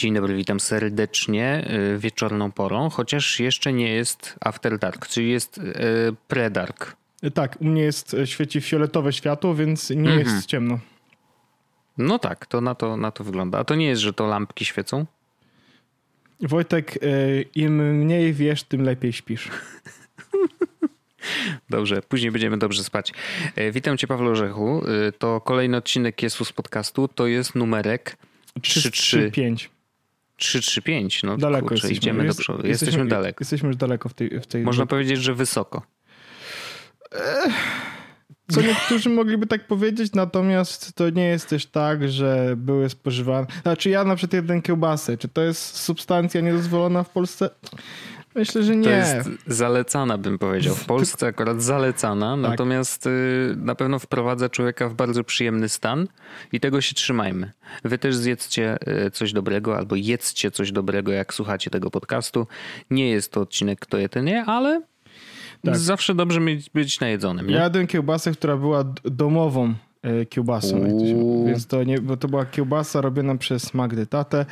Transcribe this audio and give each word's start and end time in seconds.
Dzień 0.00 0.14
dobry, 0.14 0.36
witam 0.36 0.60
serdecznie 0.60 1.70
y, 1.94 1.98
wieczorną 1.98 2.52
porą, 2.52 2.90
chociaż 2.90 3.40
jeszcze 3.40 3.72
nie 3.72 3.92
jest 3.92 4.36
after 4.40 4.78
dark, 4.78 5.08
czyli 5.08 5.30
jest 5.30 5.58
y, 5.58 5.62
pre-dark. 6.28 6.96
Tak, 7.34 7.56
u 7.60 7.64
mnie 7.64 7.82
jest 7.82 8.14
e, 8.14 8.26
świeci 8.26 8.60
fioletowe 8.60 9.12
światło, 9.12 9.54
więc 9.54 9.90
nie 9.90 10.10
mhm. 10.10 10.20
jest 10.20 10.46
ciemno. 10.46 10.78
No 11.98 12.18
tak, 12.18 12.46
to 12.46 12.60
na, 12.60 12.74
to 12.74 12.96
na 12.96 13.10
to 13.10 13.24
wygląda. 13.24 13.58
A 13.58 13.64
to 13.64 13.74
nie 13.74 13.86
jest, 13.86 14.02
że 14.02 14.12
to 14.12 14.26
lampki 14.26 14.64
świecą? 14.64 15.06
Wojtek, 16.40 16.98
e, 17.02 17.42
im 17.42 17.98
mniej 17.98 18.32
wiesz, 18.32 18.62
tym 18.62 18.82
lepiej 18.82 19.12
śpisz. 19.12 19.48
Dobrze, 21.70 22.02
później 22.02 22.30
będziemy 22.30 22.58
dobrze 22.58 22.84
spać. 22.84 23.12
E, 23.56 23.72
witam 23.72 23.96
cię, 23.96 24.06
Paweł 24.06 24.28
Orzechu. 24.28 24.82
To 25.18 25.40
kolejny 25.40 25.76
odcinek 25.76 26.20
z 26.28 26.52
podcastu. 26.52 27.08
To 27.08 27.26
jest 27.26 27.54
numerek 27.54 28.16
335. 28.62 29.70
335, 30.40 31.22
no 31.22 31.36
daleko 31.36 31.68
kurczę, 31.68 31.74
jesteśmy. 31.74 31.96
idziemy 31.96 32.28
do 32.28 32.34
przodu. 32.34 32.66
Jesteśmy, 32.66 32.86
jesteśmy, 32.86 33.08
daleko. 33.10 33.36
Jesteśmy 33.40 33.68
już 33.68 33.76
daleko 33.76 34.08
w 34.08 34.14
tej... 34.14 34.40
W 34.40 34.46
tej 34.46 34.62
Można 34.62 34.86
powiedzieć, 34.86 35.22
że 35.22 35.34
wysoko. 35.34 35.82
Co 38.50 38.60
niektórzy 38.60 39.08
mogliby 39.08 39.46
tak 39.46 39.66
powiedzieć, 39.66 40.12
natomiast 40.12 40.92
to 40.92 41.10
nie 41.10 41.24
jest 41.24 41.48
też 41.48 41.66
tak, 41.66 42.08
że 42.08 42.54
były 42.56 42.88
spożywane. 42.88 43.46
Znaczy 43.62 43.90
ja 43.90 44.04
na 44.04 44.16
przykład 44.16 44.32
jeden 44.32 44.62
kiełbasę. 44.62 45.18
Czy 45.18 45.28
to 45.28 45.42
jest 45.42 45.76
substancja 45.76 46.40
niedozwolona 46.40 47.02
w 47.02 47.10
Polsce? 47.10 47.50
Myślę, 48.34 48.62
że 48.62 48.76
nie. 48.76 48.84
To 48.84 48.90
jest 48.90 49.28
zalecana, 49.46 50.18
bym 50.18 50.38
powiedział. 50.38 50.74
W 50.74 50.84
Polsce 50.84 51.26
akurat 51.26 51.62
zalecana, 51.62 52.30
tak. 52.30 52.50
natomiast 52.50 53.06
y, 53.06 53.54
na 53.56 53.74
pewno 53.74 53.98
wprowadza 53.98 54.48
człowieka 54.48 54.88
w 54.88 54.94
bardzo 54.94 55.24
przyjemny 55.24 55.68
stan 55.68 56.08
i 56.52 56.60
tego 56.60 56.80
się 56.80 56.94
trzymajmy. 56.94 57.52
Wy 57.84 57.98
też 57.98 58.16
zjedzcie 58.16 58.78
y, 59.06 59.10
coś 59.10 59.32
dobrego 59.32 59.76
albo 59.76 59.96
jedzcie 59.96 60.50
coś 60.50 60.72
dobrego, 60.72 61.12
jak 61.12 61.34
słuchacie 61.34 61.70
tego 61.70 61.90
podcastu. 61.90 62.46
Nie 62.90 63.10
jest 63.10 63.32
to 63.32 63.40
odcinek 63.40 63.80
kto 63.80 63.98
je, 63.98 64.08
ten 64.08 64.24
nie, 64.24 64.44
ale 64.44 64.82
tak. 65.64 65.76
zawsze 65.78 66.14
dobrze 66.14 66.40
mieć, 66.40 66.70
być 66.70 67.00
najedzonym. 67.00 67.46
Nie? 67.46 67.54
Ja 67.54 67.60
jadłem 67.62 67.86
kiełbasę, 67.86 68.32
która 68.32 68.56
była 68.56 68.84
domową 69.04 69.74
e, 70.02 70.26
kiełbasą. 70.26 70.80
Więc 71.46 71.66
to, 71.66 71.84
nie, 71.84 71.98
bo 71.98 72.16
to 72.16 72.28
była 72.28 72.46
kiełbasa 72.46 73.00
robiona 73.00 73.36
przez 73.36 73.74
Magdę 73.74 74.06
Tatę. 74.06 74.46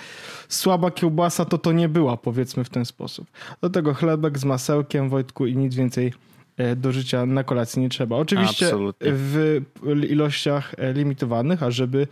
Słaba 0.48 0.90
kiełbasa 0.90 1.44
to 1.44 1.58
to 1.58 1.72
nie 1.72 1.88
była, 1.88 2.16
powiedzmy 2.16 2.64
w 2.64 2.68
ten 2.68 2.84
sposób. 2.84 3.30
Do 3.60 3.70
tego 3.70 3.94
chlebek 3.94 4.38
z 4.38 4.44
masełkiem, 4.44 5.08
Wojtku 5.08 5.46
i 5.46 5.56
nic 5.56 5.74
więcej 5.74 6.12
e, 6.56 6.76
do 6.76 6.92
życia 6.92 7.26
na 7.26 7.44
kolacji 7.44 7.82
nie 7.82 7.88
trzeba. 7.88 8.16
Oczywiście 8.16 8.66
Absolutnie. 8.66 9.10
w 9.12 9.60
ilościach 10.08 10.74
e, 10.78 10.92
limitowanych, 10.92 11.62
a 11.62 11.70
żeby 11.70 12.06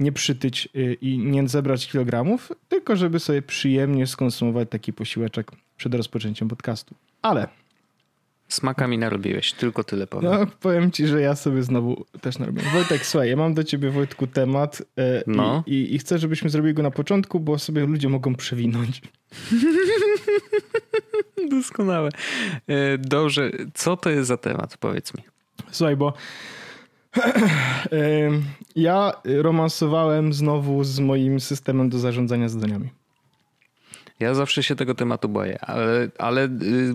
nie 0.00 0.12
przytyć 0.12 0.68
i 1.00 1.18
nie 1.18 1.48
zebrać 1.48 1.88
kilogramów, 1.88 2.52
tylko 2.68 2.96
żeby 2.96 3.20
sobie 3.20 3.42
przyjemnie 3.42 4.06
skonsumować 4.06 4.68
taki 4.70 4.92
posiłeczek 4.92 5.50
przed 5.76 5.94
rozpoczęciem 5.94 6.48
podcastu. 6.48 6.94
Ale 7.22 7.48
Smakami 8.48 8.98
narobiłeś, 8.98 9.52
tylko 9.52 9.84
tyle 9.84 10.06
powiem. 10.06 10.32
No, 10.32 10.46
powiem 10.60 10.90
ci, 10.90 11.06
że 11.06 11.20
ja 11.20 11.36
sobie 11.36 11.62
znowu 11.62 12.04
też 12.20 12.38
narobiłem. 12.38 12.70
Wojtek, 12.72 13.06
słuchaj, 13.06 13.28
ja 13.30 13.36
mam 13.36 13.54
do 13.54 13.64
ciebie, 13.64 13.90
Wojtku, 13.90 14.26
temat 14.26 14.82
e, 14.98 15.22
no. 15.26 15.62
i, 15.66 15.94
i, 15.94 15.98
chcę, 15.98 16.18
żebyśmy 16.18 16.50
zrobili 16.50 16.74
go 16.74 16.82
na 16.82 16.90
początku, 16.90 17.40
bo 17.40 17.58
sobie 17.58 17.86
ludzie 17.86 18.08
mogą 18.08 18.34
przewinąć. 18.34 19.02
Doskonałe. 21.50 22.08
E, 22.66 22.98
dobrze, 22.98 23.50
co 23.74 23.96
to 23.96 24.10
jest 24.10 24.28
za 24.28 24.36
temat? 24.36 24.76
Powiedz 24.76 25.14
mi. 25.14 25.22
Słuchaj, 25.70 25.96
bo 25.96 26.12
e, 27.22 28.30
ja 28.76 29.12
romansowałem 29.24 30.32
znowu 30.32 30.84
z 30.84 31.00
moim 31.00 31.40
systemem 31.40 31.88
do 31.88 31.98
zarządzania 31.98 32.48
zadaniami. 32.48 32.90
Ja 34.20 34.34
zawsze 34.34 34.62
się 34.62 34.76
tego 34.76 34.94
tematu 34.94 35.28
boję, 35.28 35.58
ale, 35.60 36.08
ale 36.18 36.44
y, 36.44 36.94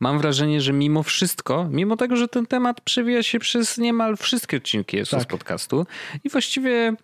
mam 0.00 0.18
wrażenie, 0.18 0.60
że 0.60 0.72
mimo 0.72 1.02
wszystko, 1.02 1.68
mimo 1.70 1.96
tego, 1.96 2.16
że 2.16 2.28
ten 2.28 2.46
temat 2.46 2.80
przewija 2.80 3.22
się 3.22 3.38
przez 3.38 3.78
niemal 3.78 4.16
wszystkie 4.16 4.56
odcinki 4.56 4.96
Jesus 4.96 5.20
tak. 5.20 5.28
podcastu 5.28 5.86
i 6.24 6.28
właściwie 6.28 6.96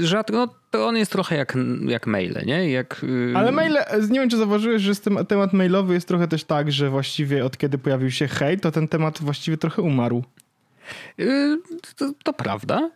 rzadko, 0.00 0.36
no 0.36 0.54
to 0.70 0.86
on 0.86 0.96
jest 0.96 1.12
trochę 1.12 1.36
jak, 1.36 1.56
jak 1.88 2.06
maile, 2.06 2.42
nie? 2.46 2.70
Jak, 2.70 3.04
y, 3.04 3.32
Ale 3.36 3.52
maile, 3.52 3.76
nie 4.10 4.20
wiem 4.20 4.30
czy 4.30 4.36
zauważyłeś, 4.36 4.82
że 4.82 4.94
ten 4.94 5.26
temat 5.26 5.52
mailowy 5.52 5.94
jest 5.94 6.08
trochę 6.08 6.28
też 6.28 6.44
tak, 6.44 6.72
że 6.72 6.90
właściwie 6.90 7.44
od 7.44 7.56
kiedy 7.56 7.78
pojawił 7.78 8.10
się 8.10 8.28
hej, 8.28 8.60
to 8.60 8.72
ten 8.72 8.88
temat 8.88 9.18
właściwie 9.22 9.56
trochę 9.56 9.82
umarł. 9.82 10.24
Yy, 11.18 11.58
to, 11.96 12.12
to 12.24 12.32
prawda. 12.32 12.90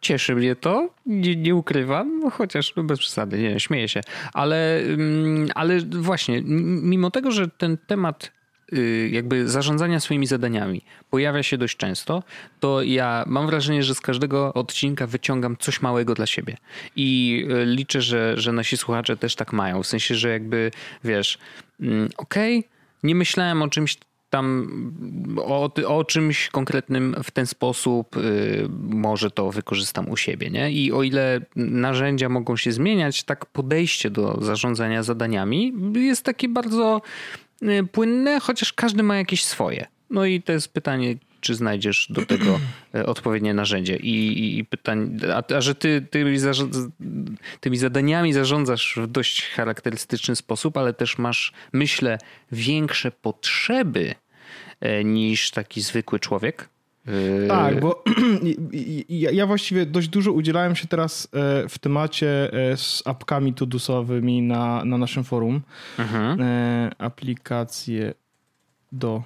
Cieszy 0.00 0.34
mnie 0.34 0.56
to, 0.56 0.90
nie, 1.06 1.36
nie 1.36 1.54
ukrywam, 1.54 2.30
chociaż 2.30 2.74
bez 2.76 2.98
przesady, 2.98 3.38
nie, 3.38 3.60
śmieję 3.60 3.88
się. 3.88 4.00
Ale, 4.32 4.78
mm, 4.78 5.48
ale 5.54 5.80
właśnie, 5.80 6.42
mimo 6.82 7.10
tego, 7.10 7.30
że 7.30 7.48
ten 7.48 7.78
temat 7.86 8.32
y, 8.72 9.08
jakby 9.12 9.48
zarządzania 9.48 10.00
swoimi 10.00 10.26
zadaniami 10.26 10.84
pojawia 11.10 11.42
się 11.42 11.58
dość 11.58 11.76
często, 11.76 12.22
to 12.60 12.82
ja 12.82 13.24
mam 13.26 13.46
wrażenie, 13.46 13.82
że 13.82 13.94
z 13.94 14.00
każdego 14.00 14.54
odcinka 14.54 15.06
wyciągam 15.06 15.56
coś 15.56 15.82
małego 15.82 16.14
dla 16.14 16.26
siebie. 16.26 16.56
I 16.96 17.38
y, 17.50 17.66
liczę, 17.66 18.02
że, 18.02 18.34
że 18.36 18.52
nasi 18.52 18.76
słuchacze 18.76 19.16
też 19.16 19.36
tak 19.36 19.52
mają. 19.52 19.82
W 19.82 19.86
sensie, 19.86 20.14
że 20.14 20.28
jakby 20.28 20.70
wiesz, 21.04 21.38
mm, 21.80 22.08
okej, 22.16 22.58
okay, 22.58 22.70
nie 23.02 23.14
myślałem 23.14 23.62
o 23.62 23.68
czymś 23.68 23.96
tam 24.32 24.68
o, 25.38 25.70
o 25.86 26.04
czymś 26.04 26.48
konkretnym 26.48 27.16
w 27.24 27.30
ten 27.30 27.46
sposób 27.46 28.16
y, 28.16 28.68
może 28.78 29.30
to 29.30 29.50
wykorzystam 29.50 30.10
u 30.10 30.16
siebie. 30.16 30.50
Nie? 30.50 30.72
I 30.72 30.92
o 30.92 31.02
ile 31.02 31.40
narzędzia 31.56 32.28
mogą 32.28 32.56
się 32.56 32.72
zmieniać, 32.72 33.22
tak 33.22 33.46
podejście 33.46 34.10
do 34.10 34.38
zarządzania 34.40 35.02
zadaniami 35.02 35.72
jest 35.94 36.24
takie 36.24 36.48
bardzo 36.48 37.02
y, 37.62 37.86
płynne, 37.92 38.40
chociaż 38.40 38.72
każdy 38.72 39.02
ma 39.02 39.16
jakieś 39.16 39.44
swoje. 39.44 39.86
No 40.10 40.24
i 40.24 40.42
to 40.42 40.52
jest 40.52 40.68
pytanie, 40.68 41.16
czy 41.40 41.54
znajdziesz 41.54 42.06
do 42.10 42.26
tego 42.26 42.60
y, 42.94 43.06
odpowiednie 43.06 43.54
narzędzie. 43.54 43.96
I, 43.96 44.58
i 44.58 44.64
pytań, 44.64 45.18
a, 45.34 45.54
a, 45.56 45.60
że 45.60 45.74
ty 45.74 46.06
tymi, 46.10 46.38
tymi 47.60 47.76
zadaniami 47.76 48.32
zarządzasz 48.32 48.98
w 49.02 49.06
dość 49.06 49.48
charakterystyczny 49.48 50.36
sposób, 50.36 50.76
ale 50.76 50.92
też 50.92 51.18
masz, 51.18 51.52
myślę, 51.72 52.18
większe 52.52 53.10
potrzeby 53.10 54.14
E, 54.14 54.21
niż 55.04 55.50
taki 55.50 55.80
zwykły 55.80 56.20
człowiek. 56.20 56.68
E, 57.06 57.48
tak, 57.48 57.80
bo 57.80 58.04
ja 59.08 59.46
właściwie 59.46 59.86
dość 59.86 60.08
dużo 60.08 60.32
udzielałem 60.32 60.76
się 60.76 60.88
teraz 60.88 61.28
e, 61.32 61.68
w 61.68 61.78
temacie 61.78 62.50
z 62.76 63.02
apkami 63.04 63.54
tudusowymi 63.54 64.42
na, 64.42 64.84
na 64.84 64.98
naszym 64.98 65.24
forum. 65.24 65.60
Mhm. 65.98 66.38
Aplikacje 66.98 68.14
do 68.92 69.22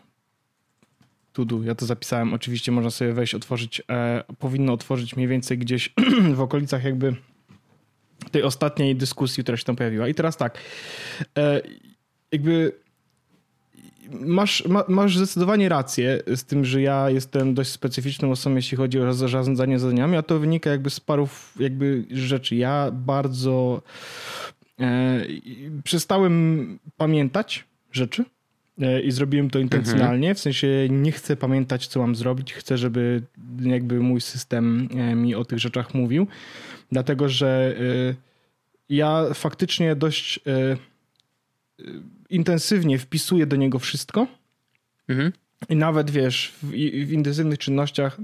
Tudu. 1.32 1.62
Ja 1.62 1.74
to 1.74 1.86
zapisałem. 1.86 2.34
Oczywiście 2.34 2.72
można 2.72 2.90
sobie 2.90 3.12
wejść, 3.12 3.34
otworzyć. 3.34 3.82
Powinno 4.38 4.72
otworzyć 4.72 5.16
mniej 5.16 5.28
więcej 5.28 5.58
gdzieś 5.58 5.94
w 6.34 6.40
okolicach 6.40 6.84
jakby 6.84 7.16
tej 8.30 8.42
ostatniej 8.42 8.96
dyskusji, 8.96 9.42
która 9.42 9.56
się 9.56 9.64
tam 9.64 9.76
pojawiła. 9.76 10.08
I 10.08 10.14
teraz 10.14 10.36
tak. 10.36 10.58
Jakby 12.32 12.72
masz, 14.10 14.64
ma, 14.66 14.84
masz 14.88 15.16
zdecydowanie 15.16 15.68
rację 15.68 16.22
z 16.34 16.44
tym, 16.44 16.64
że 16.64 16.82
ja 16.82 17.10
jestem 17.10 17.54
dość 17.54 17.70
specyficzną 17.70 18.30
osobą, 18.30 18.56
jeśli 18.56 18.76
chodzi 18.76 19.00
o 19.00 19.12
zarządzanie 19.12 19.78
zadaniami, 19.78 20.16
a 20.16 20.22
to 20.22 20.38
wynika 20.38 20.70
jakby 20.70 20.90
z 20.90 21.00
paru 21.00 21.28
jakby 21.60 22.04
rzeczy. 22.10 22.56
Ja 22.56 22.90
bardzo 22.92 23.82
e, 24.80 25.20
przestałem 25.84 26.78
pamiętać 26.96 27.64
rzeczy 27.92 28.24
e, 28.80 29.00
i 29.00 29.10
zrobiłem 29.10 29.50
to 29.50 29.58
intencjonalnie, 29.58 30.34
w 30.34 30.38
sensie 30.38 30.68
nie 30.90 31.12
chcę 31.12 31.36
pamiętać, 31.36 31.86
co 31.86 32.00
mam 32.00 32.16
zrobić, 32.16 32.54
chcę, 32.54 32.78
żeby 32.78 33.22
jakby 33.60 34.00
mój 34.00 34.20
system 34.20 34.88
e, 34.94 35.14
mi 35.14 35.34
o 35.34 35.44
tych 35.44 35.58
rzeczach 35.58 35.94
mówił, 35.94 36.26
dlatego, 36.92 37.28
że 37.28 37.76
e, 38.10 38.14
ja 38.88 39.24
faktycznie 39.34 39.96
dość 39.96 40.40
e, 40.46 40.76
intensywnie 42.30 42.98
wpisuję 42.98 43.46
do 43.46 43.56
niego 43.56 43.78
wszystko. 43.78 44.26
Mhm. 45.08 45.32
I 45.68 45.76
nawet 45.76 46.10
wiesz, 46.10 46.52
w, 46.62 46.70
w 47.06 47.12
intensywnych 47.12 47.58
czynnościach, 47.58 48.18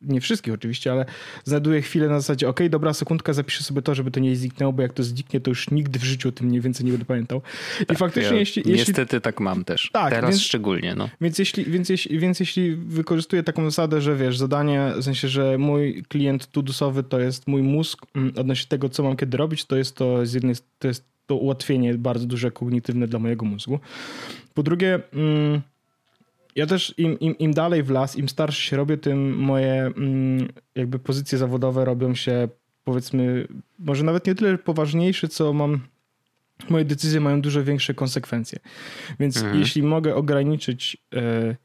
nie 0.00 0.20
wszystkich 0.20 0.54
oczywiście, 0.54 0.92
ale 0.92 1.04
znajduję 1.44 1.82
chwilę 1.82 2.08
na 2.08 2.20
zasadzie, 2.20 2.48
ok, 2.48 2.60
dobra, 2.70 2.92
sekundka, 2.92 3.32
zapiszę 3.32 3.64
sobie 3.64 3.82
to, 3.82 3.94
żeby 3.94 4.10
to 4.10 4.20
nie 4.20 4.36
zniknęło, 4.36 4.72
bo 4.72 4.82
jak 4.82 4.92
to 4.92 5.02
zniknie, 5.02 5.40
to 5.40 5.50
już 5.50 5.70
nigdy 5.70 5.98
w 5.98 6.04
życiu 6.04 6.28
o 6.28 6.32
tym 6.32 6.46
mniej 6.46 6.60
więcej 6.60 6.86
nie 6.86 6.92
będę 6.92 7.06
pamiętał. 7.06 7.42
Tak, 7.78 7.92
I 7.92 7.96
faktycznie, 7.96 8.32
ja 8.32 8.38
jeśli, 8.38 8.62
Niestety 8.66 9.00
jeśli... 9.00 9.20
tak 9.20 9.40
mam 9.40 9.64
też. 9.64 9.90
Tak, 9.92 10.10
Teraz 10.10 10.30
więc, 10.30 10.42
szczególnie, 10.42 10.94
no. 10.94 11.08
Więc 11.20 11.38
jeśli, 11.38 11.64
więc, 11.64 11.88
jeśli, 11.88 12.18
więc 12.18 12.40
jeśli 12.40 12.76
wykorzystuję 12.76 13.42
taką 13.42 13.64
zasadę, 13.64 14.00
że 14.00 14.16
wiesz, 14.16 14.38
zadanie, 14.38 14.92
w 14.96 15.04
sensie, 15.04 15.28
że 15.28 15.58
mój 15.58 16.02
klient 16.08 16.46
tudusowy 16.46 17.02
to 17.02 17.20
jest 17.20 17.46
mój 17.46 17.62
mózg 17.62 18.06
mm, 18.14 18.32
odnośnie 18.36 18.68
tego, 18.68 18.88
co 18.88 19.02
mam 19.02 19.16
kiedy 19.16 19.36
robić, 19.36 19.64
to 19.64 19.76
jest 19.76 19.96
to 19.96 20.26
z 20.26 20.32
jednej 20.32 20.54
to 20.78 20.88
jest 20.88 21.10
to 21.30 21.36
ułatwienie 21.36 21.94
bardzo 21.94 22.26
duże 22.26 22.50
kognitywne 22.50 23.06
dla 23.06 23.18
mojego 23.18 23.46
mózgu. 23.46 23.80
Po 24.54 24.62
drugie, 24.62 25.00
mm, 25.12 25.60
ja 26.56 26.66
też 26.66 26.94
im, 26.98 27.18
im, 27.20 27.38
im 27.38 27.54
dalej 27.54 27.82
w 27.82 27.90
las, 27.90 28.16
im 28.16 28.28
starszy 28.28 28.62
się 28.62 28.76
robię, 28.76 28.96
tym 28.96 29.36
moje 29.36 29.72
mm, 29.72 30.48
jakby 30.74 30.98
pozycje 30.98 31.38
zawodowe 31.38 31.84
robią 31.84 32.14
się 32.14 32.48
powiedzmy, 32.84 33.48
może 33.78 34.04
nawet 34.04 34.26
nie 34.26 34.34
tyle 34.34 34.58
poważniejszy, 34.58 35.28
co 35.28 35.52
mam 35.52 35.80
moje 36.68 36.84
decyzje 36.84 37.20
mają 37.20 37.40
dużo 37.40 37.64
większe 37.64 37.94
konsekwencje. 37.94 38.58
Więc 39.20 39.36
mhm. 39.36 39.58
jeśli 39.60 39.82
mogę 39.82 40.14
ograniczyć 40.14 40.96
e, 41.14 41.56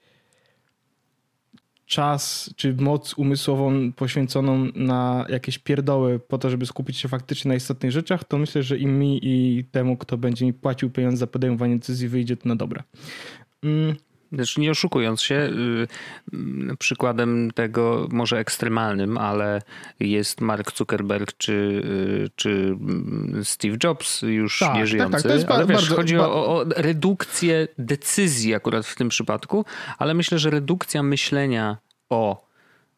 czas 1.86 2.54
czy 2.56 2.74
moc 2.74 3.14
umysłową 3.14 3.92
poświęconą 3.92 4.68
na 4.76 5.26
jakieś 5.30 5.58
pierdoły 5.58 6.20
po 6.20 6.38
to, 6.38 6.50
żeby 6.50 6.66
skupić 6.66 6.98
się 6.98 7.08
faktycznie 7.08 7.50
na 7.50 7.56
istotnych 7.56 7.92
rzeczach, 7.92 8.24
to 8.24 8.38
myślę, 8.38 8.64
że 8.64 8.78
i 8.78 8.88
mi 8.88 9.20
i 9.24 9.66
temu, 9.72 9.98
kto 9.98 10.18
będzie 10.18 10.46
mi 10.46 10.54
płacił 10.54 10.90
pieniądze 10.90 11.18
za 11.18 11.28
podejmowanie 11.28 11.76
decyzji, 11.76 12.08
wyjdzie 12.08 12.38
to 12.38 12.50
na 12.50 12.56
dobre. 12.56 12.84
Mm. 14.36 14.46
Znaczy 14.46 14.62
nie 14.62 14.72
oszukując 14.72 15.22
się, 15.22 15.36
y, 15.36 16.78
przykładem 16.80 17.52
tego 17.52 18.08
może 18.12 18.38
ekstremalnym, 18.40 19.18
ale 19.18 19.62
jest 20.00 20.42
Mark 20.42 20.78
Zuckerberg 20.78 21.34
czy, 21.38 21.54
y, 21.54 22.30
czy 22.36 22.78
Steve 23.44 23.78
Jobs 23.84 24.22
już 24.22 24.60
tak, 24.60 24.76
nie 24.76 24.88
żyjący. 24.88 25.12
Tak, 25.12 25.22
tak. 25.22 25.32
To 25.32 25.38
jest 25.38 25.52
ale 25.52 25.66
wiesz, 25.66 25.78
bardzo, 25.78 25.96
chodzi 25.96 26.18
o, 26.18 26.48
o 26.48 26.64
redukcję 26.76 27.68
decyzji 27.78 28.56
akurat 28.56 28.86
w 28.86 28.96
tym 28.96 29.10
przypadku, 29.10 29.66
ale 29.98 30.14
myślę, 30.14 30.40
że 30.40 30.50
redukcja 30.50 31.04
myślenia 31.04 31.78
o 32.10 32.45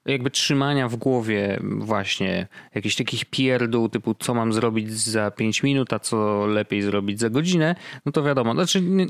jakby 0.07 0.31
trzymania 0.31 0.89
w 0.89 0.95
głowie 0.95 1.59
właśnie 1.63 2.48
jakichś 2.75 2.95
takich 2.95 3.25
pierdół 3.25 3.89
typu 3.89 4.15
co 4.19 4.33
mam 4.33 4.54
zrobić 4.54 4.94
za 4.94 5.31
5 5.31 5.63
minut, 5.63 5.94
a 5.94 6.00
co 6.00 6.45
lepiej 6.45 6.81
zrobić 6.81 7.19
za 7.19 7.30
godzinę, 7.30 7.75
no 8.06 8.12
to 8.12 8.24
wiadomo. 8.24 8.54
Znaczy 8.54 8.81
nie, 8.81 9.06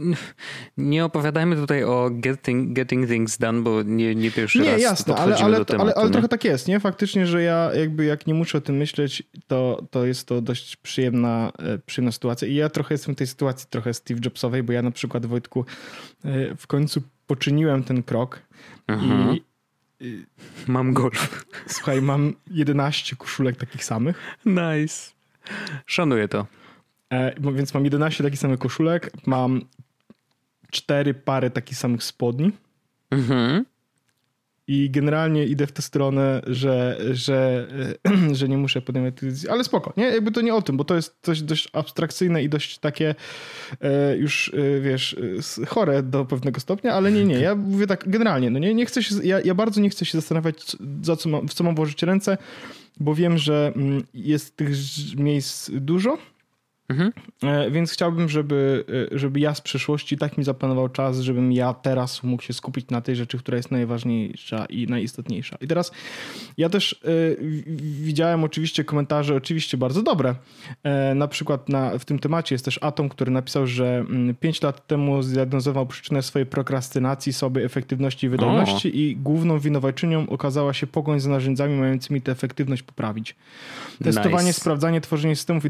nie 0.78 1.06
opowiadajmy 1.06 1.56
tutaj 1.56 1.84
o 1.84 2.10
getting, 2.12 2.74
getting 2.74 3.10
things 3.10 3.38
done, 3.38 3.62
bo 3.62 3.84
nie, 3.84 4.16
nie 4.16 4.32
pierwszy 4.32 4.60
nie, 4.60 4.72
raz 4.72 4.82
jasne, 4.82 5.16
ale, 5.16 5.36
ale, 5.38 5.58
do 5.58 5.66
tematu, 5.66 5.90
ale, 5.90 5.96
ale 5.96 6.12
trochę 6.12 6.28
tak 6.28 6.44
jest, 6.44 6.68
nie? 6.68 6.80
Faktycznie, 6.80 7.28
że 7.28 7.44
ja 7.44 7.72
jakby 7.74 8.06
jak 8.06 8.28
nie 8.28 8.34
muszę 8.34 8.58
o 8.58 8.62
tym 8.62 8.78
myśleć, 8.78 9.24
to, 9.48 9.84
to 9.92 10.06
jest 10.06 10.28
to 10.28 10.42
dość 10.42 10.76
przyjemna, 10.76 11.52
e, 11.60 11.78
przyjemna 11.78 12.12
sytuacja 12.12 12.48
i 12.48 12.56
ja 12.56 12.70
trochę 12.70 12.94
jestem 12.94 13.16
w 13.16 13.18
tej 13.18 13.28
sytuacji 13.28 13.68
trochę 13.70 13.94
Steve 13.94 14.20
Jobsowej, 14.26 14.64
bo 14.64 14.74
ja 14.74 14.82
na 14.82 14.92
przykład 14.92 15.26
Wojtku 15.26 15.66
e, 16.26 16.56
w 16.56 16.68
końcu 16.68 17.02
poczyniłem 17.28 17.84
ten 17.84 18.04
krok 18.04 18.42
mhm. 18.88 19.36
i 19.36 19.48
Mam 20.68 20.94
golf. 20.94 21.46
Słuchaj, 21.68 22.02
mam 22.02 22.34
11 22.52 23.16
koszulek 23.16 23.58
takich 23.58 23.84
samych. 23.86 24.38
Nice. 24.46 25.12
Szanuję 25.86 26.28
to. 26.28 26.48
E, 27.14 27.36
więc 27.54 27.74
mam 27.74 27.84
11 27.84 28.24
takich 28.24 28.40
samych 28.40 28.60
koszulek, 28.60 29.12
mam 29.26 29.62
cztery 30.72 31.14
pary 31.14 31.50
takich 31.50 31.78
samych 31.78 32.04
spodni. 32.04 32.52
Mhm. 33.12 33.66
I 34.68 34.90
generalnie 34.90 35.46
idę 35.46 35.68
w 35.68 35.72
tę 35.72 35.82
stronę, 35.82 36.42
że, 36.48 36.98
że, 37.12 37.68
że 38.32 38.50
nie 38.50 38.58
muszę 38.58 38.82
podejmować 38.82 39.14
decyzji. 39.14 39.50
Ale 39.50 39.64
spoko, 39.64 39.94
nie? 39.98 40.04
Jakby 40.06 40.32
to 40.32 40.42
nie 40.42 40.56
o 40.56 40.62
tym, 40.62 40.78
bo 40.78 40.84
to 40.84 40.96
jest 40.96 41.16
coś 41.22 41.42
dość 41.42 41.70
abstrakcyjne 41.74 42.44
i 42.44 42.50
dość 42.50 42.78
takie 42.78 43.16
e, 43.82 44.18
już, 44.18 44.54
e, 44.54 44.82
wiesz, 44.82 45.16
e, 45.62 45.66
chore 45.66 46.04
do 46.04 46.26
pewnego 46.26 46.60
stopnia, 46.60 46.94
ale 46.94 47.12
nie, 47.12 47.26
nie. 47.26 47.40
Ja 47.40 47.56
mówię 47.56 47.88
tak 47.88 48.10
generalnie, 48.10 48.50
no 48.50 48.60
nie, 48.60 48.74
nie 48.74 48.86
chcę 48.86 49.04
się, 49.04 49.16
ja, 49.24 49.40
ja 49.42 49.56
bardzo 49.56 49.82
nie 49.82 49.90
chcę 49.90 50.06
się 50.06 50.18
zastanawiać, 50.18 50.78
za 51.02 51.16
co 51.16 51.42
w 51.42 51.54
co 51.54 51.64
mam 51.64 51.76
włożyć 51.76 52.04
ręce, 52.04 52.38
bo 53.00 53.16
wiem, 53.16 53.38
że 53.38 53.72
mm, 53.76 54.04
jest 54.14 54.56
tych 54.56 54.70
miejsc 55.18 55.72
dużo 55.74 56.18
Mhm. 56.90 57.12
E, 57.44 57.72
więc 57.72 57.92
chciałbym, 57.92 58.30
żeby, 58.30 58.86
e, 59.14 59.18
żeby 59.18 59.40
ja 59.40 59.56
z 59.56 59.62
przyszłości 59.62 60.18
tak 60.18 60.38
mi 60.38 60.44
zaplanował 60.44 60.90
czas, 60.90 61.20
żebym 61.20 61.52
ja 61.52 61.74
teraz 61.74 62.24
mógł 62.24 62.44
się 62.44 62.54
skupić 62.54 62.90
na 62.90 63.02
tej 63.02 63.16
rzeczy, 63.16 63.38
która 63.38 63.58
jest 63.58 63.72
najważniejsza 63.72 64.66
i 64.66 64.88
najistotniejsza. 64.88 65.58
I 65.62 65.68
teraz 65.68 65.92
ja 66.58 66.70
też 66.70 66.94
y, 66.94 67.64
widziałem 68.02 68.44
oczywiście 68.44 68.84
komentarze, 68.84 69.36
oczywiście 69.36 69.78
bardzo 69.78 70.02
dobre. 70.02 70.36
E, 70.84 71.16
na 71.16 71.28
przykład 71.28 71.70
na, 71.70 71.98
w 71.98 72.06
tym 72.06 72.20
temacie 72.20 72.56
jest 72.56 72.66
też 72.66 72.80
Atom, 72.82 73.10
który 73.10 73.32
napisał, 73.32 73.68
że 73.68 74.06
5 74.40 74.58
mm, 74.64 74.74
lat 74.74 74.88
temu 74.88 75.24
zdiagnozował 75.24 75.88
przyczynę 75.88 76.24
swojej 76.24 76.46
prokrastynacji, 76.46 77.34
sobie 77.34 77.66
efektywności 77.66 78.28
i 78.28 78.30
wydolności 78.30 78.88
o. 78.88 78.92
i 78.92 79.16
główną 79.16 79.60
winowajczynią 79.60 80.30
okazała 80.30 80.74
się 80.74 80.88
pogoń 80.88 81.20
za 81.20 81.30
narzędziami 81.30 81.76
mającymi 81.76 82.22
tę 82.22 82.32
efektywność 82.32 82.84
poprawić. 82.84 83.36
Testowanie, 84.04 84.48
nice. 84.48 84.62
sprawdzanie, 84.62 85.02
tworzenie 85.02 85.36
systemów 85.36 85.66
i 85.66 85.70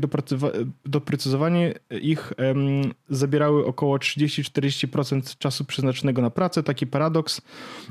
do 0.86 1.02
doprecyzowanie 1.07 1.74
ich 2.01 2.33
um, 2.38 2.94
zabierały 3.09 3.65
około 3.65 3.98
30-40% 3.98 5.38
czasu 5.38 5.65
przeznaczonego 5.65 6.21
na 6.21 6.30
pracę. 6.30 6.63
Taki 6.63 6.88
paradoks. 6.88 7.42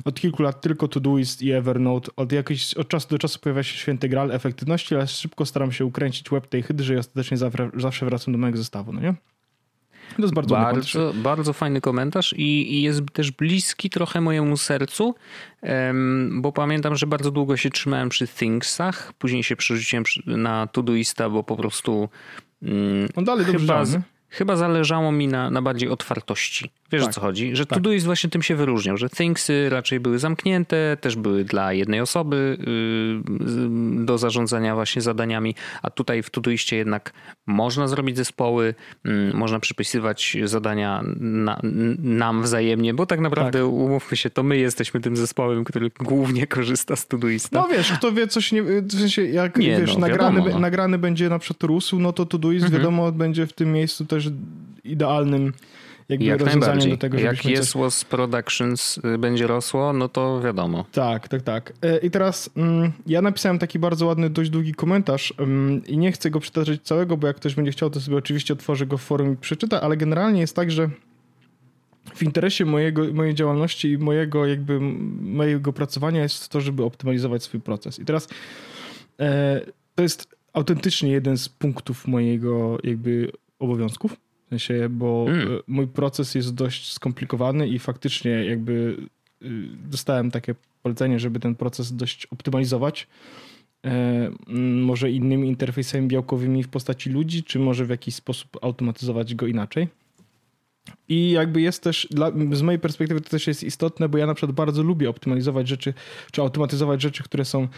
Od 0.04 0.20
kilku 0.20 0.42
lat 0.42 0.60
tylko 0.60 0.88
Todoist 0.88 1.42
i 1.42 1.52
Evernote. 1.52 2.10
Od, 2.16 2.32
jakiejś, 2.32 2.74
od 2.74 2.88
czasu 2.88 3.08
do 3.08 3.18
czasu 3.18 3.38
pojawia 3.38 3.62
się 3.62 3.78
święty 3.78 4.08
gral 4.08 4.32
efektywności, 4.32 4.94
ale 4.94 5.06
szybko 5.06 5.46
staram 5.46 5.72
się 5.72 5.84
ukręcić 5.84 6.32
łeb 6.32 6.46
tej 6.46 6.62
hydry 6.62 6.94
i 6.94 6.98
ostatecznie 6.98 7.36
zawsze 7.74 8.06
wracam 8.06 8.32
do 8.32 8.38
mojego 8.38 8.58
zestawu, 8.58 8.92
no 8.92 9.00
nie? 9.00 9.14
To 10.16 10.22
jest 10.22 10.34
bardzo, 10.34 10.54
bardzo, 10.54 11.12
bardzo 11.14 11.52
fajny 11.52 11.80
komentarz 11.80 12.32
i, 12.32 12.74
i, 12.74 12.82
jest 12.82 13.02
też 13.12 13.30
bliski 13.30 13.90
trochę 13.90 14.20
mojemu 14.20 14.56
sercu, 14.56 15.14
bo 16.30 16.52
pamiętam, 16.52 16.96
że 16.96 17.06
bardzo 17.06 17.30
długo 17.30 17.56
się 17.56 17.70
trzymałem 17.70 18.08
przy 18.08 18.28
Thingsach, 18.28 19.12
później 19.12 19.42
się 19.42 19.56
przerzuciłem 19.56 20.04
na 20.26 20.66
Todoista, 20.66 21.30
bo 21.30 21.42
po 21.42 21.56
prostu 21.56 22.08
On 23.16 23.24
dalej 23.24 23.46
dobrze 23.46 23.60
chyba, 23.60 23.84
chyba 24.28 24.56
zależało 24.56 25.12
mi 25.12 25.28
na, 25.28 25.50
na 25.50 25.62
bardziej 25.62 25.88
otwartości. 25.88 26.70
Wiesz 26.92 27.02
tak. 27.02 27.10
o 27.10 27.12
co 27.12 27.20
chodzi? 27.20 27.56
Że 27.56 27.66
tak. 27.66 27.78
Todoist 27.78 28.06
właśnie 28.06 28.30
tym 28.30 28.42
się 28.42 28.54
wyróżniał, 28.54 28.96
że 28.96 29.08
Thingsy 29.08 29.68
raczej 29.68 30.00
były 30.00 30.18
zamknięte, 30.18 30.96
też 31.00 31.16
były 31.16 31.44
dla 31.44 31.72
jednej 31.72 32.00
osoby 32.00 32.56
yy, 32.60 34.04
do 34.04 34.18
zarządzania 34.18 34.74
właśnie 34.74 35.02
zadaniami, 35.02 35.54
a 35.82 35.90
tutaj 35.90 36.22
w 36.22 36.30
Todoistie 36.30 36.76
jednak 36.76 37.12
można 37.46 37.88
zrobić 37.88 38.16
zespoły, 38.16 38.74
yy, 39.04 39.30
można 39.34 39.60
przypisywać 39.60 40.36
zadania 40.44 41.02
na, 41.20 41.60
nam 41.98 42.42
wzajemnie, 42.42 42.94
bo 42.94 43.06
tak 43.06 43.20
naprawdę 43.20 43.58
tak. 43.58 43.68
umówmy 43.68 44.16
się, 44.16 44.30
to 44.30 44.42
my 44.42 44.56
jesteśmy 44.56 45.00
tym 45.00 45.16
zespołem, 45.16 45.64
który 45.64 45.90
głównie 46.00 46.46
korzysta 46.46 46.96
z 46.96 47.06
Todoista. 47.06 47.60
No 47.60 47.68
wiesz, 47.68 47.92
kto 47.92 48.12
wie 48.12 48.26
coś, 48.26 48.52
nie, 48.52 48.62
w 48.62 48.92
sensie 48.92 49.22
jak 49.24 49.56
nie, 49.56 49.80
wiesz, 49.80 49.94
no, 49.94 50.00
nagrany, 50.00 50.36
wiadomo, 50.36 50.54
no. 50.54 50.60
nagrany 50.60 50.98
będzie 50.98 51.28
na 51.28 51.38
przykład 51.38 51.62
rósł, 51.62 51.98
no 51.98 52.12
to 52.12 52.26
Todoist 52.26 52.64
mhm. 52.64 52.82
wiadomo 52.82 53.12
będzie 53.12 53.46
w 53.46 53.52
tym 53.52 53.72
miejscu 53.72 54.04
też 54.04 54.30
idealnym 54.84 55.52
jakby 56.08 56.24
Jak 56.24 56.40
rozwiązaniem 56.40 56.90
do 56.90 56.96
tego, 56.96 57.18
Jak 57.18 57.44
jest 57.44 57.72
coś... 57.72 58.04
Productions 58.04 58.98
y, 59.14 59.18
będzie 59.18 59.46
rosło, 59.46 59.92
no 59.92 60.08
to 60.08 60.40
wiadomo. 60.40 60.84
Tak, 60.92 61.28
tak, 61.28 61.42
tak. 61.42 61.72
E, 61.82 61.98
I 61.98 62.10
teraz 62.10 62.50
mm, 62.56 62.92
ja 63.06 63.22
napisałem 63.22 63.58
taki 63.58 63.78
bardzo 63.78 64.06
ładny, 64.06 64.30
dość 64.30 64.50
długi 64.50 64.74
komentarz 64.74 65.34
mm, 65.38 65.86
i 65.86 65.98
nie 65.98 66.12
chcę 66.12 66.30
go 66.30 66.40
przytaczać 66.40 66.82
całego, 66.82 67.16
bo 67.16 67.26
jak 67.26 67.36
ktoś 67.36 67.54
będzie 67.54 67.72
chciał, 67.72 67.90
to 67.90 68.00
sobie 68.00 68.16
oczywiście 68.16 68.54
otworzy 68.54 68.86
go 68.86 68.98
w 68.98 69.02
forum 69.02 69.32
i 69.32 69.36
przeczyta, 69.36 69.80
ale 69.80 69.96
generalnie 69.96 70.40
jest 70.40 70.56
tak, 70.56 70.70
że 70.70 70.90
w 72.14 72.22
interesie 72.22 72.64
mojego, 72.64 73.12
mojej 73.12 73.34
działalności 73.34 73.90
i 73.90 73.98
mojego 73.98 74.46
jakby 74.46 74.80
mojego 75.20 75.72
pracowania 75.72 76.22
jest 76.22 76.48
to, 76.48 76.60
żeby 76.60 76.84
optymalizować 76.84 77.42
swój 77.42 77.60
proces. 77.60 77.98
I 77.98 78.04
teraz 78.04 78.28
e, 79.20 79.60
to 79.94 80.02
jest 80.02 80.36
autentycznie 80.52 81.10
jeden 81.10 81.38
z 81.38 81.48
punktów 81.48 82.06
mojego 82.06 82.78
jakby 82.84 83.32
obowiązków. 83.58 84.16
W 84.46 84.48
sensie, 84.48 84.88
bo 84.90 85.26
mm. 85.28 85.48
mój 85.66 85.86
proces 85.86 86.34
jest 86.34 86.54
dość 86.54 86.92
skomplikowany 86.92 87.68
i 87.68 87.78
faktycznie 87.78 88.30
jakby 88.30 88.96
y, 89.42 89.46
dostałem 89.90 90.30
takie 90.30 90.54
polecenie, 90.82 91.18
żeby 91.18 91.40
ten 91.40 91.54
proces 91.54 91.96
dość 91.96 92.26
optymalizować. 92.26 93.08
E, 93.84 94.30
może 94.86 95.10
innymi 95.10 95.48
interfejsami 95.48 96.08
białkowymi 96.08 96.62
w 96.62 96.68
postaci 96.68 97.10
ludzi, 97.10 97.44
czy 97.44 97.58
może 97.58 97.84
w 97.84 97.90
jakiś 97.90 98.14
sposób 98.14 98.58
automatyzować 98.62 99.34
go 99.34 99.46
inaczej. 99.46 99.88
I 101.08 101.30
jakby 101.30 101.60
jest 101.60 101.82
też, 101.82 102.08
dla, 102.10 102.32
z 102.52 102.62
mojej 102.62 102.78
perspektywy 102.78 103.20
to 103.20 103.30
też 103.30 103.46
jest 103.46 103.64
istotne, 103.64 104.08
bo 104.08 104.18
ja 104.18 104.26
na 104.26 104.34
przykład 104.34 104.56
bardzo 104.56 104.82
lubię 104.82 105.10
optymalizować 105.10 105.68
rzeczy, 105.68 105.94
czy 106.32 106.40
automatyzować 106.40 107.02
rzeczy, 107.02 107.22
które 107.22 107.44
są 107.44 107.68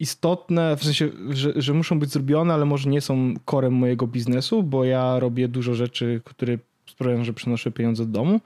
istotne, 0.00 0.76
w 0.76 0.84
sensie, 0.84 1.08
że, 1.30 1.52
że 1.56 1.72
muszą 1.72 1.98
być 1.98 2.10
zrobione, 2.10 2.54
ale 2.54 2.64
może 2.64 2.90
nie 2.90 3.00
są 3.00 3.34
korem 3.44 3.72
mojego 3.72 4.06
biznesu, 4.06 4.62
bo 4.62 4.84
ja 4.84 5.18
robię 5.18 5.48
dużo 5.48 5.74
rzeczy, 5.74 6.20
które 6.24 6.58
sprawiają, 6.86 7.24
że 7.24 7.32
przynoszę 7.32 7.70
pieniądze 7.70 8.06
do 8.06 8.12
domu. 8.12 8.40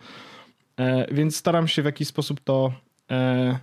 E, 0.76 1.14
więc 1.14 1.37
staram 1.37 1.68
się 1.68 1.82
w 1.82 1.84
jakiś 1.84 2.08
sposób 2.08 2.40
to 2.40 2.73
e, 3.11 3.58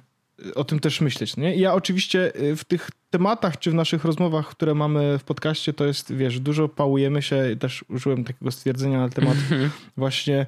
o 0.56 0.64
tym 0.64 0.80
też 0.80 1.02
myśleć. 1.02 1.38
Nie? 1.38 1.56
ja 1.56 1.74
oczywiście 1.74 2.36
e, 2.36 2.56
w 2.56 2.64
tych 2.64 2.90
tematach, 3.10 3.60
czy 3.60 3.72
w 3.72 3.74
naszych 3.74 4.06
rozmowach, 4.06 4.50
które 4.50 4.74
mamy 4.76 5.20
w 5.20 5.24
podcaście, 5.24 5.74
to 5.74 5.86
jest, 5.86 6.14
wiesz, 6.14 6.40
dużo 6.40 6.70
pałujemy 6.70 7.22
się, 7.22 7.56
też 7.60 7.86
użyłem 7.90 8.24
takiego 8.24 8.52
stwierdzenia 8.52 9.00
na 9.00 9.10
temat 9.10 9.38
mhm. 9.38 9.70
właśnie 9.98 10.46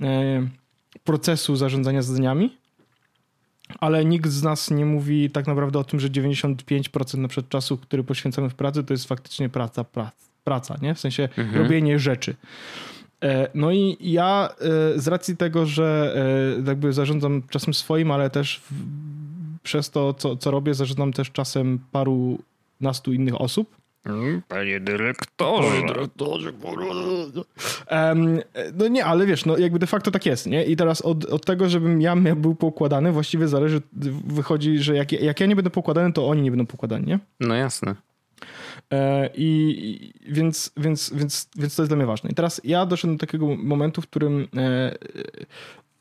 e, 0.00 0.48
procesu 1.04 1.56
zarządzania 1.56 2.02
zadaniami, 2.02 2.56
ale 3.80 4.04
nikt 4.04 4.30
z 4.30 4.42
nas 4.42 4.70
nie 4.70 4.84
mówi 4.84 5.30
tak 5.30 5.46
naprawdę 5.46 5.78
o 5.78 5.84
tym, 5.84 6.00
że 6.00 6.08
95% 6.08 7.18
na 7.18 7.28
przykład 7.28 7.48
czasu, 7.48 7.76
który 7.78 8.04
poświęcamy 8.04 8.50
w 8.50 8.54
pracy, 8.54 8.84
to 8.84 8.94
jest 8.94 9.08
faktycznie 9.08 9.48
praca, 9.48 9.84
praca, 9.84 10.12
praca 10.44 10.76
nie? 10.82 10.94
W 10.94 11.00
sensie 11.00 11.28
mhm. 11.36 11.62
robienie 11.62 11.98
rzeczy. 11.98 12.36
E, 13.22 13.50
no 13.54 13.72
i 13.72 13.96
ja 14.00 14.48
e, 14.50 15.00
z 15.00 15.08
racji 15.08 15.36
tego, 15.36 15.66
że 15.66 16.16
e, 16.58 16.68
jakby 16.68 16.92
zarządzam 16.92 17.42
czasem 17.50 17.74
swoim, 17.74 18.10
ale 18.10 18.30
też 18.30 18.62
przez 19.62 19.90
to, 19.90 20.14
co, 20.14 20.36
co 20.36 20.50
robię, 20.50 20.74
zarządzam 20.74 21.12
też 21.12 21.30
czasem 21.30 21.78
paru 21.92 22.38
kilkunastu 22.76 23.12
innych 23.12 23.40
osób. 23.40 23.76
Mm, 24.06 24.42
panie 24.48 24.80
dyrektorze. 24.80 25.68
Panie 25.68 25.86
dyrektorze. 25.86 26.52
Um, 27.90 28.40
no 28.74 28.88
nie, 28.88 29.04
ale 29.04 29.26
wiesz, 29.26 29.46
no 29.46 29.58
jakby 29.58 29.78
de 29.78 29.86
facto 29.86 30.10
tak 30.10 30.26
jest, 30.26 30.46
nie? 30.46 30.64
I 30.64 30.76
teraz 30.76 31.02
od, 31.02 31.24
od 31.24 31.46
tego, 31.46 31.68
żebym 31.68 32.00
ja 32.00 32.16
był 32.16 32.54
poukładany, 32.54 33.12
właściwie 33.12 33.48
zależy, 33.48 33.82
wychodzi, 34.26 34.78
że 34.78 34.96
jak, 34.96 35.12
jak 35.12 35.40
ja 35.40 35.46
nie 35.46 35.56
będę 35.56 35.70
pokładany, 35.70 36.12
to 36.12 36.28
oni 36.28 36.42
nie 36.42 36.50
będą 36.50 36.66
pokładani, 36.66 37.06
nie? 37.06 37.18
No 37.40 37.54
jasne. 37.54 37.94
E, 38.92 39.30
I, 39.34 40.12
więc, 40.28 40.72
więc, 40.76 41.12
więc, 41.14 41.48
więc 41.56 41.76
to 41.76 41.82
jest 41.82 41.90
dla 41.90 41.96
mnie 41.96 42.06
ważne. 42.06 42.30
I 42.30 42.34
teraz 42.34 42.60
ja 42.64 42.86
doszedłem 42.86 43.16
do 43.16 43.26
takiego 43.26 43.56
momentu, 43.56 44.02
w 44.02 44.06
którym 44.06 44.48
e, 44.56 44.94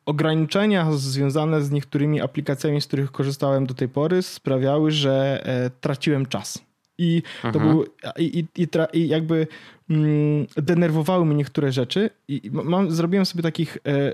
ograniczenia 0.05 0.91
związane 0.91 1.61
z 1.61 1.71
niektórymi 1.71 2.21
aplikacjami, 2.21 2.81
z 2.81 2.87
których 2.87 3.11
korzystałem 3.11 3.65
do 3.65 3.73
tej 3.73 3.89
pory, 3.89 4.21
sprawiały, 4.21 4.91
że 4.91 5.43
e, 5.45 5.69
traciłem 5.69 6.25
czas. 6.25 6.64
I 6.97 7.23
to 7.41 7.47
mhm. 7.47 7.69
był, 7.69 7.85
i, 8.17 8.45
i, 8.57 8.67
i, 8.93 9.07
jakby 9.07 9.47
mm, 9.89 10.47
denerwowały 10.55 11.25
mnie 11.25 11.35
niektóre 11.35 11.71
rzeczy. 11.71 12.09
I 12.27 12.49
mam, 12.51 12.91
zrobiłem 12.91 13.25
sobie 13.25 13.43
takich, 13.43 13.77
e, 13.87 14.13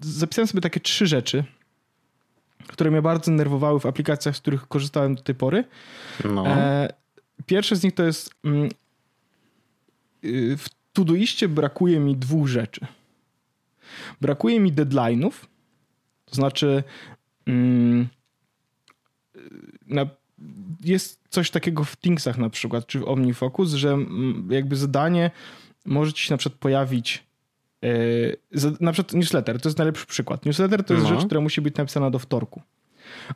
zapisałem 0.00 0.48
sobie 0.48 0.60
takie 0.60 0.80
trzy 0.80 1.06
rzeczy, 1.06 1.44
które 2.66 2.90
mnie 2.90 3.02
bardzo 3.02 3.30
denerwowały 3.30 3.80
w 3.80 3.86
aplikacjach, 3.86 4.36
z 4.36 4.40
których 4.40 4.68
korzystałem 4.68 5.14
do 5.14 5.22
tej 5.22 5.34
pory. 5.34 5.64
No. 6.24 6.46
E, 6.46 6.88
pierwsze 7.46 7.76
z 7.76 7.82
nich 7.82 7.94
to 7.94 8.02
jest 8.02 8.30
mm, 8.44 8.68
y, 10.24 10.56
w 10.56 10.68
Todoiście 10.92 11.48
brakuje 11.48 12.00
mi 12.00 12.16
dwóch 12.16 12.48
rzeczy. 12.48 12.86
Brakuje 14.20 14.60
mi 14.60 14.72
deadline'ów, 14.72 15.32
to 16.24 16.34
znaczy 16.34 16.84
mm, 17.46 18.08
na, 19.86 20.06
jest 20.84 21.20
coś 21.28 21.50
takiego 21.50 21.84
w 21.84 21.96
Thingsach 21.96 22.38
na 22.38 22.50
przykład, 22.50 22.86
czy 22.86 22.98
w 22.98 23.08
OmniFocus, 23.08 23.72
że 23.72 23.98
jakby 24.50 24.76
zadanie 24.76 25.30
może 25.84 26.12
ci 26.12 26.26
się 26.26 26.34
na 26.34 26.38
przykład 26.38 26.60
pojawić 26.60 27.24
yy, 27.82 28.38
na 28.80 28.92
przykład 28.92 29.12
newsletter, 29.12 29.60
to 29.60 29.68
jest 29.68 29.78
najlepszy 29.78 30.06
przykład. 30.06 30.46
Newsletter 30.46 30.84
to 30.84 30.94
jest 30.94 31.06
no. 31.06 31.14
rzecz, 31.14 31.26
która 31.26 31.40
musi 31.40 31.60
być 31.60 31.76
napisana 31.76 32.10
do 32.10 32.18
wtorku, 32.18 32.62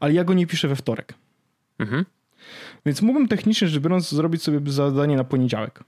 ale 0.00 0.12
ja 0.12 0.24
go 0.24 0.34
nie 0.34 0.46
piszę 0.46 0.68
we 0.68 0.76
wtorek. 0.76 1.14
Mhm. 1.78 2.04
Więc 2.86 3.02
mógłbym 3.02 3.28
technicznie 3.28 3.68
rzecz 3.68 3.82
biorąc 3.82 4.10
zrobić 4.10 4.42
sobie 4.42 4.72
zadanie 4.72 5.16
na 5.16 5.24
poniedziałek. 5.24 5.84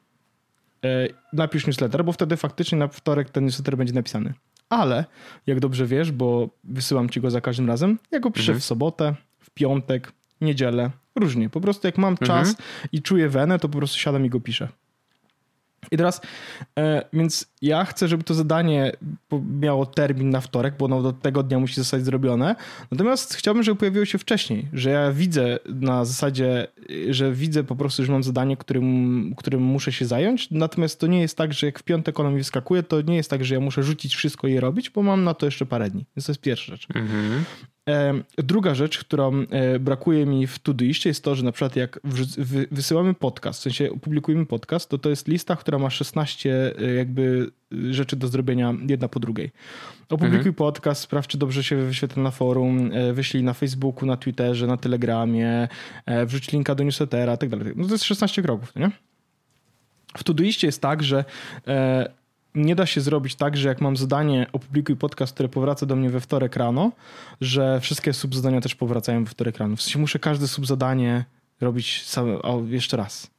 Yy, 0.82 1.14
napisz 1.32 1.66
newsletter, 1.66 2.04
bo 2.04 2.12
wtedy 2.12 2.36
faktycznie 2.36 2.78
na 2.78 2.88
wtorek 2.88 3.30
ten 3.30 3.44
newsletter 3.44 3.76
będzie 3.76 3.92
napisany 3.92 4.34
ale 4.72 5.04
jak 5.46 5.60
dobrze 5.60 5.86
wiesz, 5.86 6.12
bo 6.12 6.48
wysyłam 6.64 7.08
ci 7.08 7.20
go 7.20 7.30
za 7.30 7.40
każdym 7.40 7.68
razem, 7.68 7.98
ja 8.10 8.20
go 8.20 8.30
piszę 8.30 8.52
mhm. 8.52 8.60
w 8.60 8.64
sobotę, 8.64 9.14
w 9.38 9.50
piątek, 9.50 10.12
niedzielę, 10.42 10.90
różnie. 11.14 11.50
Po 11.50 11.60
prostu 11.60 11.86
jak 11.86 11.98
mam 11.98 12.16
czas 12.16 12.48
mhm. 12.48 12.68
i 12.92 13.02
czuję 13.02 13.28
wenę, 13.28 13.58
to 13.58 13.68
po 13.68 13.78
prostu 13.78 13.98
siadam 13.98 14.26
i 14.26 14.30
go 14.30 14.40
piszę. 14.40 14.68
I 15.90 15.96
teraz, 15.96 16.20
e, 16.78 17.04
więc 17.12 17.46
ja 17.62 17.84
chcę, 17.84 18.08
żeby 18.08 18.24
to 18.24 18.34
zadanie 18.34 18.92
miało 19.60 19.86
termin 19.86 20.30
na 20.30 20.40
wtorek, 20.40 20.74
bo 20.78 20.84
ono 20.84 21.02
do 21.02 21.12
tego 21.12 21.42
dnia 21.42 21.58
musi 21.58 21.74
zostać 21.74 22.04
zrobione. 22.04 22.56
Natomiast 22.90 23.34
chciałbym, 23.34 23.62
żeby 23.62 23.78
pojawiło 23.78 24.04
się 24.04 24.18
wcześniej, 24.18 24.68
że 24.72 24.90
ja 24.90 25.12
widzę 25.12 25.58
na 25.66 26.04
zasadzie, 26.04 26.66
że 27.10 27.32
widzę 27.32 27.64
po 27.64 27.76
prostu, 27.76 28.04
że 28.04 28.12
mam 28.12 28.22
zadanie, 28.22 28.56
którym, 28.56 29.34
którym 29.36 29.62
muszę 29.62 29.92
się 29.92 30.06
zająć. 30.06 30.50
Natomiast 30.50 31.00
to 31.00 31.06
nie 31.06 31.20
jest 31.20 31.36
tak, 31.36 31.52
że 31.52 31.66
jak 31.66 31.78
w 31.78 31.82
piątek 31.82 32.20
ono 32.20 32.30
mi 32.30 32.38
wyskakuje, 32.38 32.82
to 32.82 33.00
nie 33.00 33.16
jest 33.16 33.30
tak, 33.30 33.44
że 33.44 33.54
ja 33.54 33.60
muszę 33.60 33.82
rzucić 33.82 34.14
wszystko 34.14 34.48
i 34.48 34.52
je 34.52 34.60
robić, 34.60 34.90
bo 34.90 35.02
mam 35.02 35.24
na 35.24 35.34
to 35.34 35.46
jeszcze 35.46 35.66
parę 35.66 35.90
dni. 35.90 36.04
Więc 36.16 36.26
to 36.26 36.32
jest 36.32 36.40
pierwsza 36.40 36.72
rzecz. 36.72 36.86
Mhm. 36.94 37.44
Druga 38.38 38.74
rzecz, 38.74 38.98
którą 38.98 39.44
e, 39.50 39.78
brakuje 39.78 40.26
mi 40.26 40.46
w 40.46 40.58
Todoiście 40.58 41.10
jest 41.10 41.24
to, 41.24 41.34
że 41.34 41.44
na 41.44 41.52
przykład 41.52 41.76
jak 41.76 42.00
wysyłamy 42.70 43.14
podcast, 43.14 43.60
w 43.60 43.62
sensie 43.62 43.90
opublikujemy 43.90 44.46
podcast, 44.46 44.88
to 44.88 44.98
to 44.98 45.10
jest 45.10 45.28
lista, 45.28 45.56
która 45.56 45.78
ma 45.78 45.90
16 45.90 46.74
e, 46.78 46.94
jakby 46.94 47.50
rzeczy 47.90 48.16
do 48.16 48.28
zrobienia 48.28 48.74
jedna 48.88 49.08
po 49.08 49.20
drugiej. 49.20 49.50
Opublikuj 50.08 50.38
mhm. 50.38 50.54
podcast, 50.54 51.02
sprawdź, 51.02 51.28
czy 51.28 51.38
dobrze 51.38 51.64
się 51.64 51.76
wyświetla 51.76 52.22
na 52.22 52.30
forum, 52.30 52.90
e, 52.92 53.12
wyślij 53.12 53.42
na 53.42 53.52
Facebooku, 53.52 54.06
na 54.06 54.16
Twitterze, 54.16 54.66
na 54.66 54.76
Telegramie, 54.76 55.68
wrzuć 56.26 56.52
linka 56.52 56.74
do 56.74 56.84
newslettera, 56.84 57.36
tak 57.36 57.48
dalej. 57.48 57.72
No 57.76 57.86
to 57.86 57.94
jest 57.94 58.04
16 58.04 58.42
kroków, 58.42 58.76
nie? 58.76 58.90
W 60.16 60.24
Todoiście 60.24 60.66
jest 60.66 60.82
tak, 60.82 61.02
że 61.02 61.24
nie 62.54 62.74
da 62.74 62.86
się 62.86 63.00
zrobić 63.00 63.34
tak, 63.34 63.56
że 63.56 63.68
jak 63.68 63.80
mam 63.80 63.96
zadanie 63.96 64.46
opublikuj 64.52 64.96
podcast, 64.96 65.34
które 65.34 65.48
powraca 65.48 65.86
do 65.86 65.96
mnie 65.96 66.10
we 66.10 66.20
wtorek 66.20 66.56
rano, 66.56 66.92
że 67.40 67.80
wszystkie 67.80 68.12
subzadania 68.12 68.60
też 68.60 68.74
powracają 68.74 69.24
we 69.24 69.30
wtorek 69.30 69.58
rano. 69.58 69.76
W 69.76 69.82
sensie 69.82 69.98
muszę 69.98 70.18
każde 70.18 70.48
subzadanie 70.48 71.24
robić 71.60 72.06
same, 72.06 72.42
o, 72.42 72.62
jeszcze 72.66 72.96
raz. 72.96 73.30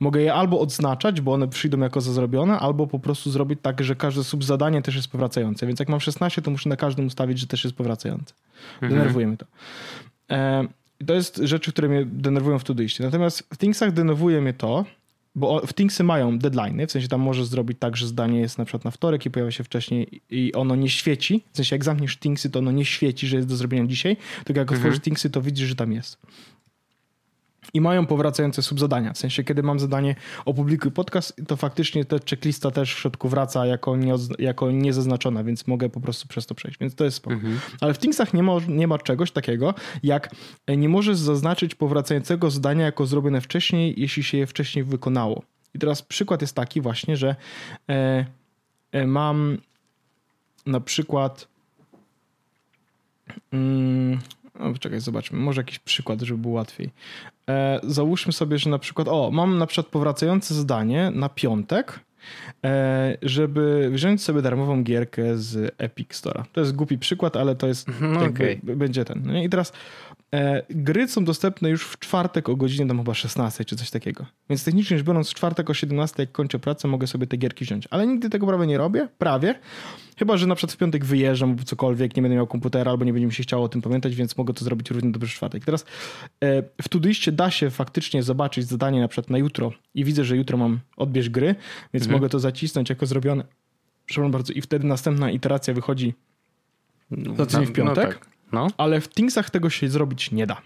Mogę 0.00 0.20
je 0.22 0.34
albo 0.34 0.60
odznaczać, 0.60 1.20
bo 1.20 1.32
one 1.32 1.48
przyjdą 1.48 1.78
jako 1.78 2.00
za 2.00 2.12
zrobione, 2.12 2.58
albo 2.58 2.86
po 2.86 2.98
prostu 2.98 3.30
zrobić 3.30 3.58
tak, 3.62 3.84
że 3.84 3.94
każde 3.94 4.24
subzadanie 4.24 4.82
też 4.82 4.96
jest 4.96 5.08
powracające. 5.08 5.66
Więc 5.66 5.80
jak 5.80 5.88
mam 5.88 6.00
16, 6.00 6.42
to 6.42 6.50
muszę 6.50 6.68
na 6.68 6.76
każdym 6.76 7.06
ustawić, 7.06 7.38
że 7.38 7.46
też 7.46 7.64
jest 7.64 7.76
powracające. 7.76 8.34
Mhm. 8.74 8.92
Denerwuje 8.92 9.26
mnie 9.26 9.36
to. 9.36 9.46
E, 10.30 10.66
to 11.06 11.14
jest 11.14 11.36
rzeczy, 11.36 11.72
które 11.72 11.88
mnie 11.88 12.04
denerwują 12.04 12.58
w 12.58 12.64
Todoiście. 12.64 13.04
Natomiast 13.04 13.48
w 13.54 13.58
Thingsach 13.58 13.92
denerwuje 13.92 14.40
mnie 14.40 14.52
to, 14.52 14.84
bo 15.36 15.66
w 15.66 15.72
Thingsy 15.74 16.04
mają 16.04 16.38
deadline, 16.38 16.86
w 16.86 16.92
sensie 16.92 17.08
tam 17.08 17.20
możesz 17.20 17.46
zrobić 17.46 17.78
tak, 17.80 17.96
że 17.96 18.06
zdanie 18.06 18.40
jest 18.40 18.58
na 18.58 18.64
przykład 18.64 18.84
na 18.84 18.90
wtorek 18.90 19.26
i 19.26 19.30
pojawia 19.30 19.50
się 19.50 19.64
wcześniej 19.64 20.20
i 20.30 20.52
ono 20.52 20.76
nie 20.76 20.88
świeci. 20.88 21.44
W 21.52 21.56
sensie 21.56 21.74
jak 21.74 21.84
zamkniesz 21.84 22.16
Thingsy, 22.16 22.50
to 22.50 22.58
ono 22.58 22.72
nie 22.72 22.84
świeci, 22.84 23.26
że 23.26 23.36
jest 23.36 23.48
do 23.48 23.56
zrobienia 23.56 23.86
dzisiaj, 23.86 24.16
tylko 24.44 24.60
jak 24.60 24.68
mhm. 24.68 24.78
otworzysz 24.78 25.00
Thingsy, 25.00 25.30
to 25.30 25.42
widzisz, 25.42 25.68
że 25.68 25.74
tam 25.74 25.92
jest 25.92 26.18
i 27.74 27.80
mają 27.80 28.06
powracające 28.06 28.62
subzadania. 28.62 29.12
W 29.12 29.18
sensie, 29.18 29.44
kiedy 29.44 29.62
mam 29.62 29.80
zadanie 29.80 30.14
opublikuj 30.44 30.90
podcast, 30.90 31.42
to 31.46 31.56
faktycznie 31.56 32.04
ta 32.04 32.16
checklista 32.30 32.70
też 32.70 32.94
w 32.94 32.98
środku 32.98 33.28
wraca 33.28 33.66
jako, 33.66 33.96
nie, 33.96 34.14
jako 34.38 34.70
niezaznaczona, 34.70 35.44
więc 35.44 35.66
mogę 35.66 35.88
po 35.88 36.00
prostu 36.00 36.28
przez 36.28 36.46
to 36.46 36.54
przejść, 36.54 36.78
więc 36.78 36.94
to 36.94 37.04
jest 37.04 37.16
spoko. 37.16 37.34
Mhm. 37.36 37.58
Ale 37.80 37.94
w 37.94 37.98
Thingsach 37.98 38.34
nie 38.34 38.42
ma, 38.42 38.52
nie 38.68 38.86
ma 38.86 38.98
czegoś 38.98 39.30
takiego, 39.30 39.74
jak 40.02 40.34
e, 40.66 40.76
nie 40.76 40.88
możesz 40.88 41.18
zaznaczyć 41.18 41.74
powracającego 41.74 42.50
zadania 42.50 42.84
jako 42.84 43.06
zrobione 43.06 43.40
wcześniej, 43.40 43.94
jeśli 43.96 44.22
się 44.22 44.38
je 44.38 44.46
wcześniej 44.46 44.84
wykonało. 44.84 45.42
I 45.74 45.78
teraz 45.78 46.02
przykład 46.02 46.40
jest 46.40 46.54
taki 46.54 46.80
właśnie, 46.80 47.16
że 47.16 47.36
e, 47.88 48.26
e, 48.92 49.06
mam 49.06 49.58
na 50.66 50.80
przykład 50.80 51.48
mm, 53.52 54.18
no, 54.60 54.74
czekaj, 54.78 55.00
zobaczmy. 55.00 55.38
Może 55.38 55.60
jakiś 55.60 55.78
przykład, 55.78 56.20
żeby 56.22 56.38
było 56.38 56.54
łatwiej. 56.54 56.90
E, 57.50 57.80
załóżmy 57.82 58.32
sobie, 58.32 58.58
że 58.58 58.70
na 58.70 58.78
przykład, 58.78 59.08
o, 59.08 59.30
mam 59.30 59.58
na 59.58 59.66
przykład 59.66 59.86
powracające 59.86 60.54
zdanie 60.54 61.12
na 61.14 61.28
piątek, 61.28 62.00
e, 62.64 63.16
żeby 63.22 63.90
wziąć 63.92 64.22
sobie 64.22 64.42
darmową 64.42 64.82
gierkę 64.82 65.38
z 65.38 65.74
Epic 65.78 66.14
Store. 66.14 66.44
To 66.52 66.60
jest 66.60 66.76
głupi 66.76 66.98
przykład, 66.98 67.36
ale 67.36 67.54
to 67.54 67.66
jest, 67.66 67.88
no, 68.00 68.24
okay. 68.24 68.60
będzie 68.62 69.04
ten. 69.04 69.22
No 69.24 69.42
I 69.42 69.48
teraz 69.48 69.72
gry 70.70 71.08
są 71.08 71.24
dostępne 71.24 71.70
już 71.70 71.84
w 71.84 71.98
czwartek 71.98 72.48
o 72.48 72.56
godzinie 72.56 72.86
tam 72.86 72.98
chyba 72.98 73.14
16 73.14 73.64
czy 73.64 73.76
coś 73.76 73.90
takiego. 73.90 74.26
Więc 74.50 74.64
technicznie 74.64 74.98
rzecz 74.98 75.06
biorąc 75.06 75.30
w 75.30 75.34
czwartek 75.34 75.70
o 75.70 75.74
17 75.74 76.22
jak 76.22 76.32
kończę 76.32 76.58
pracę 76.58 76.88
mogę 76.88 77.06
sobie 77.06 77.26
te 77.26 77.36
gierki 77.36 77.64
wziąć. 77.64 77.88
Ale 77.90 78.06
nigdy 78.06 78.30
tego 78.30 78.46
prawie 78.46 78.66
nie 78.66 78.78
robię, 78.78 79.08
prawie. 79.18 79.54
Chyba, 80.18 80.36
że 80.36 80.46
na 80.46 80.54
przykład 80.54 80.72
w 80.72 80.76
piątek 80.76 81.04
wyjeżdżam 81.04 81.50
lub 81.50 81.64
cokolwiek, 81.64 82.16
nie 82.16 82.22
będę 82.22 82.36
miał 82.36 82.46
komputera 82.46 82.90
albo 82.90 83.04
nie 83.04 83.12
będzie 83.12 83.26
mi 83.26 83.32
się 83.32 83.42
chciało 83.42 83.64
o 83.64 83.68
tym 83.68 83.82
pamiętać, 83.82 84.14
więc 84.14 84.36
mogę 84.36 84.54
to 84.54 84.64
zrobić 84.64 84.90
równie 84.90 85.12
dobrze 85.12 85.28
w 85.28 85.34
czwartek. 85.34 85.64
Teraz 85.64 85.84
e, 86.40 86.62
w 86.82 86.88
Todoiście 86.88 87.32
da 87.32 87.50
się 87.50 87.70
faktycznie 87.70 88.22
zobaczyć 88.22 88.66
zadanie 88.66 89.00
na 89.00 89.08
przykład 89.08 89.30
na 89.30 89.38
jutro 89.38 89.72
i 89.94 90.04
widzę, 90.04 90.24
że 90.24 90.36
jutro 90.36 90.58
mam 90.58 90.80
odbierz 90.96 91.30
gry, 91.30 91.54
więc 91.94 92.04
mhm. 92.04 92.12
mogę 92.12 92.28
to 92.28 92.38
zacisnąć 92.38 92.90
jako 92.90 93.06
zrobione. 93.06 93.44
Przepraszam 94.06 94.32
bardzo. 94.32 94.52
I 94.52 94.60
wtedy 94.60 94.86
następna 94.86 95.30
iteracja 95.30 95.74
wychodzi 95.74 96.14
za 97.36 97.46
tydzień 97.46 97.66
w 97.66 97.72
piątek. 97.72 98.04
No 98.04 98.12
tak. 98.12 98.35
No. 98.52 98.68
Ale 98.76 99.00
w 99.00 99.08
Thingsach 99.08 99.50
tego 99.50 99.70
się 99.70 99.88
zrobić 99.88 100.30
nie 100.30 100.46
da. 100.46 100.62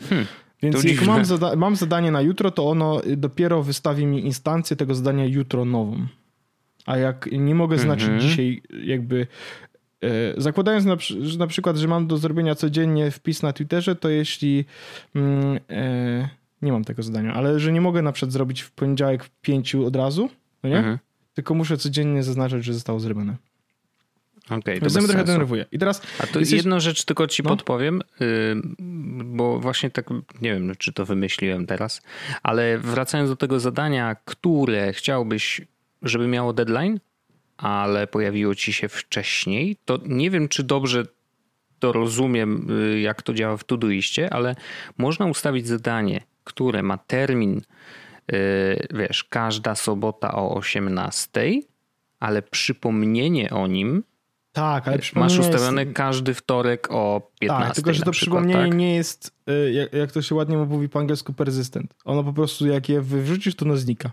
Hmm. 0.00 0.26
Więc 0.62 0.84
jak 0.84 1.06
mam, 1.06 1.24
zada 1.24 1.56
mam, 1.56 1.76
zadanie 1.76 2.10
na 2.10 2.20
jutro, 2.20 2.50
to 2.50 2.68
ono 2.68 3.00
dopiero 3.16 3.62
wystawi 3.62 4.06
mi 4.06 4.26
instancję 4.26 4.76
tego 4.76 4.94
zadania 4.94 5.24
jutro 5.24 5.64
nową. 5.64 6.06
A 6.86 6.96
jak 6.96 7.28
nie 7.32 7.54
mogę 7.54 7.78
znaczyć 7.78 8.08
mm 8.08 8.20
-hmm. 8.20 8.22
dzisiaj 8.22 8.62
jakby 8.84 9.26
e, 10.00 10.06
zakładając 10.36 10.84
na, 10.84 10.96
że 11.20 11.38
na 11.38 11.46
przykład, 11.46 11.76
że 11.76 11.88
mam 11.88 12.06
do 12.06 12.18
zrobienia 12.18 12.54
codziennie 12.54 13.10
wpis 13.10 13.42
na 13.42 13.52
Twitterze, 13.52 13.96
to 13.96 14.08
jeśli 14.08 14.64
mm, 15.14 15.58
e, 15.70 16.28
nie 16.62 16.72
mam 16.72 16.84
tego 16.84 17.02
zadania, 17.02 17.34
ale 17.34 17.60
że 17.60 17.72
nie 17.72 17.80
mogę 17.80 18.02
na 18.02 18.12
przykład 18.12 18.32
zrobić 18.32 18.60
w 18.60 18.70
poniedziałek 18.70 19.24
w 19.24 19.30
pięciu 19.30 19.86
od 19.86 19.96
razu, 19.96 20.30
no 20.62 20.70
nie? 20.70 20.78
Mm 20.78 20.94
-hmm. 20.94 20.98
Tylko 21.34 21.54
muszę 21.54 21.76
codziennie 21.76 22.22
zaznaczyć, 22.22 22.64
że 22.64 22.74
zostało 22.74 23.00
zrobione. 23.00 23.36
Okej, 24.46 24.78
okay, 24.78 24.90
to 24.90 24.98
mnie 24.98 25.08
trochę 25.08 25.24
denerwuje. 25.24 25.66
I 25.72 25.78
teraz 25.78 26.02
A 26.18 26.26
to 26.26 26.38
jesteś... 26.38 26.56
jedną 26.56 26.80
rzecz 26.80 27.04
tylko 27.04 27.26
ci 27.26 27.42
no? 27.42 27.50
podpowiem, 27.50 28.00
y, 28.20 28.56
bo 29.24 29.60
właśnie 29.60 29.90
tak, 29.90 30.10
nie 30.40 30.54
wiem, 30.54 30.72
czy 30.78 30.92
to 30.92 31.04
wymyśliłem 31.04 31.66
teraz, 31.66 32.02
ale 32.42 32.78
wracając 32.78 33.30
do 33.30 33.36
tego 33.36 33.60
zadania, 33.60 34.16
które 34.24 34.92
chciałbyś, 34.92 35.60
żeby 36.02 36.28
miało 36.28 36.52
deadline, 36.52 37.00
ale 37.56 38.06
pojawiło 38.06 38.54
ci 38.54 38.72
się 38.72 38.88
wcześniej, 38.88 39.76
to 39.84 39.98
nie 40.06 40.30
wiem, 40.30 40.48
czy 40.48 40.62
dobrze 40.62 41.06
to 41.78 41.92
rozumiem, 41.92 42.66
y, 42.94 43.00
jak 43.00 43.22
to 43.22 43.34
działa 43.34 43.56
w 43.56 43.64
Todoiście, 43.64 44.32
ale 44.32 44.56
można 44.98 45.26
ustawić 45.26 45.66
zadanie 45.66 46.20
które 46.44 46.82
ma 46.82 46.98
termin, 46.98 47.62
yy, 48.32 48.38
wiesz, 48.94 49.24
każda 49.24 49.74
sobota 49.74 50.34
o 50.34 50.54
18, 50.54 51.60
ale 52.20 52.42
przypomnienie 52.42 53.50
o 53.50 53.66
nim 53.66 54.02
tak, 54.54 54.88
ale 54.88 54.98
masz 55.14 55.38
ustawione 55.38 55.82
jest... 55.84 55.96
każdy 55.96 56.34
wtorek 56.34 56.88
o 56.90 57.30
15. 57.38 57.66
Tak, 57.66 57.74
tylko 57.74 57.94
że 57.94 58.02
to 58.02 58.10
przykład, 58.10 58.42
przypomnienie 58.42 58.70
tak? 58.70 58.78
nie 58.78 58.94
jest, 58.94 59.32
y, 59.50 59.72
jak, 59.72 59.92
jak 59.92 60.12
to 60.12 60.22
się 60.22 60.34
ładnie 60.34 60.56
mówi 60.56 60.88
po 60.88 60.98
angielsku, 60.98 61.32
persistent. 61.32 61.94
Ono 62.04 62.24
po 62.24 62.32
prostu 62.32 62.66
jak 62.66 62.88
je 62.88 63.00
wyrzucisz, 63.00 63.54
to 63.54 63.64
ono 63.64 63.76
znika. 63.76 64.12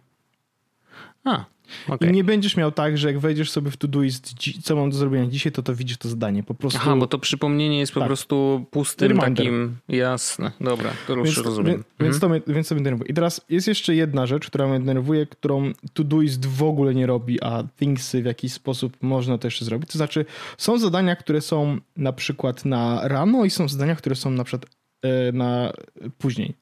A, 1.26 1.46
Okay. 1.88 2.10
I 2.10 2.12
nie 2.12 2.24
będziesz 2.24 2.58
miał 2.58 2.72
tak, 2.72 2.98
że 2.98 3.08
jak 3.08 3.20
wejdziesz 3.20 3.52
sobie 3.52 3.72
w 3.72 3.78
Todoist, 3.78 4.34
co 4.64 4.76
mam 4.76 4.90
do 4.90 4.98
zrobienia 4.98 5.28
dzisiaj, 5.28 5.52
to 5.52 5.64
to 5.64 5.76
widzisz 5.76 5.98
to 5.98 6.10
zadanie. 6.10 6.44
Po 6.44 6.54
prostu... 6.54 6.80
Aha, 6.82 6.96
bo 6.96 7.08
to 7.08 7.20
przypomnienie 7.20 7.80
jest 7.80 7.94
po 7.94 8.00
tak. 8.00 8.08
prostu 8.08 8.66
pustym 8.72 9.08
Reminder. 9.08 9.36
takim... 9.36 9.78
Jasne, 9.90 10.52
dobra, 10.62 10.92
to 11.08 11.16
już 11.16 11.36
więc, 11.36 11.46
rozumiem. 11.46 11.84
Więc, 12.00 12.16
mhm. 12.16 12.20
to 12.20 12.30
mnie, 12.30 12.56
więc 12.56 12.68
to 12.68 12.76
mnie 12.76 12.84
denerwuje. 12.84 13.10
I 13.10 13.14
teraz 13.14 13.42
jest 13.50 13.68
jeszcze 13.68 13.96
jedna 13.96 14.26
rzecz, 14.26 14.48
która 14.48 14.68
mnie 14.68 14.80
denerwuje, 14.80 15.26
którą 15.26 15.72
Todoist 15.94 16.46
w 16.46 16.64
ogóle 16.64 16.96
nie 16.96 17.08
robi, 17.08 17.42
a 17.42 17.64
Thingsy 17.80 18.22
w 18.22 18.26
jakiś 18.26 18.54
sposób 18.54 18.98
można 19.02 19.38
to 19.38 19.48
jeszcze 19.48 19.66
zrobić. 19.66 19.92
To 19.92 19.98
znaczy, 19.98 20.26
są 20.58 20.80
zadania, 20.80 21.16
które 21.16 21.42
są 21.42 21.78
na 21.98 22.14
przykład 22.14 22.66
na 22.66 23.08
rano 23.08 23.46
i 23.46 23.50
są 23.50 23.68
zadania, 23.68 23.96
które 23.96 24.16
są 24.16 24.32
na 24.32 24.44
przykład 24.44 24.72
e, 25.02 25.32
na 25.32 25.74
później. 26.18 26.54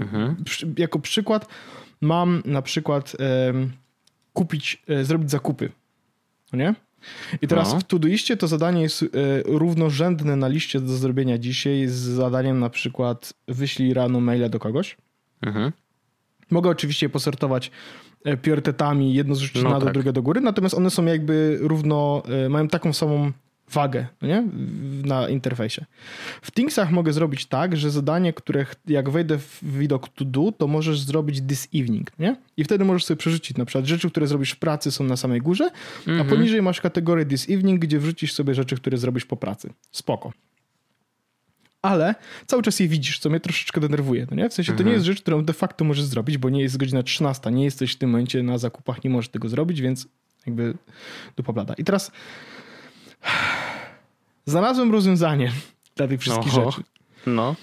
Mhm. 0.00 0.36
Jako 0.78 0.98
przykład 0.98 1.48
mam 2.00 2.42
na 2.44 2.62
przykład 2.62 3.16
kupić, 4.36 4.82
e, 4.88 5.04
zrobić 5.04 5.30
zakupy. 5.30 5.70
No 6.52 6.58
nie? 6.58 6.74
I 7.42 7.48
teraz 7.48 7.72
no. 7.72 7.80
w 7.80 7.84
Todoistie 7.84 8.36
to 8.36 8.48
zadanie 8.48 8.82
jest 8.82 9.02
e, 9.02 9.06
równorzędne 9.44 10.36
na 10.36 10.48
liście 10.48 10.80
do 10.80 10.92
zrobienia 10.96 11.38
dzisiaj 11.38 11.86
z 11.86 11.92
zadaniem 11.92 12.60
na 12.60 12.70
przykład 12.70 13.32
wyślij 13.48 13.94
rano 13.94 14.20
maila 14.20 14.48
do 14.48 14.58
kogoś. 14.58 14.96
Mhm. 15.42 15.72
Mogę 16.50 16.70
oczywiście 16.70 17.08
posortować 17.08 17.70
e, 18.24 18.36
priorytetami, 18.36 19.14
jedno 19.14 19.34
zrzucić 19.34 19.62
no 19.62 19.70
na 19.70 19.80
tak. 19.80 19.92
drugie 19.92 20.12
do 20.12 20.22
góry, 20.22 20.40
natomiast 20.40 20.74
one 20.74 20.90
są 20.90 21.04
jakby 21.04 21.58
równo, 21.60 22.22
mają 22.48 22.68
taką 22.68 22.92
samą 22.92 23.32
wagę 23.70 24.06
no 24.22 24.28
nie? 24.28 24.44
na 25.04 25.28
interfejsie. 25.28 25.84
W 26.42 26.50
Thingsach 26.50 26.90
mogę 26.90 27.12
zrobić 27.12 27.46
tak, 27.46 27.76
że 27.76 27.90
zadanie, 27.90 28.32
które 28.32 28.66
jak 28.86 29.10
wejdę 29.10 29.38
w 29.38 29.60
widok 29.62 30.08
to 30.08 30.24
do, 30.24 30.52
to 30.52 30.66
możesz 30.66 31.00
zrobić 31.00 31.40
this 31.48 31.68
evening, 31.74 32.18
nie? 32.18 32.36
I 32.56 32.64
wtedy 32.64 32.84
możesz 32.84 33.04
sobie 33.04 33.18
przerzucić 33.18 33.56
na 33.56 33.64
przykład 33.64 33.84
rzeczy, 33.84 34.10
które 34.10 34.26
zrobisz 34.26 34.50
w 34.50 34.58
pracy 34.58 34.90
są 34.90 35.04
na 35.04 35.16
samej 35.16 35.40
górze, 35.40 35.70
a 36.06 36.10
mhm. 36.10 36.28
poniżej 36.28 36.62
masz 36.62 36.80
kategorię 36.80 37.24
this 37.24 37.50
evening, 37.50 37.80
gdzie 37.80 37.98
wrzucisz 37.98 38.32
sobie 38.32 38.54
rzeczy, 38.54 38.76
które 38.76 38.98
zrobisz 38.98 39.24
po 39.24 39.36
pracy. 39.36 39.72
Spoko. 39.90 40.32
Ale 41.82 42.14
cały 42.46 42.62
czas 42.62 42.80
je 42.80 42.88
widzisz, 42.88 43.18
co 43.18 43.30
mnie 43.30 43.40
troszeczkę 43.40 43.80
denerwuje. 43.80 44.26
No 44.30 44.36
nie? 44.36 44.48
W 44.48 44.54
sensie 44.54 44.72
to 44.72 44.78
nie 44.78 44.80
mhm. 44.80 44.94
jest 44.94 45.06
rzecz, 45.06 45.22
którą 45.22 45.44
de 45.44 45.52
facto 45.52 45.84
możesz 45.84 46.04
zrobić, 46.04 46.38
bo 46.38 46.50
nie 46.50 46.62
jest 46.62 46.76
godzina 46.76 47.02
13, 47.02 47.50
nie 47.50 47.64
jesteś 47.64 47.92
w 47.92 47.96
tym 47.96 48.10
momencie 48.10 48.42
na 48.42 48.58
zakupach, 48.58 49.04
nie 49.04 49.10
możesz 49.10 49.28
tego 49.28 49.48
zrobić, 49.48 49.80
więc 49.80 50.08
jakby 50.46 50.74
dupa 51.36 51.52
blada. 51.52 51.74
I 51.74 51.84
teraz 51.84 52.12
Znalazłem 54.46 54.92
rozwiązanie 54.92 55.52
dla 55.96 56.08
tych 56.08 56.20
wszystkich 56.20 56.58
Oho. 56.58 56.70
rzeczy. 56.70 56.82
No. 57.26 57.56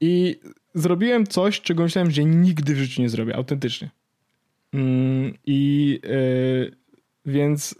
I 0.00 0.40
zrobiłem 0.74 1.26
coś, 1.26 1.60
czego 1.60 1.82
myślałem, 1.82 2.10
że 2.10 2.24
nigdy 2.24 2.74
w 2.74 2.78
życiu 2.78 3.02
nie 3.02 3.08
zrobię, 3.08 3.36
autentycznie. 3.36 3.90
Mm, 4.72 5.34
I 5.46 6.00
yy, 6.02 6.76
więc 7.26 7.74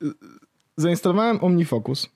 yy, 0.00 0.12
zainstalowałem 0.76 1.44
OmniFocus. 1.44 2.10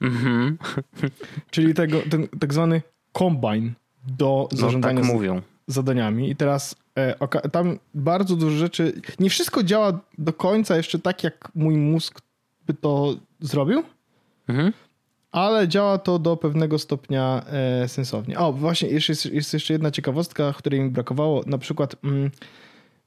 Mhm. 0.00 0.58
czyli 1.50 1.74
tego, 1.74 2.02
ten 2.10 2.28
tak 2.40 2.52
zwany 2.52 2.82
combine 3.12 3.72
do 4.06 4.48
no, 4.52 4.58
zarządzania 4.58 5.00
tak 5.00 5.12
mówią. 5.12 5.42
zadaniami. 5.66 6.30
I 6.30 6.36
teraz 6.36 6.76
e, 6.94 7.28
tam 7.52 7.78
bardzo 7.94 8.36
dużo 8.36 8.56
rzeczy. 8.56 9.00
Nie 9.18 9.30
wszystko 9.30 9.62
działa 9.62 10.00
do 10.18 10.32
końca 10.32 10.76
jeszcze 10.76 10.98
tak, 10.98 11.24
jak 11.24 11.48
mój 11.54 11.76
mózg 11.76 12.20
by 12.68 12.74
to 12.74 13.14
zrobił. 13.40 13.82
Mhm. 14.48 14.72
Ale 15.32 15.68
działa 15.68 15.98
to 15.98 16.18
do 16.18 16.36
pewnego 16.36 16.78
stopnia 16.78 17.44
e, 17.46 17.88
sensownie. 17.88 18.38
O, 18.38 18.52
właśnie, 18.52 18.88
jeszcze 18.88 19.12
jest, 19.12 19.26
jest, 19.26 19.54
jeszcze 19.54 19.74
jedna 19.74 19.90
ciekawostka, 19.90 20.52
której 20.52 20.80
mi 20.80 20.90
brakowało. 20.90 21.42
Na 21.46 21.58
przykład, 21.58 21.96
mm, 22.04 22.30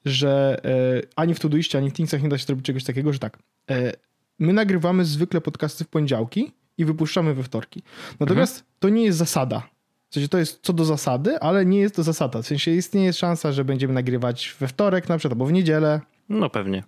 że 0.05 0.61
e, 0.65 1.01
ani 1.15 1.33
w 1.33 1.39
Todoiście, 1.39 1.77
ani 1.77 1.89
w 1.89 1.93
Thingsach 1.93 2.23
nie 2.23 2.29
da 2.29 2.37
się 2.37 2.45
zrobić 2.45 2.65
czegoś 2.65 2.83
takiego, 2.83 3.13
że 3.13 3.19
tak. 3.19 3.37
E, 3.69 3.93
my 4.39 4.53
nagrywamy 4.53 5.05
zwykle 5.05 5.41
podcasty 5.41 5.83
w 5.83 5.87
poniedziałki 5.87 6.51
i 6.77 6.85
wypuszczamy 6.85 7.33
we 7.33 7.43
wtorki. 7.43 7.83
Natomiast 8.19 8.55
mhm. 8.55 8.71
to 8.79 8.89
nie 8.89 9.05
jest 9.05 9.17
zasada. 9.17 9.63
W 10.09 10.13
sensie 10.13 10.29
to 10.29 10.37
jest 10.37 10.59
co 10.61 10.73
do 10.73 10.85
zasady, 10.85 11.39
ale 11.39 11.65
nie 11.65 11.79
jest 11.79 11.95
to 11.95 12.03
zasada. 12.03 12.41
W 12.41 12.47
sensie 12.47 12.71
istnieje 12.71 13.13
szansa, 13.13 13.51
że 13.51 13.65
będziemy 13.65 13.93
nagrywać 13.93 14.55
we 14.59 14.67
wtorek 14.67 15.09
na 15.09 15.17
przykład, 15.17 15.33
albo 15.33 15.45
w 15.45 15.51
niedzielę. 15.51 16.01
No 16.29 16.49
pewnie. 16.49 16.83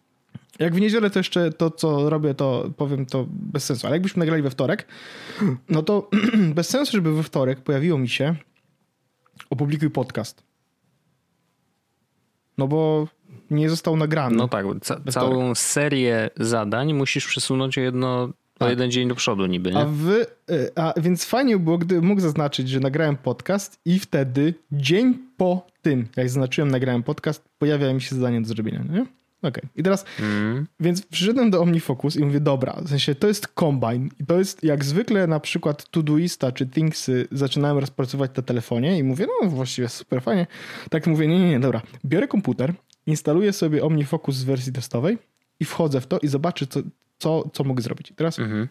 Jak 0.59 0.75
w 0.75 0.79
niedzielę 0.79 1.09
to 1.09 1.19
jeszcze 1.19 1.51
to, 1.51 1.71
co 1.71 2.09
robię, 2.09 2.33
to 2.33 2.71
powiem 2.77 3.05
to 3.05 3.25
bez 3.29 3.65
sensu. 3.65 3.87
Ale 3.87 3.95
jakbyśmy 3.95 4.19
nagrali 4.19 4.43
we 4.43 4.49
wtorek, 4.49 4.87
no 5.69 5.83
to 5.83 6.09
bez 6.55 6.69
sensu, 6.69 6.91
żeby 6.91 7.13
we 7.13 7.23
wtorek 7.23 7.61
pojawiło 7.61 7.97
mi 7.97 8.09
się 8.09 8.35
opublikuj 9.49 9.89
podcast. 9.89 10.43
No 12.57 12.67
bo 12.67 13.07
nie 13.51 13.69
został 13.69 13.97
nagrany. 13.97 14.35
No 14.35 14.47
tak, 14.47 14.65
ca 14.81 15.01
całą 15.11 15.55
serię 15.55 16.29
zadań 16.37 16.93
musisz 16.93 17.27
przesunąć 17.27 17.77
jedno, 17.77 18.27
tak. 18.57 18.67
o 18.67 18.69
jeden 18.69 18.91
dzień 18.91 19.07
do 19.07 19.15
przodu 19.15 19.45
niby, 19.45 19.71
nie? 19.71 19.79
A, 19.79 19.85
wy, 19.85 20.25
e, 20.49 20.79
a 20.79 20.93
więc 21.01 21.25
fajnie 21.25 21.59
było, 21.59 21.77
gdy 21.77 22.01
mógł 22.01 22.21
zaznaczyć, 22.21 22.69
że 22.69 22.79
nagrałem 22.79 23.17
podcast 23.17 23.79
i 23.85 23.99
wtedy 23.99 24.53
dzień 24.71 25.17
po 25.37 25.67
tym, 25.81 26.07
jak 26.15 26.29
zaznaczyłem 26.29 26.71
nagrałem 26.71 27.03
podcast, 27.03 27.49
pojawia 27.57 27.93
mi 27.93 28.01
się 28.01 28.15
zadanie 28.15 28.41
do 28.41 28.47
zrobienia, 28.47 28.83
nie? 28.89 29.05
Okej. 29.43 29.63
Okay. 29.63 29.69
I 29.75 29.83
teraz, 29.83 30.05
mm. 30.19 30.67
więc 30.79 31.01
przyszedłem 31.01 31.51
do 31.51 31.61
OmniFocus 31.61 32.15
i 32.15 32.25
mówię, 32.25 32.39
dobra, 32.39 32.81
w 32.81 32.89
sensie 32.89 33.15
to 33.15 33.27
jest 33.27 33.47
Combine 33.47 34.09
i 34.19 34.25
to 34.25 34.39
jest 34.39 34.63
jak 34.63 34.85
zwykle 34.85 35.27
na 35.27 35.39
przykład 35.39 35.89
Todoista 35.89 36.51
czy 36.51 36.67
Thingsy 36.67 37.27
zaczynałem 37.31 37.77
rozpracować 37.77 38.31
na 38.37 38.43
telefonie 38.43 38.97
i 38.97 39.03
mówię, 39.03 39.27
no 39.41 39.49
właściwie 39.49 39.89
super 39.89 40.21
fajnie. 40.21 40.47
Tak 40.89 41.07
mówię, 41.07 41.27
nie, 41.27 41.39
nie, 41.39 41.49
nie, 41.49 41.59
dobra. 41.59 41.81
Biorę 42.05 42.27
komputer, 42.27 42.73
instaluję 43.05 43.53
sobie 43.53 43.83
OmniFocus 43.83 44.37
w 44.37 44.45
wersji 44.45 44.73
testowej 44.73 45.17
i 45.59 45.65
wchodzę 45.65 46.01
w 46.01 46.07
to 46.07 46.19
i 46.19 46.27
zobaczę, 46.27 46.67
co, 46.67 46.79
co, 47.19 47.49
co 47.53 47.63
mogę 47.63 47.83
zrobić. 47.83 48.11
I 48.11 48.15
teraz... 48.15 48.39
Mm 48.39 48.51
-hmm. 48.51 48.67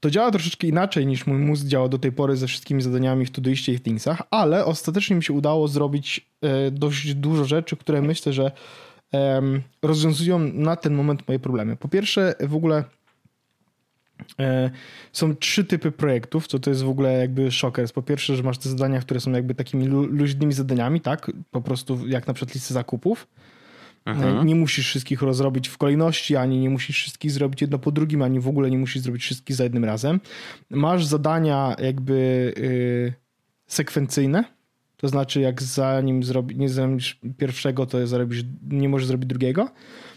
To 0.00 0.10
działa 0.10 0.30
troszeczkę 0.30 0.66
inaczej 0.66 1.06
niż 1.06 1.26
mój 1.26 1.38
mózg 1.38 1.66
działa 1.66 1.88
do 1.88 1.98
tej 1.98 2.12
pory 2.12 2.36
ze 2.36 2.46
wszystkimi 2.46 2.82
zadaniami 2.82 3.26
w 3.26 3.30
Todoiście 3.30 3.72
i 3.72 3.78
w 3.78 3.82
Thingsach, 3.82 4.22
ale 4.30 4.64
ostatecznie 4.64 5.16
mi 5.16 5.22
się 5.22 5.32
udało 5.32 5.68
zrobić 5.68 6.26
e, 6.40 6.70
dość 6.70 7.14
dużo 7.14 7.44
rzeczy, 7.44 7.76
które 7.76 8.02
myślę, 8.02 8.32
że 8.32 8.52
rozwiązują 9.82 10.38
na 10.38 10.76
ten 10.76 10.94
moment 10.94 11.28
moje 11.28 11.38
problemy. 11.38 11.76
Po 11.76 11.88
pierwsze, 11.88 12.34
w 12.40 12.54
ogóle 12.54 12.84
e, 14.40 14.70
są 15.12 15.36
trzy 15.36 15.64
typy 15.64 15.92
projektów, 15.92 16.46
co 16.46 16.58
to 16.58 16.70
jest 16.70 16.82
w 16.82 16.88
ogóle 16.88 17.12
jakby 17.12 17.50
szoker. 17.50 17.92
Po 17.92 18.02
pierwsze, 18.02 18.36
że 18.36 18.42
masz 18.42 18.58
te 18.58 18.68
zadania, 18.68 19.00
które 19.00 19.20
są 19.20 19.32
jakby 19.32 19.54
takimi 19.54 19.86
luźnymi 19.86 20.52
zadaniami, 20.52 21.00
tak? 21.00 21.30
Po 21.50 21.60
prostu 21.60 22.08
jak 22.08 22.26
na 22.26 22.34
przykład 22.34 22.54
listy 22.54 22.74
zakupów. 22.74 23.26
Aha. 24.04 24.42
Nie 24.44 24.54
musisz 24.54 24.86
wszystkich 24.86 25.22
rozrobić 25.22 25.68
w 25.68 25.78
kolejności, 25.78 26.36
ani 26.36 26.58
nie 26.58 26.70
musisz 26.70 26.96
wszystkich 26.96 27.30
zrobić 27.30 27.60
jedno 27.60 27.78
po 27.78 27.90
drugim, 27.92 28.22
ani 28.22 28.40
w 28.40 28.48
ogóle 28.48 28.70
nie 28.70 28.78
musisz 28.78 29.02
zrobić 29.02 29.22
wszystkich 29.22 29.56
za 29.56 29.64
jednym 29.64 29.84
razem. 29.84 30.20
Masz 30.70 31.04
zadania 31.04 31.76
jakby 31.78 32.52
yy, 32.56 33.12
sekwencyjne, 33.66 34.44
to 35.02 35.08
znaczy, 35.08 35.40
jak 35.40 35.62
zanim 35.62 36.22
zrobi, 36.22 36.56
nie 36.56 36.68
zrobisz 36.68 37.20
pierwszego, 37.38 37.86
to 37.86 38.06
zrobisz, 38.06 38.44
nie 38.70 38.88
możesz 38.88 39.06
zrobić 39.06 39.28
drugiego. 39.28 39.68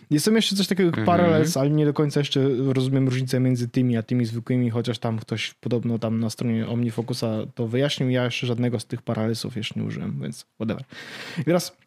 Jest 0.10 0.28
jeszcze 0.28 0.56
coś 0.56 0.68
takiego 0.68 0.88
jak 0.88 0.98
mhm. 0.98 1.06
Parallels, 1.06 1.58
ale 1.58 1.70
nie 1.70 1.86
do 1.86 1.94
końca 1.94 2.20
jeszcze 2.20 2.50
rozumiem 2.74 3.08
różnicę 3.08 3.40
między 3.40 3.68
tymi 3.68 3.98
a 3.98 4.04
tymi 4.04 4.26
zwykłymi, 4.26 4.70
chociaż 4.70 5.00
tam 5.00 5.20
ktoś 5.20 5.54
podobno 5.54 6.00
tam 6.00 6.20
na 6.20 6.30
stronie 6.30 6.68
OmniFocusa 6.68 7.28
to 7.56 7.68
wyjaśnił. 7.68 8.10
Ja 8.10 8.26
jeszcze 8.26 8.48
żadnego 8.48 8.80
z 8.80 8.86
tych 8.86 9.02
Parallelsów 9.02 9.58
jeszcze 9.58 9.80
nie 9.80 9.86
użyłem, 9.86 10.20
więc 10.22 10.46
whatever. 10.56 10.84
I 11.42 11.44
teraz 11.44 11.78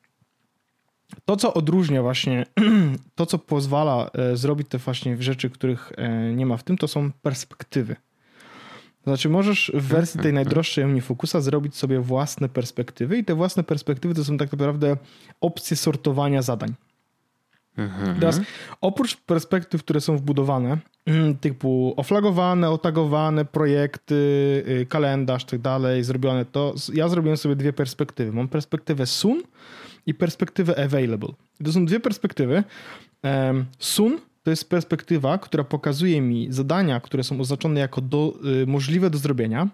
to, 1.25 1.37
co 1.37 1.55
odróżnia 1.55 2.03
właśnie, 2.03 2.47
to, 3.15 3.27
co 3.27 3.39
pozwala 3.39 4.11
e, 4.15 4.37
zrobić 4.37 4.69
te 4.69 4.79
właśnie 4.79 5.23
rzeczy, 5.23 5.51
których 5.51 5.93
e, 5.97 6.35
nie 6.35 6.47
ma 6.47 6.57
w 6.57 6.63
tym, 6.63 6.79
to 6.79 6.89
są 6.89 7.13
perspektywy. 7.13 7.97
To 9.09 9.15
znaczy 9.17 9.29
możesz 9.29 9.73
w 9.75 9.83
wersji 9.83 10.21
tej 10.21 10.33
najdroższej 10.33 10.85
OmniFocusa 10.85 11.41
zrobić 11.41 11.77
sobie 11.77 12.01
własne 12.01 12.49
perspektywy 12.49 13.19
i 13.19 13.25
te 13.25 13.35
własne 13.35 13.65
perspektywy 13.65 14.15
to 14.15 14.25
są 14.25 14.37
tak 14.37 14.53
naprawdę 14.53 14.97
opcje 15.41 15.77
sortowania 15.77 16.43
zadań. 16.43 16.75
Mhm. 17.77 18.21
Teraz 18.21 18.41
oprócz 18.81 19.17
perspektyw, 19.17 19.83
które 19.83 20.01
są 20.01 20.17
wbudowane, 20.17 20.79
typu 21.41 21.95
oflagowane, 21.97 22.71
otagowane, 22.71 23.45
projekty, 23.45 24.15
y, 24.69 24.87
kalendarz, 24.89 25.45
tak 25.45 25.61
dalej, 25.61 26.05
zrobione, 26.05 26.45
to 26.45 26.75
ja 26.95 27.09
zrobiłem 27.09 27.37
sobie 27.37 27.57
dwie 27.57 27.73
perspektywy. 27.73 28.33
Mam 28.33 28.49
perspektywę 28.49 29.07
soon 29.07 29.43
i 30.07 30.15
perspektywę 30.15 30.85
available. 30.85 31.29
To 31.65 31.73
są 31.73 31.87
dwie 31.87 32.01
perspektywy. 32.01 32.65
Soon 33.79 34.19
to 34.49 34.53
jest 34.53 34.71
perspektywa, 34.71 35.39
która 35.39 35.65
pokazuje 35.65 36.21
mi 36.21 36.53
zadania, 36.53 37.01
które 37.01 37.25
są 37.25 37.41
oznaczone 37.41 37.81
jako 37.81 38.01
do, 38.01 38.35
y, 38.63 38.67
możliwe 38.67 39.11
do 39.11 39.19
zrobienia. 39.19 39.69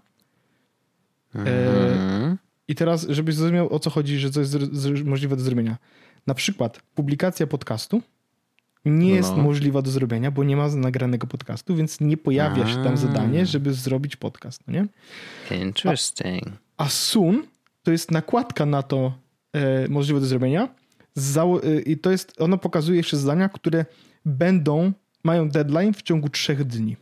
Mhm. 1.35 2.39
I 2.69 2.75
teraz, 2.75 3.07
żebyś 3.09 3.35
zrozumiał 3.35 3.75
o 3.75 3.79
co 3.79 3.91
chodzi, 3.91 4.19
że 4.19 4.31
to 4.31 4.41
jest 4.41 4.57
możliwe 5.05 5.37
do 5.37 5.43
zrobienia. 5.43 5.77
Na 6.27 6.35
przykład 6.35 6.81
publikacja 6.95 7.47
podcastu 7.47 8.03
nie 8.85 9.11
jest 9.11 9.31
no. 9.37 9.43
możliwa 9.43 9.83
do 9.83 9.91
zrobienia, 9.91 10.31
bo 10.31 10.45
nie 10.45 10.57
ma 10.57 10.69
nagranego 10.69 11.27
podcastu, 11.27 11.77
więc 11.77 12.01
nie 12.01 12.17
pojawia 12.17 12.67
się 12.67 12.85
tam 12.85 12.97
zadanie, 12.97 13.47
żeby 13.47 13.75
zrobić 13.75 14.17
podcast, 14.17 14.63
no 14.67 14.73
nie? 14.73 14.87
Interesting. 15.57 16.49
A, 16.77 16.85
a 16.85 16.89
soon 16.89 17.43
to 17.83 17.93
jest 17.93 18.11
nakładka 18.11 18.67
na 18.67 18.83
to 18.83 19.13
e, 19.53 19.89
możliwe 19.89 20.21
do 20.21 20.27
zrobienia 20.27 20.69
e, 21.17 21.81
i 21.81 21.99
to 21.99 22.11
jest, 22.11 22.41
ono 22.41 22.59
pokazuje 22.59 22.97
jeszcze 22.97 23.17
zadania, 23.17 23.49
które 23.49 23.85
będą, 24.25 24.93
mają 25.25 25.49
deadline 25.49 25.95
w 25.95 26.03
ciągu 26.03 26.29
trzech 26.29 26.65
dni. 26.65 26.97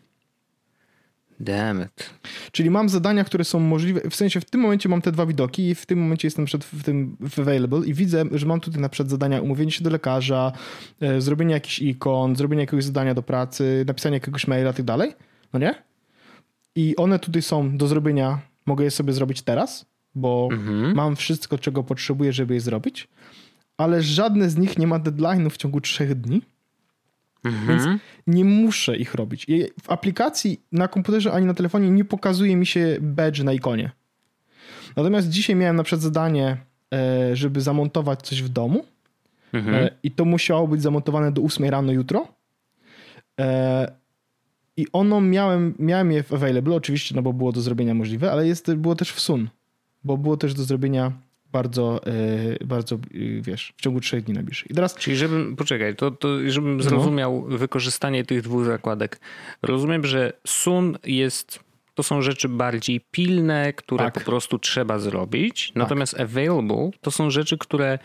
Damn 1.43 1.83
it. 1.83 2.11
Czyli 2.53 2.71
mam 2.71 2.89
zadania, 2.89 3.25
które 3.25 3.45
są 3.45 3.61
możliwe, 3.61 4.11
w 4.11 4.15
sensie 4.15 4.41
w 4.41 4.45
tym 4.45 4.61
momencie 4.61 4.89
mam 4.89 5.03
te 5.03 5.13
dwa 5.13 5.27
widoki 5.27 5.69
i 5.69 5.75
w 5.75 5.87
tym 5.87 5.99
momencie 5.99 6.27
jestem 6.27 6.45
przed, 6.45 6.65
w 6.65 6.83
tym 6.83 7.17
w 7.21 7.39
available 7.39 7.87
i 7.87 7.95
widzę, 7.95 8.25
że 8.33 8.47
mam 8.47 8.61
tutaj 8.61 8.81
na 8.81 8.89
przykład 8.89 9.11
zadania 9.11 9.41
umówienie 9.41 9.73
się 9.73 9.85
do 9.85 9.91
lekarza, 9.91 10.53
e, 11.01 11.21
zrobienie 11.21 11.55
jakichś 11.55 11.79
ikon, 11.79 12.37
zrobienie 12.37 12.63
jakiegoś 12.63 12.85
zadania 12.85 13.15
do 13.15 13.23
pracy, 13.23 13.85
napisanie 13.87 14.17
jakiegoś 14.17 14.47
maila 14.47 14.71
i 14.71 14.75
tak 14.75 14.85
dalej, 14.85 15.13
no 15.53 15.59
nie? 15.59 15.75
I 16.75 16.97
one 16.97 17.19
tutaj 17.19 17.43
są 17.43 17.77
do 17.77 17.87
zrobienia, 17.87 18.39
mogę 18.67 18.85
je 18.85 18.91
sobie 18.91 19.13
zrobić 19.13 19.43
teraz, 19.43 19.87
bo 20.15 20.49
mhm. 20.53 20.95
mam 20.95 21.17
wszystko, 21.17 21.59
czego 21.59 21.83
potrzebuję, 21.83 22.33
żeby 22.33 22.55
je 22.55 22.61
zrobić, 22.61 23.09
ale 23.77 24.03
żadne 24.03 24.51
z 24.51 24.57
nich 24.57 24.79
nie 24.79 24.87
ma 24.87 24.99
deadline'u 24.99 25.51
w 25.51 25.57
ciągu 25.57 25.81
trzech 25.81 26.15
dni. 26.15 26.43
Mhm. 27.45 27.67
Więc 27.67 28.01
nie 28.27 28.45
muszę 28.45 28.97
ich 28.97 29.15
robić. 29.15 29.47
W 29.83 29.91
aplikacji 29.91 30.61
na 30.73 30.89
komputerze 30.89 31.33
ani 31.33 31.47
na 31.47 31.55
telefonie 31.55 31.91
nie 31.91 32.05
pokazuje 32.05 32.57
mi 32.57 32.67
się 32.67 32.97
badge 33.01 33.43
na 33.43 33.53
ikonie. 33.53 33.91
Natomiast 34.97 35.29
dzisiaj 35.29 35.57
miałem 35.57 35.77
na 35.77 35.83
przykład 35.83 36.03
zadanie, 36.03 36.57
e, 36.95 37.37
żeby 37.37 37.61
zamontować 37.61 38.23
coś 38.23 38.43
w 38.43 38.49
domu 38.49 38.85
mhm. 39.53 39.75
E, 39.75 39.91
i 40.03 40.11
to 40.11 40.25
musiało 40.25 40.69
być 40.69 40.83
zamontowane 40.83 41.33
do 41.33 41.43
8 41.43 41.65
rano 41.71 41.93
jutro. 41.93 42.29
E, 43.41 43.93
I 44.77 44.87
ono 44.93 45.21
miałem, 45.21 45.75
miałem 45.79 46.13
je 46.13 46.23
w 46.23 46.33
available, 46.33 46.75
oczywiście, 46.75 47.15
no 47.15 47.23
bo 47.23 47.33
było 47.33 47.53
do 47.53 47.61
zrobienia 47.61 47.95
możliwe, 47.95 48.33
ale 48.33 48.47
jest, 48.47 48.75
było 48.75 48.95
też 48.95 49.13
w 49.13 49.21
sun, 49.21 49.49
bo 50.05 50.17
było 50.17 50.37
też 50.37 50.55
do 50.55 50.65
zrobienia 50.65 51.13
bardzo, 51.53 52.01
e, 52.07 52.65
bardzo, 52.65 52.95
e, 52.95 52.99
wiesz, 53.43 53.73
w 53.77 53.83
ciągu 53.83 54.01
trzech 54.01 54.25
dni 54.25 54.35
napisz. 54.35 54.65
I 54.71 54.75
teraz... 54.75 54.95
Czyli 54.95 55.17
żebym, 55.17 55.57
poczekaj, 55.57 55.97
to, 55.97 56.11
to 56.11 56.29
żebym 56.51 56.77
no. 56.77 56.83
zrozumiał 56.83 57.47
no. 57.49 57.59
wykorzystanie 57.59 58.25
tych 58.25 58.43
dwóch 58.43 58.65
zakładek. 58.65 59.21
Rozumiem, 59.63 60.07
że 60.07 60.33
sun 60.47 60.99
jest 61.05 61.61
to 61.95 62.03
są 62.03 62.23
rzeczy 62.23 62.49
bardziej 62.49 63.01
pilne, 63.11 63.73
które 63.73 64.05
tak. 64.05 64.15
po 64.15 64.21
prostu 64.21 64.59
trzeba 64.59 64.99
zrobić. 64.99 65.67
Tak. 65.67 65.77
Natomiast 65.77 66.21
available 66.21 66.91
to 67.01 67.11
są 67.11 67.31
rzeczy, 67.31 67.59
które 67.59 67.99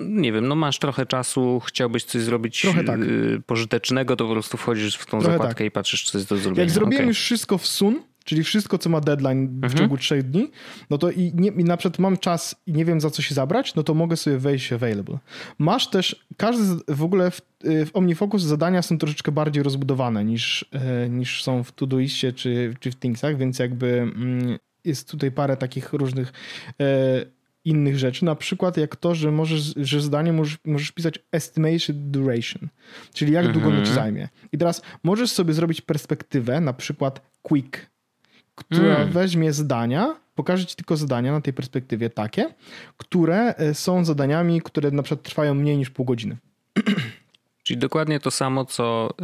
nie 0.00 0.32
wiem, 0.32 0.48
no 0.48 0.54
masz 0.54 0.78
trochę 0.78 1.06
czasu, 1.06 1.60
chciałbyś 1.66 2.04
coś 2.04 2.22
zrobić 2.22 2.66
tak. 2.86 3.00
Y, 3.00 3.42
pożytecznego, 3.46 4.16
to 4.16 4.26
po 4.26 4.32
prostu 4.32 4.56
wchodzisz 4.56 4.96
w 4.96 5.06
tą 5.06 5.18
trochę 5.18 5.32
zakładkę 5.32 5.58
tak. 5.58 5.66
i 5.66 5.70
patrzysz, 5.70 6.10
co 6.10 6.18
jest 6.18 6.30
do 6.30 6.36
zrobienia. 6.36 6.62
Jak 6.62 6.70
zrobiłem 6.70 7.02
okay. 7.04 7.08
już 7.08 7.18
wszystko 7.18 7.58
w 7.58 7.66
sun, 7.66 8.02
czyli 8.26 8.44
wszystko, 8.44 8.78
co 8.78 8.90
ma 8.90 9.00
deadline 9.00 9.48
w 9.48 9.64
mhm. 9.64 9.72
ciągu 9.72 9.96
trzech 9.96 10.22
dni, 10.22 10.50
no 10.90 10.98
to 10.98 11.10
i, 11.10 11.32
nie, 11.34 11.48
i 11.48 11.64
na 11.64 11.76
przykład 11.76 11.98
mam 11.98 12.16
czas 12.16 12.56
i 12.66 12.72
nie 12.72 12.84
wiem 12.84 13.00
za 13.00 13.10
co 13.10 13.22
się 13.22 13.34
zabrać, 13.34 13.74
no 13.74 13.82
to 13.82 13.94
mogę 13.94 14.16
sobie 14.16 14.38
wejść 14.38 14.72
available. 14.72 15.18
Masz 15.58 15.90
też, 15.90 16.26
każdy 16.36 16.64
w 16.88 17.02
ogóle 17.02 17.30
w, 17.30 17.40
w 17.64 17.90
OmniFocus 17.92 18.42
zadania 18.42 18.82
są 18.82 18.98
troszeczkę 18.98 19.32
bardziej 19.32 19.62
rozbudowane 19.62 20.24
niż, 20.24 20.64
e, 20.72 21.08
niż 21.08 21.42
są 21.42 21.62
w 21.62 21.72
Todoistie 21.72 22.32
czy, 22.32 22.74
czy 22.80 22.90
w 22.90 22.96
Thingsach, 22.96 23.38
więc 23.38 23.58
jakby 23.58 23.86
mm, 23.86 24.58
jest 24.84 25.10
tutaj 25.10 25.32
parę 25.32 25.56
takich 25.56 25.92
różnych 25.92 26.32
e, 26.80 27.36
innych 27.64 27.98
rzeczy, 27.98 28.24
na 28.24 28.34
przykład 28.34 28.76
jak 28.76 28.96
to, 28.96 29.14
że 29.14 29.32
możesz, 29.32 29.74
że 29.76 30.00
zdanie 30.00 30.32
możesz, 30.32 30.58
możesz 30.64 30.92
pisać 30.92 31.18
estimation 31.32 32.10
duration, 32.10 32.68
czyli 33.14 33.32
jak 33.32 33.52
długo 33.52 33.68
ono 33.68 33.76
ci 33.76 33.88
mhm. 33.88 33.94
zajmie. 33.94 34.28
I 34.52 34.58
teraz 34.58 34.82
możesz 35.02 35.30
sobie 35.30 35.52
zrobić 35.52 35.80
perspektywę, 35.80 36.60
na 36.60 36.72
przykład 36.72 37.20
quick, 37.42 37.86
która 38.56 38.96
mm. 38.96 39.12
weźmie 39.12 39.52
zdania, 39.52 40.16
pokaże 40.34 40.66
ci 40.66 40.76
tylko 40.76 40.96
zadania 40.96 41.32
na 41.32 41.40
tej 41.40 41.52
perspektywie 41.52 42.10
takie, 42.10 42.54
które 42.96 43.54
e, 43.54 43.74
są 43.74 44.04
zadaniami, 44.04 44.62
które 44.62 44.90
na 44.90 45.02
przykład 45.02 45.22
trwają 45.22 45.54
mniej 45.54 45.76
niż 45.76 45.90
pół 45.90 46.06
godziny. 46.06 46.36
Czyli 47.62 47.78
dokładnie 47.78 48.20
to 48.20 48.30
samo, 48.30 48.64
co 48.64 49.14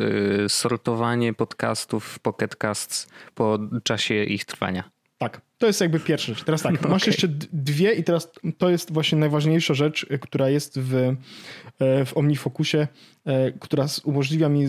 y, 0.45 0.49
sortowanie 0.49 1.35
podcastów 1.35 2.05
w 2.05 2.19
Pocket 2.19 2.57
Casts 2.57 3.09
po 3.35 3.59
czasie 3.83 4.25
ich 4.25 4.45
trwania. 4.45 4.91
Tak, 5.19 5.41
to 5.63 5.67
jest 5.67 5.81
jakby 5.81 6.01
pierwsza 6.01 6.35
rzecz. 6.35 6.45
Teraz 6.45 6.63
tak, 6.63 6.75
okay. 6.75 6.91
masz 6.91 7.07
jeszcze 7.07 7.29
dwie 7.53 7.93
i 7.93 8.05
teraz 8.05 8.31
to 8.59 8.71
jest 8.71 8.93
właśnie 8.93 9.19
najważniejsza 9.19 9.75
rzecz, 9.75 10.07
e, 10.11 10.19
która 10.19 10.49
jest 10.49 10.81
w, 10.81 10.95
e, 10.95 12.05
w 12.05 12.17
OmniFocusie, 12.17 12.89
e, 13.25 13.53
która 13.53 13.87
umożliwia 14.05 14.49
mi 14.49 14.67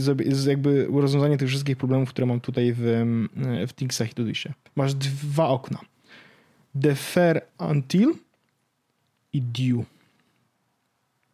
jakby 0.48 0.88
rozwiązanie 0.94 1.38
tych 1.38 1.50
wszystkich 1.50 1.78
problemów, 1.78 2.10
które 2.10 2.28
mam 2.28 2.40
tutaj 2.40 2.74
w, 2.78 3.06
w 3.68 3.74
Thingsach 3.74 4.12
i 4.12 4.14
Todoisie. 4.14 4.50
Masz 4.76 4.94
dwa 4.94 5.48
okna. 5.48 5.80
Defer 6.76 7.42
until 7.70 8.14
i 9.34 9.42
due. 9.42 9.86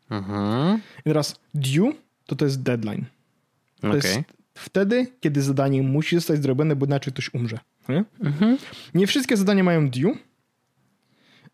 Mhm. 0.09 0.81
I 0.99 1.03
teraz 1.03 1.39
due 1.53 1.93
to 2.25 2.35
to 2.35 2.45
jest 2.45 2.61
deadline. 2.63 3.05
To 3.81 3.87
okay. 3.87 3.97
jest 3.97 4.19
wtedy, 4.53 5.07
kiedy 5.19 5.41
zadanie 5.41 5.83
musi 5.83 6.15
zostać 6.15 6.41
zrobione, 6.41 6.75
bo 6.75 6.85
inaczej 6.85 7.13
ktoś 7.13 7.33
umrze. 7.33 7.59
Nie? 7.89 8.03
Mhm. 8.23 8.57
nie 8.93 9.07
wszystkie 9.07 9.37
zadania 9.37 9.63
mają 9.63 9.89
due. 9.89 10.13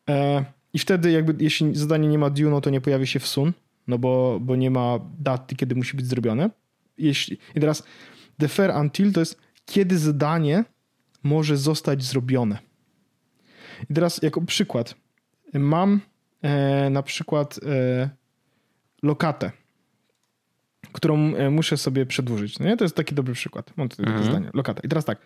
E, 0.10 0.46
I 0.74 0.80
wtedy 0.80 1.12
jakby 1.12 1.44
jeśli 1.44 1.76
zadanie 1.76 2.08
nie 2.08 2.18
ma 2.18 2.30
due, 2.30 2.50
no 2.50 2.62
to 2.62 2.70
nie 2.70 2.82
pojawi 2.82 3.08
się 3.08 3.20
w 3.20 3.28
sun, 3.28 3.54
no 3.88 3.98
bo, 3.98 4.40
bo 4.42 4.56
nie 4.56 4.72
ma 4.72 5.00
daty, 5.20 5.56
kiedy 5.56 5.76
musi 5.76 5.98
być 5.98 6.06
zrobione. 6.06 6.50
Jeśli, 6.98 7.38
I 7.56 7.60
teraz 7.60 7.84
defer 8.40 8.74
until 8.76 9.14
to 9.14 9.20
jest 9.20 9.42
kiedy 9.66 9.98
zadanie 9.98 10.64
może 11.24 11.58
zostać 11.58 12.04
zrobione. 12.04 12.58
I 13.90 13.94
teraz 13.94 14.22
jako 14.22 14.42
przykład 14.42 14.96
mam 15.54 16.02
e, 16.42 16.90
na 16.90 17.04
przykład 17.04 17.60
e, 17.66 18.10
lokatę, 19.04 19.52
którą 20.92 21.36
e, 21.36 21.50
muszę 21.50 21.78
sobie 21.78 22.06
przedłużyć. 22.06 22.60
No 22.60 22.66
nie? 22.66 22.78
To 22.78 22.86
jest 22.86 22.96
taki 22.96 23.16
dobry 23.16 23.34
przykład. 23.34 23.78
Mam 23.78 23.90
tutaj 23.90 24.06
mhm. 24.06 24.24
zdanie. 24.26 24.50
Lokata. 24.54 24.82
I 24.84 24.88
teraz 24.88 25.06
tak 25.06 25.20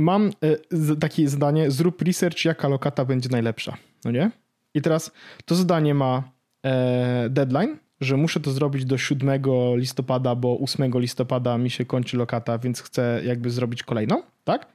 mam 0.00 0.30
e, 0.40 0.96
takie 0.96 1.28
zadanie, 1.28 1.70
zrób 1.70 2.02
research, 2.02 2.44
jaka 2.44 2.68
lokata 2.68 3.04
będzie 3.04 3.28
najlepsza. 3.28 3.76
No 4.04 4.10
nie? 4.10 4.30
I 4.74 4.82
teraz 4.82 5.12
to 5.44 5.54
zadanie 5.54 5.94
ma 5.94 6.22
e, 6.64 7.26
deadline, 7.30 7.76
że 8.00 8.16
muszę 8.16 8.40
to 8.40 8.50
zrobić 8.50 8.84
do 8.84 8.98
7 8.98 9.42
listopada, 9.74 10.34
bo 10.34 10.58
8 10.58 10.92
listopada 10.94 11.58
mi 11.58 11.70
się 11.70 11.84
kończy 11.84 12.16
lokata, 12.16 12.58
więc 12.58 12.80
chcę 12.80 13.20
jakby 13.24 13.50
zrobić 13.50 13.82
kolejną, 13.82 14.22
tak? 14.44 14.66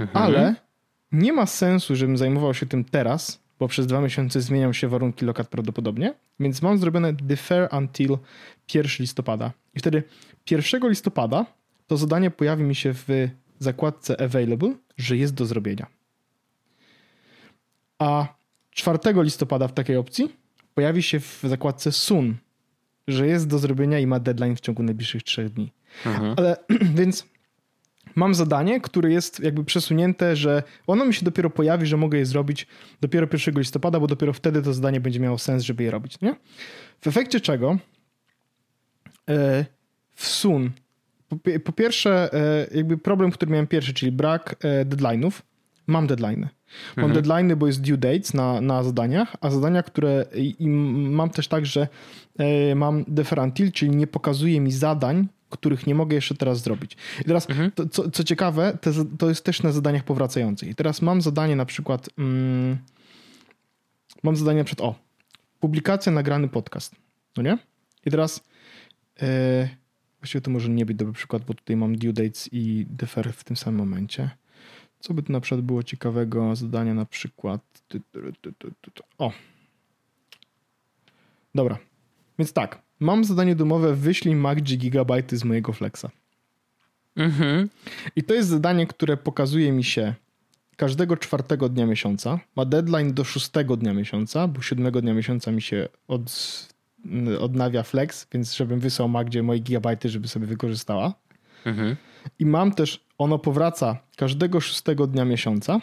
Mhm. 0.00 0.10
Ale 0.12 0.54
nie 1.12 1.32
ma 1.32 1.46
sensu, 1.46 1.96
żebym 1.96 2.16
zajmował 2.16 2.54
się 2.54 2.66
tym 2.66 2.84
teraz, 2.84 3.42
bo 3.58 3.68
przez 3.68 3.86
dwa 3.86 4.00
miesiące 4.00 4.40
zmienią 4.40 4.72
się 4.72 4.88
warunki 4.88 5.24
lokat 5.24 5.48
prawdopodobnie, 5.48 6.14
więc 6.40 6.62
mam 6.62 6.78
zrobione 6.78 7.12
defer 7.12 7.68
until 7.72 8.18
1 8.74 8.90
listopada. 9.00 9.52
I 9.74 9.78
wtedy 9.78 10.02
1 10.50 10.88
listopada 10.88 11.46
to 11.86 11.96
zadanie 11.96 12.30
pojawi 12.30 12.64
mi 12.64 12.74
się 12.74 12.94
w 12.94 13.08
zakładce 13.62 14.20
Available, 14.20 14.74
że 14.96 15.16
jest 15.16 15.34
do 15.34 15.46
zrobienia. 15.46 15.86
A 17.98 18.34
4 18.70 18.98
listopada 19.14 19.68
w 19.68 19.72
takiej 19.72 19.96
opcji 19.96 20.36
pojawi 20.74 21.02
się 21.02 21.20
w 21.20 21.40
zakładce 21.44 21.92
Soon, 21.92 22.36
że 23.08 23.26
jest 23.26 23.48
do 23.48 23.58
zrobienia 23.58 23.98
i 23.98 24.06
ma 24.06 24.20
deadline 24.20 24.56
w 24.56 24.60
ciągu 24.60 24.82
najbliższych 24.82 25.22
3 25.22 25.50
dni. 25.50 25.72
Mhm. 26.06 26.34
Ale 26.36 26.56
więc 26.98 27.26
mam 28.14 28.34
zadanie, 28.34 28.80
które 28.80 29.12
jest 29.12 29.40
jakby 29.40 29.64
przesunięte, 29.64 30.36
że 30.36 30.62
ono 30.86 31.04
mi 31.04 31.14
się 31.14 31.24
dopiero 31.24 31.50
pojawi, 31.50 31.86
że 31.86 31.96
mogę 31.96 32.18
je 32.18 32.26
zrobić 32.26 32.66
dopiero 33.00 33.26
1 33.32 33.54
listopada, 33.58 34.00
bo 34.00 34.06
dopiero 34.06 34.32
wtedy 34.32 34.62
to 34.62 34.74
zadanie 34.74 35.00
będzie 35.00 35.20
miało 35.20 35.38
sens, 35.38 35.62
żeby 35.62 35.82
je 35.82 35.90
robić. 35.90 36.20
Nie? 36.20 36.36
W 37.00 37.06
efekcie 37.06 37.40
czego 37.40 37.78
e, 39.28 39.64
w 40.14 40.26
Sun 40.26 40.70
po, 41.64 41.72
pierwsze, 41.72 42.30
e, 42.32 42.66
jakby 42.76 42.98
problem, 42.98 43.30
który 43.30 43.52
miałem 43.52 43.66
pierwszy, 43.66 43.94
czyli 43.94 44.12
brak 44.12 44.56
e, 44.64 44.84
deadline'ów. 44.84 45.42
Mam 45.86 46.06
deadline'y. 46.06 46.48
Mam 46.96 47.06
mhm. 47.06 47.12
deadline'y, 47.12 47.56
bo 47.56 47.66
jest 47.66 47.80
due 47.80 47.96
dates 47.96 48.34
na, 48.34 48.60
na 48.60 48.82
zadaniach, 48.82 49.36
a 49.40 49.50
zadania, 49.50 49.82
które 49.82 50.26
i, 50.34 50.68
mam 50.68 51.30
też 51.30 51.48
tak, 51.48 51.66
że 51.66 51.88
e, 52.38 52.74
mam 52.74 53.04
deferantil, 53.08 53.72
czyli 53.72 53.96
nie 53.96 54.06
pokazuje 54.06 54.60
mi 54.60 54.72
zadań, 54.72 55.28
których 55.50 55.86
nie 55.86 55.94
mogę 55.94 56.14
jeszcze 56.14 56.34
teraz 56.34 56.62
zrobić. 56.62 56.96
I 57.20 57.24
teraz, 57.24 57.50
mhm. 57.50 57.70
to, 57.72 57.88
co, 57.88 58.10
co, 58.10 58.24
ciekawe, 58.24 58.78
te, 58.80 58.90
to 59.18 59.28
jest 59.28 59.44
też 59.44 59.62
na 59.62 59.72
zadaniach 59.72 60.04
powracających. 60.04 60.68
I 60.68 60.74
teraz 60.74 61.02
mam 61.02 61.22
zadanie 61.22 61.56
na 61.56 61.64
przykład, 61.64 62.08
mm, 62.18 62.78
mam 64.22 64.36
zadanie 64.36 64.64
przed, 64.64 64.80
o, 64.80 64.94
publikacja, 65.60 66.12
nagrany 66.12 66.48
podcast, 66.48 66.96
no 67.36 67.42
nie? 67.42 67.58
I 68.06 68.10
teraz 68.10 68.44
Właściwie 70.22 70.42
to 70.42 70.50
może 70.50 70.68
nie 70.68 70.86
być 70.86 70.96
dobry 70.96 71.14
przykład, 71.14 71.44
bo 71.44 71.54
tutaj 71.54 71.76
mam 71.76 71.96
due 71.96 72.12
dates 72.12 72.48
i 72.52 72.86
defer 72.90 73.32
w 73.32 73.44
tym 73.44 73.56
samym 73.56 73.78
momencie. 73.78 74.30
Co 75.00 75.14
by 75.14 75.22
tu 75.22 75.32
na 75.32 75.40
przykład 75.40 75.60
było 75.60 75.82
ciekawego 75.82 76.56
zadania 76.56 76.94
na 76.94 77.04
przykład? 77.04 77.82
O. 79.18 79.32
Dobra. 81.54 81.78
Więc 82.38 82.52
tak. 82.52 82.82
Mam 83.00 83.24
zadanie 83.24 83.54
domowe 83.54 83.94
wyślij 83.94 84.34
MacG 84.34 84.62
gigabajty 84.62 85.36
z 85.36 85.44
mojego 85.44 85.72
Flexa. 85.72 86.06
Mhm. 87.16 87.68
I 88.16 88.22
to 88.22 88.34
jest 88.34 88.48
zadanie, 88.48 88.86
które 88.86 89.16
pokazuje 89.16 89.72
mi 89.72 89.84
się 89.84 90.14
każdego 90.76 91.16
czwartego 91.16 91.68
dnia 91.68 91.86
miesiąca. 91.86 92.40
Ma 92.56 92.64
deadline 92.64 93.14
do 93.14 93.24
szóstego 93.24 93.76
dnia 93.76 93.94
miesiąca, 93.94 94.48
bo 94.48 94.62
siódmego 94.62 95.02
dnia 95.02 95.14
miesiąca 95.14 95.52
mi 95.52 95.62
się 95.62 95.88
od, 96.08 96.32
odnawia 97.40 97.82
Flex, 97.82 98.26
więc 98.32 98.54
żebym 98.54 98.80
wysłał 98.80 99.08
Magdzie 99.08 99.42
moje 99.42 99.60
gigabajty, 99.60 100.08
żeby 100.08 100.28
sobie 100.28 100.46
wykorzystała. 100.46 101.14
Mhm. 101.64 101.96
I 102.38 102.46
mam 102.46 102.74
też, 102.74 103.04
ono 103.18 103.38
powraca 103.38 103.98
każdego 104.16 104.60
szóstego 104.60 105.06
dnia 105.06 105.24
miesiąca. 105.24 105.80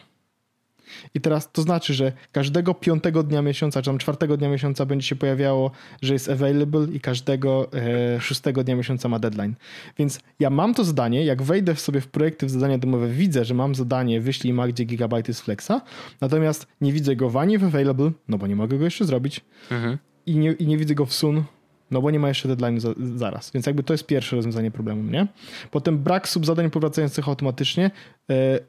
I 1.13 1.21
teraz 1.21 1.51
to 1.51 1.61
znaczy, 1.61 1.93
że 1.93 2.11
każdego 2.31 2.73
piątego 2.73 3.23
dnia 3.23 3.41
miesiąca, 3.41 3.81
czy 3.81 3.85
tam 3.85 3.97
czwartego 3.97 4.37
dnia 4.37 4.49
miesiąca 4.49 4.85
będzie 4.85 5.07
się 5.07 5.15
pojawiało, 5.15 5.71
że 6.01 6.13
jest 6.13 6.29
available 6.29 6.87
i 6.93 6.99
każdego 6.99 7.69
e, 7.73 8.21
szóstego 8.21 8.63
dnia 8.63 8.75
miesiąca 8.75 9.09
ma 9.09 9.19
deadline. 9.19 9.55
Więc 9.97 10.19
ja 10.39 10.49
mam 10.49 10.73
to 10.73 10.83
zadanie, 10.83 11.25
jak 11.25 11.41
wejdę 11.41 11.75
sobie 11.75 12.01
w 12.01 12.07
projekty 12.07 12.45
w 12.45 12.49
zadania 12.49 12.77
domowe, 12.77 13.07
widzę, 13.07 13.45
że 13.45 13.53
mam 13.53 13.75
zadanie 13.75 14.21
wyślij 14.21 14.53
Magdzie 14.53 14.85
gigabajty 14.85 15.33
z 15.33 15.41
Flexa, 15.41 15.81
natomiast 16.21 16.67
nie 16.81 16.93
widzę 16.93 17.15
go 17.15 17.29
w 17.29 17.37
ani 17.37 17.57
w 17.57 17.63
available, 17.63 18.11
no 18.27 18.37
bo 18.37 18.47
nie 18.47 18.55
mogę 18.55 18.77
go 18.77 18.85
jeszcze 18.85 19.05
zrobić 19.05 19.41
Mhm. 19.71 19.97
I 20.29 20.37
nie, 20.37 20.51
i 20.51 20.67
nie 20.67 20.77
widzę 20.77 20.95
go 20.95 21.05
w 21.05 21.13
sun, 21.13 21.43
no 21.91 22.01
bo 22.01 22.11
nie 22.11 22.19
ma 22.19 22.27
jeszcze 22.27 22.47
deadline 22.47 22.79
za, 22.79 22.89
zaraz. 23.15 23.51
Więc 23.51 23.65
jakby 23.65 23.83
to 23.83 23.93
jest 23.93 24.05
pierwsze 24.05 24.35
rozwiązanie 24.35 24.71
problemu, 24.71 25.03
nie? 25.03 25.27
Potem 25.71 25.97
brak 25.97 26.27
subzadań 26.29 26.69
powracających 26.69 27.27
automatycznie, 27.27 27.91
e, 28.29 28.59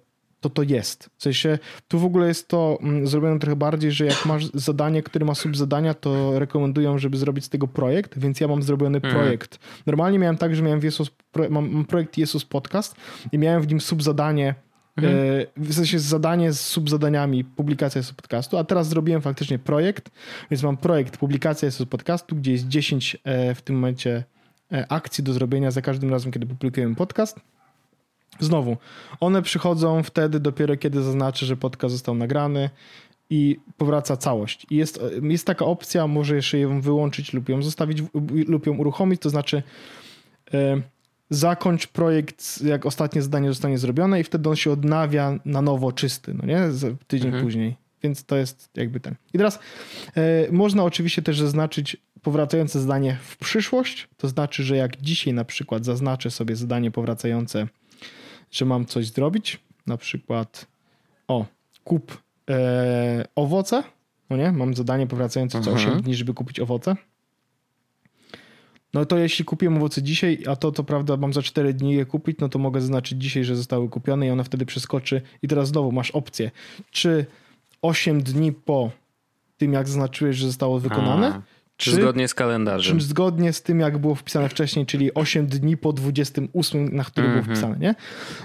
to 0.41 0.51
to 0.51 0.63
jest. 0.63 1.11
W 1.19 1.23
sensie, 1.23 1.59
tu 1.89 1.99
w 1.99 2.05
ogóle 2.05 2.29
jest 2.29 2.49
to 2.49 2.79
mm, 2.83 3.07
zrobione 3.07 3.39
trochę 3.39 3.57
bardziej, 3.57 3.93
że 3.93 4.07
jak 4.07 4.27
masz 4.27 4.45
zadanie, 4.55 5.03
które 5.03 5.25
ma 5.27 5.35
subzadania, 5.35 5.95
to 5.95 6.39
rekomendują, 6.39 6.99
żeby 6.99 7.17
zrobić 7.17 7.45
z 7.45 7.49
tego 7.49 7.69
projekt, 7.69 8.19
więc 8.19 8.41
ja 8.41 8.49
mam 8.49 8.63
zrobiony 8.63 8.97
Mhm. 8.99 9.15
projekt. 9.15 9.59
Normalnie 9.87 10.19
miałem 10.19 10.37
tak, 10.37 10.55
że 10.57 10.63
miałem 10.63 10.81
Jesus, 10.83 11.11
mam 11.51 11.85
projekt 11.85 12.19
Jesus 12.19 12.45
Podcast 12.45 12.97
i 13.33 13.39
miałem 13.39 13.63
w 13.63 13.69
nim 13.69 13.81
subzadanie 13.81 14.55
Mhm. 15.09 15.41
E, 15.41 15.47
W 15.57 15.75
sensie 15.75 15.99
zadanie 15.99 16.53
z 16.53 16.61
subzadaniami, 16.61 17.45
publikacja 17.45 18.03
z 18.03 18.13
podcastu, 18.13 18.59
a 18.59 18.65
teraz 18.65 18.89
zrobiłem 18.89 19.23
faktycznie 19.23 19.59
projekt, 19.59 20.11
więc 20.51 20.63
mam 20.63 20.77
projekt, 20.77 21.17
publikacja 21.17 21.71
z 21.71 21.89
podcastu, 21.89 22.37
gdzie 22.37 22.53
jest 22.53 22.69
10 22.69 23.17
e, 23.25 23.55
w 23.55 23.63
tym 23.63 23.77
momencie 23.77 24.25
e, 24.73 24.87
akcji 24.93 25.25
do 25.25 25.33
zrobienia 25.33 25.71
za 25.71 25.83
każdym 25.83 26.11
razem, 26.11 26.33
kiedy 26.33 26.47
publikujemy 26.47 26.95
podcast. 26.95 27.41
Znowu, 28.41 28.77
one 29.21 29.43
przychodzą 29.43 30.03
wtedy 30.03 30.41
dopiero, 30.41 30.77
kiedy 30.77 31.03
zaznaczę, 31.03 31.47
że 31.47 31.57
podcast 31.57 31.93
został 31.93 32.15
nagrany 32.15 32.71
i 33.31 33.61
powraca 33.77 34.17
całość. 34.17 34.67
I 34.71 34.77
jest, 34.77 35.01
jest 35.23 35.47
taka 35.47 35.65
opcja, 35.65 36.07
może 36.07 36.37
jeszcze 36.37 36.59
ją 36.59 36.81
wyłączyć 36.81 37.33
lub 37.33 37.49
ją 37.49 37.63
zostawić 37.63 38.03
lub 38.47 38.67
ją 38.67 38.77
uruchomić, 38.77 39.21
to 39.21 39.31
znaczy 39.31 39.63
zakończ 41.31 41.87
projekt, 41.87 42.63
jak 42.63 42.87
ostatnie 42.87 43.23
zadanie 43.23 43.49
zostanie 43.49 43.79
zrobione 43.79 44.21
i 44.21 44.25
wtedy 44.25 44.49
on 44.49 44.57
się 44.57 44.71
odnawia 44.71 45.39
na 45.45 45.63
nowo 45.63 45.93
czysty, 45.93 46.35
no 46.35 46.47
nie? 46.47 46.61
Tydzień 47.07 47.27
Mhm. 47.29 47.45
później. 47.45 47.77
Więc 48.03 48.25
to 48.25 48.37
jest 48.37 48.71
jakby 48.75 49.01
ten. 49.01 49.15
I 49.35 49.39
teraz 49.39 49.59
e, 50.17 50.53
można 50.53 50.85
oczywiście 50.85 51.23
też 51.23 51.41
zaznaczyć 51.41 51.97
powracające 52.23 52.81
zadanie 52.81 53.17
w 53.23 53.37
przyszłość. 53.37 54.09
To 54.17 54.29
znaczy, 54.29 54.63
że 54.63 54.77
jak 54.77 55.01
dzisiaj 55.01 55.35
na 55.35 55.45
przykład 55.45 55.85
zaznaczę 55.85 56.31
sobie 56.31 56.57
zadanie 56.57 56.91
powracające, 56.91 57.67
że 58.51 58.65
mam 58.65 58.87
coś 58.87 59.07
zrobić, 59.09 59.61
na 59.87 59.97
przykład 59.97 60.67
o, 61.29 61.47
kup 61.85 62.23
e, 62.51 63.25
owoce, 63.35 63.83
no 64.31 64.37
nie? 64.37 64.53
Mam 64.53 64.75
zadanie 64.75 65.07
powracające 65.07 65.61
co 65.61 65.71
Mhm. 65.71 65.89
8 65.91 66.03
dni, 66.03 66.15
żeby 66.15 66.35
kupić 66.35 66.61
owoce. 66.61 66.97
No 68.95 69.05
to 69.05 69.19
jeśli 69.19 69.45
kupiłem 69.45 69.77
owoce 69.77 70.03
dzisiaj, 70.03 70.39
a 70.47 70.57
to 70.57 70.73
to 70.73 70.85
prawda 70.85 71.17
mam 71.17 71.33
za 71.33 71.43
4 71.43 71.75
dni 71.75 71.95
je 71.95 72.05
kupić, 72.07 72.39
no 72.41 72.49
to 72.49 72.59
mogę 72.59 72.81
zaznaczyć 72.81 73.23
dzisiaj, 73.23 73.45
że 73.45 73.57
zostały 73.57 73.89
kupione 73.89 74.27
i 74.27 74.31
ona 74.31 74.45
wtedy 74.45 74.67
przeskoczy 74.67 75.23
i 75.43 75.49
teraz 75.49 75.69
znowu 75.69 75.93
masz 75.93 76.11
opcję, 76.11 76.51
czy 76.91 77.27
8 77.83 78.23
dni 78.23 78.53
po 78.53 78.91
tym, 79.57 79.73
jak 79.73 79.89
zaznaczyłeś, 79.89 80.37
że 80.37 80.47
zostało 80.47 80.79
wykonane, 80.81 81.27
A, 81.35 81.43
Czy 81.77 81.91
zgodnie 81.95 82.29
z 82.29 82.35
kalendarzem? 82.35 82.99
czy 82.99 83.05
zgodnie 83.05 83.53
z 83.53 83.63
tym, 83.63 83.81
jak 83.81 83.99
było 83.99 84.15
wpisane 84.15 84.49
wcześniej, 84.49 84.87
czyli 84.87 85.15
8 85.15 85.47
dni 85.47 85.77
po 85.77 85.93
28, 85.93 86.97
na 86.97 87.05
który 87.05 87.27
Mhm. 87.27 87.45
było 87.45 87.55
wpisane, 87.55 87.79
nie? 87.79 87.95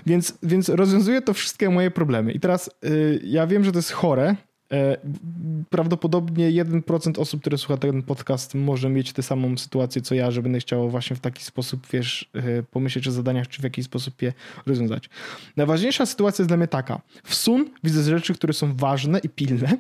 Więc, 0.06 0.38
więc 0.44 0.70
rozwiązuje 0.70 1.22
to 1.22 1.34
wszystkie 1.34 1.70
moje 1.70 1.92
problemy. 1.92 2.32
I 2.32 2.40
teraz 2.40 2.70
y, 2.86 3.22
ja 3.24 3.48
wiem, 3.48 3.64
że 3.64 3.72
to 3.72 3.78
jest 3.78 3.92
chore. 3.92 4.36
E, 4.72 4.98
prawdopodobnie 5.70 6.52
1% 6.52 7.20
osób, 7.20 7.42
które 7.42 7.58
słucha 7.58 7.78
ten 7.78 8.04
podcast, 8.04 8.56
może 8.56 8.90
mieć 8.90 9.14
tę 9.14 9.24
samą 9.24 9.58
sytuację 9.58 10.02
co 10.02 10.16
ja, 10.16 10.32
że 10.32 10.42
będę 10.42 10.60
chciał 10.60 10.90
właśnie 10.90 11.16
w 11.16 11.20
taki 11.20 11.44
sposób, 11.44 11.88
wiesz, 11.94 12.30
e, 12.34 12.64
pomyśleć 12.64 13.08
o 13.08 13.12
zadaniach, 13.12 13.48
czy 13.48 13.62
w 13.62 13.64
jakiś 13.64 13.86
sposób 13.86 14.22
je 14.22 14.34
rozwiązać. 14.66 15.10
Najważniejsza 15.58 16.06
sytuacja 16.06 16.44
jest 16.44 16.50
dla 16.50 16.58
mnie 16.58 16.68
taka. 16.68 17.02
W 17.24 17.36
Sun 17.36 17.70
widzę 17.84 18.04
rzeczy, 18.04 18.34
które 18.34 18.54
są 18.54 18.76
ważne 18.76 19.20
i 19.20 19.30
pilne, 19.30 19.78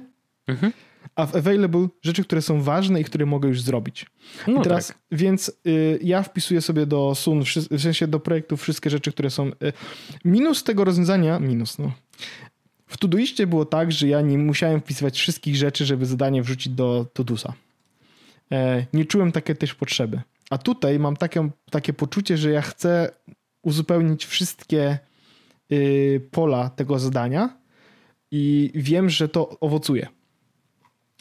Mhm. 0.47 0.71
a 1.15 1.25
w 1.25 1.35
Available 1.35 1.87
rzeczy, 2.01 2.23
które 2.23 2.41
są 2.41 2.61
ważne 2.61 3.01
i 3.01 3.03
które 3.03 3.25
mogę 3.25 3.49
już 3.49 3.61
zrobić. 3.61 4.05
No 4.47 4.59
I 4.59 4.63
teraz, 4.63 4.87
tak. 4.87 4.97
więc 5.11 5.51
y, 5.67 5.99
ja 6.03 6.23
wpisuję 6.23 6.61
sobie 6.61 6.85
do 6.85 7.15
Sun, 7.15 7.43
w 7.71 7.81
sensie 7.81 8.07
do 8.07 8.19
projektu 8.19 8.57
wszystkie 8.57 8.89
rzeczy, 8.89 9.11
które 9.11 9.29
są. 9.29 9.47
Y, 9.47 9.53
minus 10.25 10.63
tego 10.63 10.83
rozwiązania, 10.83 11.39
minus, 11.39 11.77
no. 11.79 11.91
W 12.95 12.97
Todoiście 12.97 13.47
było 13.47 13.65
tak, 13.65 13.91
że 13.91 14.07
ja 14.07 14.21
nie 14.21 14.37
musiałem 14.37 14.81
wpisywać 14.81 15.17
wszystkich 15.17 15.55
rzeczy, 15.55 15.85
żeby 15.85 16.05
zadanie 16.05 16.41
wrzucić 16.41 16.73
do 16.73 17.05
Todusa. 17.13 17.53
E, 18.51 18.85
nie 18.93 19.05
czułem 19.05 19.31
takiej 19.31 19.55
też 19.55 19.75
potrzeby. 19.75 20.21
A 20.49 20.57
tutaj 20.57 20.99
mam 20.99 21.17
takie, 21.17 21.49
takie 21.71 21.93
poczucie, 21.93 22.37
że 22.37 22.51
ja 22.51 22.61
chcę 22.61 23.11
uzupełnić 23.61 24.25
wszystkie 24.25 24.99
y, 25.71 26.27
pola 26.31 26.69
tego 26.69 26.99
zadania 26.99 27.57
i 28.31 28.71
wiem, 28.75 29.09
że 29.09 29.29
to 29.29 29.59
owocuje. 29.59 30.07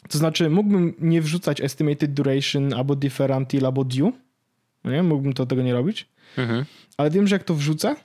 To 0.09 0.17
znaczy, 0.17 0.49
mógłbym 0.49 0.93
nie 0.99 1.21
wrzucać 1.21 1.61
estimated 1.61 2.13
duration, 2.13 2.73
albo 2.73 2.95
differ 2.95 3.31
until, 3.31 3.65
albo 3.65 3.83
due. 3.83 4.11
No 4.83 4.91
nie? 4.91 5.03
Mógłbym 5.03 5.33
to 5.33 5.45
tego 5.45 5.61
nie 5.61 5.73
robić. 5.73 6.07
Mhm. 6.37 6.65
Ale 6.97 7.09
wiem, 7.09 7.27
że 7.27 7.35
jak 7.35 7.43
to 7.43 7.55
wrzucę, 7.55 7.95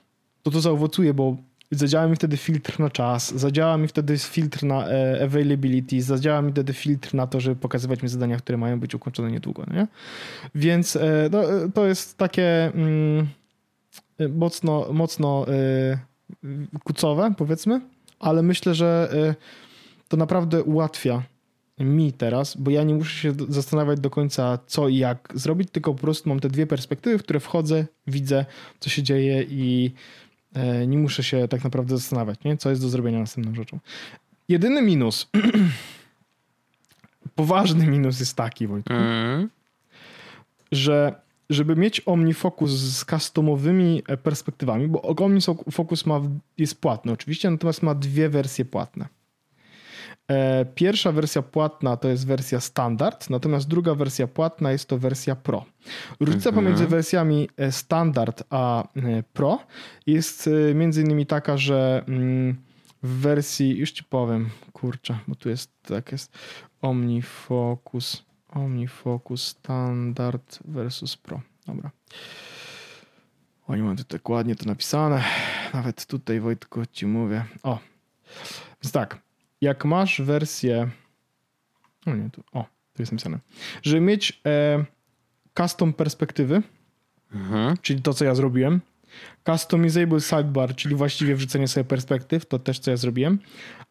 to 0.43 0.51
to 0.51 0.61
zaowocuje, 0.61 1.13
bo 1.13 1.37
zadziała 1.71 2.07
mi 2.07 2.15
wtedy 2.15 2.37
filtr 2.37 2.79
na 2.79 2.89
czas, 2.89 3.33
zadziała 3.35 3.77
mi 3.77 3.87
wtedy 3.87 4.17
filtr 4.17 4.63
na 4.63 4.87
e, 4.87 5.23
availability, 5.23 6.01
zadziała 6.01 6.41
mi 6.41 6.51
wtedy 6.51 6.73
filtr 6.73 7.13
na 7.13 7.27
to, 7.27 7.39
żeby 7.39 7.55
pokazywać 7.55 8.03
mi 8.03 8.09
zadania, 8.09 8.37
które 8.37 8.57
mają 8.57 8.79
być 8.79 8.95
ukończone 8.95 9.31
niedługo. 9.31 9.63
Nie? 9.73 9.87
Więc 10.55 10.95
e, 10.95 11.29
no, 11.31 11.43
e, 11.43 11.71
to 11.71 11.87
jest 11.87 12.17
takie 12.17 12.65
mm, 12.73 13.27
mocno, 14.29 14.87
mocno 14.93 15.45
kucowe, 16.83 17.33
powiedzmy, 17.37 17.81
ale 18.19 18.43
myślę, 18.43 18.75
że 18.75 19.09
to 20.07 20.17
naprawdę 20.17 20.63
ułatwia 20.63 21.23
mi 21.79 22.13
teraz, 22.13 22.57
bo 22.57 22.71
ja 22.71 22.83
nie 22.83 22.93
muszę 22.93 23.17
się 23.21 23.33
zastanawiać 23.49 23.99
do 23.99 24.09
końca 24.09 24.59
co 24.67 24.89
i 24.89 24.97
jak 24.97 25.33
zrobić, 25.35 25.69
tylko 25.71 25.93
po 25.93 26.01
prostu 26.01 26.29
mam 26.29 26.39
te 26.39 26.49
dwie 26.49 26.67
perspektywy, 26.67 27.17
w 27.17 27.23
które 27.23 27.39
wchodzę, 27.39 27.85
widzę, 28.07 28.45
co 28.79 28.89
się 28.89 29.03
dzieje 29.03 29.43
i 29.49 29.91
nie 30.87 30.97
muszę 30.97 31.23
się 31.23 31.47
tak 31.47 31.63
naprawdę 31.63 31.97
zastanawiać, 31.97 32.43
nie? 32.45 32.57
co 32.57 32.69
jest 32.69 32.81
do 32.81 32.89
zrobienia 32.89 33.19
następną 33.19 33.55
rzeczą. 33.55 33.79
Jedyny 34.49 34.81
minus, 34.81 35.29
poważny 37.35 37.87
minus 37.87 38.19
jest 38.19 38.35
taki, 38.35 38.67
Wojtku, 38.67 38.93
Mhm. 38.93 39.49
że 40.71 41.15
żeby 41.49 41.75
mieć 41.75 42.01
OmniFocus 42.05 42.71
z 42.71 43.05
customowymi 43.05 44.03
e, 44.07 44.17
perspektywami, 44.17 44.87
bo 44.87 45.01
OmniFocus 45.01 46.05
ma, 46.05 46.21
jest 46.57 46.81
płatny 46.81 47.11
oczywiście, 47.11 47.49
natomiast 47.51 47.83
ma 47.83 47.95
dwie 47.95 48.29
wersje 48.29 48.65
płatne. 48.65 49.07
E, 50.31 50.65
Pierwsza 50.75 51.11
wersja 51.11 51.41
płatna 51.41 51.97
to 51.97 52.07
jest 52.07 52.27
wersja 52.27 52.59
standard, 52.59 53.29
natomiast 53.29 53.67
druga 53.67 53.95
wersja 53.95 54.27
płatna 54.27 54.71
jest 54.71 54.89
to 54.89 54.97
wersja 54.97 55.35
Pro. 55.35 55.65
Różnica 56.19 56.49
Mhm. 56.49 56.65
pomiędzy 56.65 56.87
wersjami 56.87 57.49
e, 57.57 57.71
standard 57.71 58.43
a 58.49 58.83
e, 58.83 59.23
Pro 59.33 59.59
jest 60.07 60.49
między 60.75 61.01
innymi 61.01 61.25
taka, 61.25 61.57
że 61.57 62.03
mm, 62.07 62.55
w 63.03 63.09
wersji, 63.09 63.77
już 63.77 63.91
ci 63.91 64.03
powiem, 64.03 64.49
kurczę, 64.73 65.17
bo 65.27 65.35
tu 65.35 65.49
jest 65.49 65.71
tak 65.81 66.11
jest 66.11 66.37
OmniFocus, 66.81 68.23
OmniFocus 68.49 69.47
standard 69.47 70.59
versus 70.65 71.17
Pro. 71.17 71.41
Dobra. 71.67 71.91
Oni 73.67 73.81
mam 73.81 73.97
tutaj 73.97 74.19
dokładnie 74.19 74.55
to 74.55 74.65
napisane. 74.65 75.23
Nawet 75.73 76.05
tutaj 76.05 76.39
Wojtku 76.39 76.85
ci 76.85 77.07
mówię. 77.07 77.45
O. 77.63 77.79
Więc 78.83 78.91
tak, 78.91 79.21
jak 79.61 79.85
masz 79.85 80.21
wersję. 80.21 80.89
No 82.05 82.15
nie, 82.15 82.29
tu. 82.29 82.43
O, 82.51 82.63
tu 82.93 83.01
jest 83.01 83.11
napisane. 83.11 83.39
Żeby 83.81 84.01
mieć 84.01 84.41
e, 84.45 84.85
custom 85.57 85.93
perspektywy, 85.93 86.61
Mhm. 87.33 87.77
czyli 87.81 88.01
to, 88.01 88.13
co 88.13 88.25
ja 88.25 88.35
zrobiłem, 88.35 88.81
Customizable 89.45 90.21
sidebar, 90.21 90.75
czyli 90.75 90.95
właściwie 90.95 91.35
wrzucenie 91.35 91.67
sobie 91.67 91.83
perspektyw, 91.83 92.45
to 92.45 92.59
też 92.59 92.79
co 92.79 92.91
ja 92.91 92.97
zrobiłem. 92.97 93.39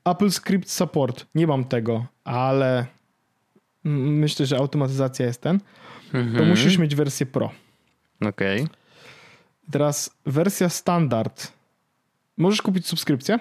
Apple 0.04 0.30
Script 0.30 0.70
Support, 0.70 1.26
nie 1.35 1.46
mam 1.46 1.64
tego, 1.64 2.06
ale 2.24 2.87
myślę, 3.85 4.46
że 4.46 4.56
automatyzacja 4.56 5.26
jest 5.26 5.40
ten. 5.40 5.61
Mhm. 6.12 6.37
To 6.37 6.44
musisz 6.44 6.78
mieć 6.78 6.94
wersję 6.94 7.26
Pro. 7.26 7.50
Okej. 8.20 8.62
Okay. 8.62 8.74
Teraz 9.70 10.16
wersja 10.26 10.68
standard. 10.68 11.52
Możesz 12.37 12.62
kupić 12.62 12.87
subskrypcję. 12.87 13.38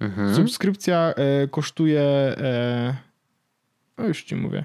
Mhm. 0.00 0.34
Subskrypcja 0.34 1.14
e, 1.16 1.48
kosztuje. 1.48 2.00
E, 2.00 2.96
no 3.98 4.06
już 4.06 4.24
ci 4.24 4.36
mówię. 4.36 4.64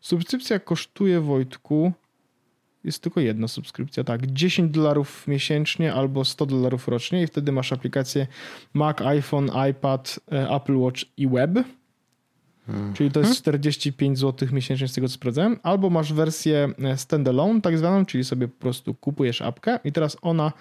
Subskrypcja 0.00 0.58
kosztuje 0.58 1.20
Wojtku. 1.20 1.92
Jest 2.84 3.02
tylko 3.02 3.20
jedna 3.20 3.48
subskrypcja, 3.48 4.04
tak. 4.04 4.26
10 4.26 4.72
dolarów 4.72 5.28
miesięcznie 5.28 5.94
albo 5.94 6.24
100 6.24 6.46
dolarów 6.46 6.88
rocznie, 6.88 7.22
i 7.22 7.26
wtedy 7.26 7.52
masz 7.52 7.72
aplikację 7.72 8.26
Mac, 8.74 9.00
iPhone, 9.00 9.50
iPad, 9.70 10.20
e, 10.32 10.50
Apple 10.50 10.76
Watch 10.76 11.02
i 11.16 11.28
web. 11.28 11.50
Hmm. 12.66 12.94
Czyli 12.94 13.10
to 13.10 13.20
jest 13.20 13.36
45 13.38 14.18
zł 14.18 14.48
miesięcznie 14.52 14.88
z 14.88 14.92
tego 14.92 15.08
co 15.08 15.14
sprawdzałem. 15.14 15.58
Albo 15.62 15.90
masz 15.90 16.12
wersję 16.12 16.72
e, 16.82 16.96
standalone, 16.96 17.60
tak 17.60 17.78
zwaną, 17.78 18.06
czyli 18.06 18.24
sobie 18.24 18.48
po 18.48 18.60
prostu 18.60 18.94
kupujesz 18.94 19.42
apkę 19.42 19.78
i 19.84 19.92
teraz 19.92 20.16
ona 20.22 20.52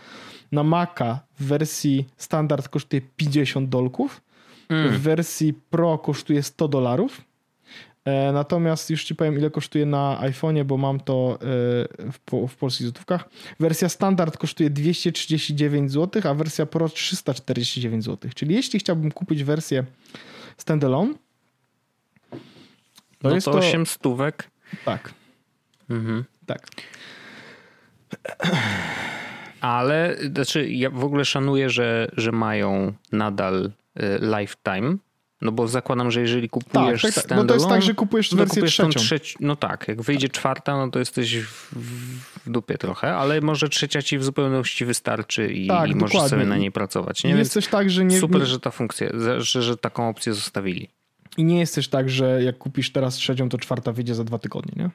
na 0.52 0.64
Maca 0.64 1.20
w 1.40 1.46
wersji 1.46 2.08
standard 2.18 2.70
kosztuje 2.70 3.02
50 3.18 3.70
dolków, 3.70 4.22
hmm. 4.70 4.90
w 4.90 5.02
wersji 5.02 5.54
Pro 5.54 5.98
kosztuje 5.98 6.44
100 6.44 6.68
dolarów. 6.68 7.22
E, 8.06 8.32
natomiast 8.32 8.90
już 8.90 9.04
ci 9.04 9.16
powiem, 9.16 9.38
ile 9.38 9.50
kosztuje 9.50 9.86
na 9.86 10.20
iPhone'ie, 10.22 10.64
bo 10.64 10.78
mam 10.78 11.00
to 11.00 11.34
e, 11.34 11.46
w, 12.12 12.48
w 12.48 12.56
polskich 12.56 12.88
złotówkach. 12.88 13.30
Wersja 13.60 13.90
standard 13.90 14.38
kosztuje 14.38 14.70
239 14.70 15.92
zł, 15.92 16.22
a 16.26 16.34
wersja 16.34 16.66
Pro 16.66 16.90
349 16.90 18.04
zł. 18.06 18.32
Czyli 18.36 18.56
jeśli 18.56 18.80
chciałbym 18.80 19.12
kupić 19.12 19.44
wersję 19.44 19.84
standalone, 20.58 21.14
to 23.22 23.30
no 23.30 23.36
jest 23.36 23.46
to 23.46 23.52
8 23.52 23.86
stówek. 23.86 24.50
Tak. 24.86 25.14
Mhm. 25.90 26.24
Tak. 26.46 26.68
Ale 29.62 30.18
znaczy, 30.34 30.70
ja 30.70 30.90
w 30.90 31.04
ogóle 31.04 31.26
szanuję, 31.26 31.70
że, 31.70 32.08
że 32.18 32.32
mają 32.32 32.94
nadal 33.12 33.72
y, 34.00 34.20
lifetime. 34.22 34.98
No 35.42 35.52
bo 35.52 35.68
zakładam, 35.68 36.12
że 36.12 36.22
jeżeli 36.22 36.50
kupujesz 36.50 37.02
tak, 37.02 37.14
tak, 37.14 37.24
tak. 37.24 37.38
No 37.38 37.46
to 37.46 37.54
jest 37.54 37.68
tak, 37.68 37.82
że 37.82 37.94
kupujesz 37.94 38.36
wersję 38.36 38.56
kupujesz 38.56 38.74
trzecią. 38.74 38.90
Trzeci, 38.90 39.36
no 39.40 39.56
tak, 39.56 39.88
jak 39.88 40.02
wyjdzie 40.02 40.28
tak. 40.28 40.38
czwarta, 40.38 40.78
no 40.78 40.92
to 40.92 41.00
jesteś 41.00 41.40
w, 41.40 41.74
w, 41.76 42.50
dupie 42.52 42.78
trochę, 42.78 43.16
ale 43.16 43.42
może 43.42 43.70
trzecia 43.70 44.02
ci 44.02 44.18
w 44.18 44.24
zupełności 44.24 44.86
wystarczy 44.86 45.54
i, 45.54 45.68
tak, 45.68 45.90
i 45.90 45.96
możesz 45.96 46.22
sobie 46.22 46.46
na 46.46 46.58
niej 46.58 46.72
pracować. 46.72 47.24
Nie? 47.24 47.32
Jest 47.32 47.54
też 47.54 47.68
tak, 47.68 47.90
że 47.90 48.06
nie... 48.06 48.20
Super, 48.20 48.46
że 48.46 48.60
ta 48.60 48.72
funkcja, 48.72 49.10
że, 49.40 49.62
że 49.62 49.78
taką 49.78 50.10
opcję 50.10 50.34
zostawili. 50.34 50.90
I 51.38 51.44
nie 51.44 51.60
jest 51.60 51.76
też 51.76 51.88
tak, 51.88 52.10
że 52.10 52.44
jak 52.44 52.58
kupisz 52.58 52.92
teraz 52.92 53.16
trzecią, 53.16 53.50
to 53.50 53.58
czwarta 53.58 53.92
wyjdzie 53.92 54.16
za 54.16 54.24
dwa 54.24 54.40
tygodnie, 54.40 54.74
nie? 54.84 54.90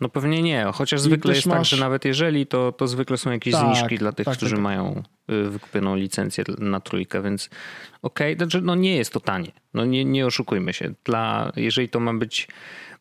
No 0.00 0.08
pewnie 0.08 0.42
nie, 0.42 0.66
chociaż 0.74 1.00
I 1.00 1.02
zwykle 1.02 1.34
jest 1.34 1.44
tak, 1.44 1.58
masz... 1.58 1.70
tak, 1.70 1.78
że 1.78 1.84
nawet 1.84 2.04
jeżeli, 2.04 2.46
to, 2.46 2.72
to 2.72 2.88
zwykle 2.88 3.16
są 3.16 3.30
jakieś 3.30 3.54
tak, 3.54 3.66
zniżki 3.66 3.98
dla 3.98 4.12
tych, 4.12 4.24
tak, 4.24 4.36
którzy 4.36 4.50
tak, 4.50 4.56
tak. 4.56 4.62
mają 4.62 5.02
y, 5.30 5.50
wykupioną 5.50 5.96
licencję 5.96 6.44
na 6.58 6.80
trójkę, 6.80 7.22
więc 7.22 7.50
okej, 8.02 8.34
okay, 8.34 8.36
znaczy 8.36 8.66
no 8.66 8.74
nie 8.74 8.96
jest 8.96 9.12
to 9.12 9.20
tanie, 9.20 9.52
no 9.74 9.84
nie, 9.84 10.04
nie 10.04 10.26
oszukujmy 10.26 10.72
się. 10.72 10.94
Dla, 11.04 11.52
jeżeli 11.56 11.88
to 11.88 12.00
ma 12.00 12.14
być 12.14 12.48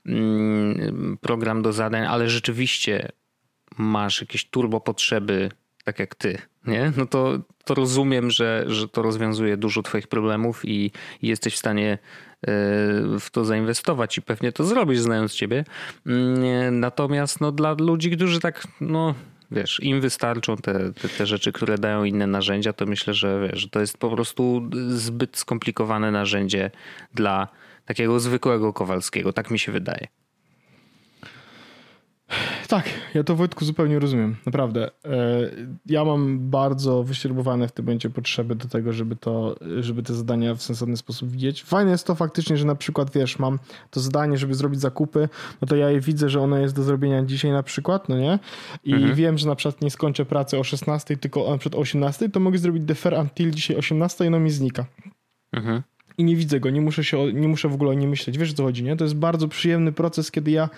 mm, 0.05 1.17
program 1.21 1.62
do 1.62 1.73
zadań, 1.73 2.05
ale 2.05 2.29
rzeczywiście 2.29 3.10
masz 3.77 4.21
jakieś 4.21 4.45
turbo 4.45 4.81
potrzeby 4.81 5.49
tak 5.84 5.99
jak 5.99 6.15
ty, 6.15 6.38
nie? 6.67 6.91
No 6.97 7.05
to, 7.05 7.39
to 7.65 7.73
rozumiem, 7.73 8.32
że, 8.32 8.65
że 8.67 8.88
to 8.88 9.01
rozwiązuje 9.01 9.58
dużo 9.58 9.84
twoich 9.84 10.08
problemów 10.08 10.62
i, 10.65 10.91
jesteś 11.21 11.54
w 11.54 11.58
stanie 11.58 11.91
e, 11.91 11.97
w 13.19 13.28
to 13.32 13.45
zainwestować 13.45 14.17
i 14.17 14.21
pewnie 14.21 14.51
to 14.51 14.63
zrobisz 14.63 14.99
znając 14.99 15.34
ciebie. 15.34 15.65
Mm, 16.06 16.80
natomiast 16.80 17.41
no, 17.41 17.51
dla 17.51 17.75
ludzi, 17.80 18.12
którzy 18.12 18.39
tak, 18.39 18.67
no 18.82 19.15
wiesz, 19.51 19.80
im 19.84 20.01
wystarczą 20.01 20.58
te, 20.58 20.93
te, 20.93 21.10
te, 21.10 21.25
rzeczy, 21.25 21.51
które 21.51 21.78
dają 21.78 22.04
inne 22.04 22.28
narzędzia, 22.28 22.73
to 22.73 22.86
myślę, 22.86 23.13
że 23.13 23.47
wiesz, 23.51 23.67
to 23.71 23.80
jest 23.80 23.97
po 23.97 24.10
prostu 24.10 24.69
zbyt 24.88 25.38
skomplikowane 25.38 26.12
narzędzie 26.12 26.71
dla 27.13 27.47
takiego 27.86 28.19
zwykłego 28.19 28.73
Kowalskiego. 28.73 29.34
Tak 29.34 29.51
mi 29.51 29.60
się 29.60 29.71
wydaje. 29.71 30.08
Tak, 32.67 32.89
ja 33.13 33.23
to 33.23 33.35
Wojtku 33.35 33.65
zupełnie 33.65 33.99
rozumiem, 33.99 34.35
naprawdę. 34.45 34.91
E, 35.05 35.51
ja 35.85 36.05
mam 36.05 36.49
bardzo 36.49 37.03
wyśrubowane 37.03 37.67
w 37.67 37.71
tym 37.71 37.85
momencie 37.85 38.09
potrzeby 38.09 38.55
do 38.55 38.67
tego, 38.67 38.93
żeby, 38.93 39.15
to, 39.15 39.55
żeby 39.79 40.03
te 40.03 40.13
zadania 40.13 40.55
w 40.55 40.61
sensowny 40.61 40.97
sposób 40.97 41.29
widzieć. 41.29 41.63
Fajne 41.63 41.91
jest 41.91 42.07
to 42.07 42.15
faktycznie, 42.15 42.57
że 42.57 42.65
na 42.65 42.75
przykład, 42.75 43.11
wiesz, 43.11 43.39
mam 43.39 43.59
to 43.91 43.99
zadanie, 43.99 44.38
żeby 44.38 44.55
zrobić 44.55 44.81
zakupy, 44.81 45.29
no 45.61 45.67
to 45.67 45.75
ja 45.75 45.89
je 45.89 45.99
widzę, 45.99 46.29
że 46.29 46.41
ono 46.41 46.57
jest 46.57 46.75
do 46.75 46.83
zrobienia 46.83 47.23
dzisiaj 47.23 47.51
na 47.51 47.63
przykład, 47.63 48.09
no 48.09 48.17
nie? 48.17 48.39
I 48.83 48.93
mhm. 48.93 49.15
wiem, 49.15 49.38
że 49.38 49.47
na 49.47 49.55
przykład 49.55 49.81
nie 49.81 49.91
skończę 49.91 50.25
pracy 50.25 50.59
o 50.59 50.63
16, 50.63 51.17
tylko 51.17 51.45
o 51.45 51.59
18, 51.75 52.29
to 52.29 52.39
mogę 52.39 52.57
zrobić 52.57 52.83
defer 52.83 53.13
until 53.13 53.51
dzisiaj 53.51 53.77
18 53.77 54.23
i 54.23 54.27
ono 54.27 54.39
mi 54.39 54.51
znika. 54.51 54.85
Mhm 55.53 55.83
i 56.17 56.23
nie 56.23 56.36
widzę 56.36 56.60
go, 56.60 56.69
nie 56.69 56.82
muszę, 56.82 57.04
się, 57.04 57.34
nie 57.34 57.47
muszę 57.47 57.69
w 57.69 57.73
ogóle 57.73 57.91
o 57.91 57.93
nim 57.93 58.10
myśleć. 58.10 58.38
Wiesz 58.38 58.51
o 58.51 58.54
co 58.54 58.63
chodzi, 58.63 58.84
nie? 58.84 58.95
To 58.95 59.04
jest 59.04 59.15
bardzo 59.15 59.47
przyjemny 59.47 59.91
proces, 59.91 60.32
kiedy 60.32 60.51
ja 60.51 60.69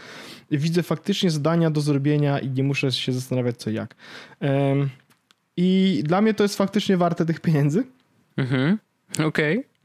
widzę 0.52 0.84
faktycznie 0.84 1.32
zadania 1.32 1.72
do 1.72 1.82
zrobienia 1.82 2.40
i 2.40 2.50
nie 2.50 2.64
muszę 2.64 2.92
się 2.92 3.14
zastanawiać 3.14 3.58
co 3.58 3.70
jak. 3.70 3.96
I 5.58 6.02
dla 6.06 6.22
mnie 6.22 6.34
to 6.34 6.44
jest 6.44 6.58
faktycznie 6.58 6.98
warte 6.98 7.26
tych 7.26 7.40
pieniędzy. 7.40 7.84
Mhm, 8.38 8.78
okej. 9.26 9.58
Okay. 9.58 9.78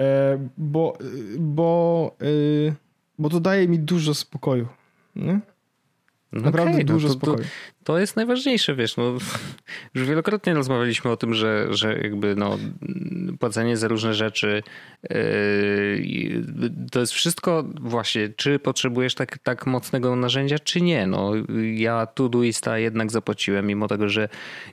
E, 0.00 0.48
bo, 0.58 0.98
bo, 1.38 2.16
e, 2.68 2.74
bo 3.18 3.28
to 3.28 3.40
daje 3.40 3.68
mi 3.68 3.78
dużo 3.78 4.14
spokoju. 4.14 4.68
Nie? 5.16 5.40
No 6.32 6.40
Naprawdę 6.40 6.72
okay, 6.72 6.84
dużo 6.84 7.08
no 7.08 7.14
to, 7.14 7.20
spokoju. 7.20 7.38
To, 7.38 7.44
to, 7.84 7.98
jest 7.98 8.16
najważniejsze, 8.16 8.74
wiesz, 8.74 8.96
no, 8.96 9.04
już 9.94 10.08
wielokrotnie 10.08 10.54
rozmawialiśmy 10.54 11.10
o 11.10 11.16
tym, 11.16 11.34
że, 11.34 11.66
że 11.70 11.98
jakby 11.98 12.36
no, 12.36 12.58
płacenie 13.40 13.76
za 13.76 13.88
różne 13.88 14.14
rzeczy 14.14 14.62
yy, 15.10 16.42
to 16.92 17.00
jest 17.00 17.12
wszystko 17.12 17.64
właśnie, 17.80 18.28
czy 18.28 18.58
potrzebujesz 18.58 19.14
tak, 19.14 19.38
tak 19.38 19.66
mocnego 19.66 20.16
narzędzia, 20.16 20.58
czy 20.58 20.80
nie. 20.80 21.06
No, 21.06 21.32
ja 21.74 22.06
Todoista 22.06 22.78
jednak 22.78 23.10
zapłaciłem, 23.10 23.66
mimo 23.66 23.88
tego, 23.88 24.08
że 24.08 24.28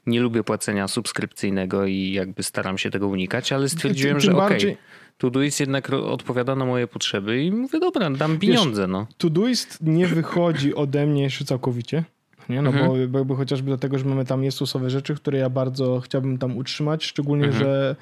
nie 0.05 0.21
lubię 0.21 0.43
płacenia 0.43 0.87
subskrypcyjnego 0.87 1.85
i 1.85 2.11
jakby 2.11 2.43
staram 2.43 2.77
się 2.77 2.89
tego 2.89 3.07
unikać, 3.07 3.51
ale 3.51 3.69
stwierdziłem, 3.69 4.17
tym, 4.17 4.21
tym 4.21 4.31
że 4.31 4.45
okej. 4.45 4.57
Okay, 4.57 4.77
Todoist 5.19 5.59
jednak 5.59 5.89
odpowiada 5.89 6.55
na 6.55 6.65
moje 6.65 6.87
potrzeby 6.87 7.43
i 7.43 7.51
mówię, 7.51 7.79
dobra, 7.79 8.09
dam 8.09 8.39
pieniądze. 8.39 8.81
Wiesz, 8.81 8.91
no. 8.91 9.07
Todoist 9.17 9.77
nie 9.81 10.07
wychodzi 10.07 10.75
ode 10.75 11.05
mnie 11.05 11.23
jeszcze 11.23 11.45
całkowicie. 11.45 12.03
Nie? 12.49 12.61
No 12.61 12.69
mhm. 12.69 13.11
bo, 13.11 13.25
bo 13.25 13.35
chociażby 13.35 13.67
dlatego, 13.67 13.99
że 13.99 14.05
mamy 14.05 14.25
tam 14.25 14.43
Jezusowe 14.43 14.89
rzeczy, 14.89 15.15
które 15.15 15.37
ja 15.37 15.49
bardzo 15.49 15.99
chciałbym 15.99 16.37
tam 16.37 16.57
utrzymać, 16.57 17.05
szczególnie, 17.05 17.45
mhm. 17.45 17.63
że 17.63 17.95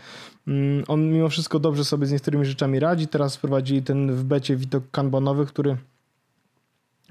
mm, 0.47 0.83
on 0.87 1.11
mimo 1.11 1.29
wszystko 1.29 1.59
dobrze 1.59 1.85
sobie 1.85 2.05
z 2.05 2.11
niektórymi 2.11 2.45
rzeczami 2.45 2.79
radzi. 2.79 3.07
Teraz 3.07 3.35
wprowadzili 3.35 3.83
ten 3.83 4.11
w 4.11 4.23
becie 4.23 4.55
widok 4.55 4.83
kanbanowy, 4.91 5.45
który 5.45 5.77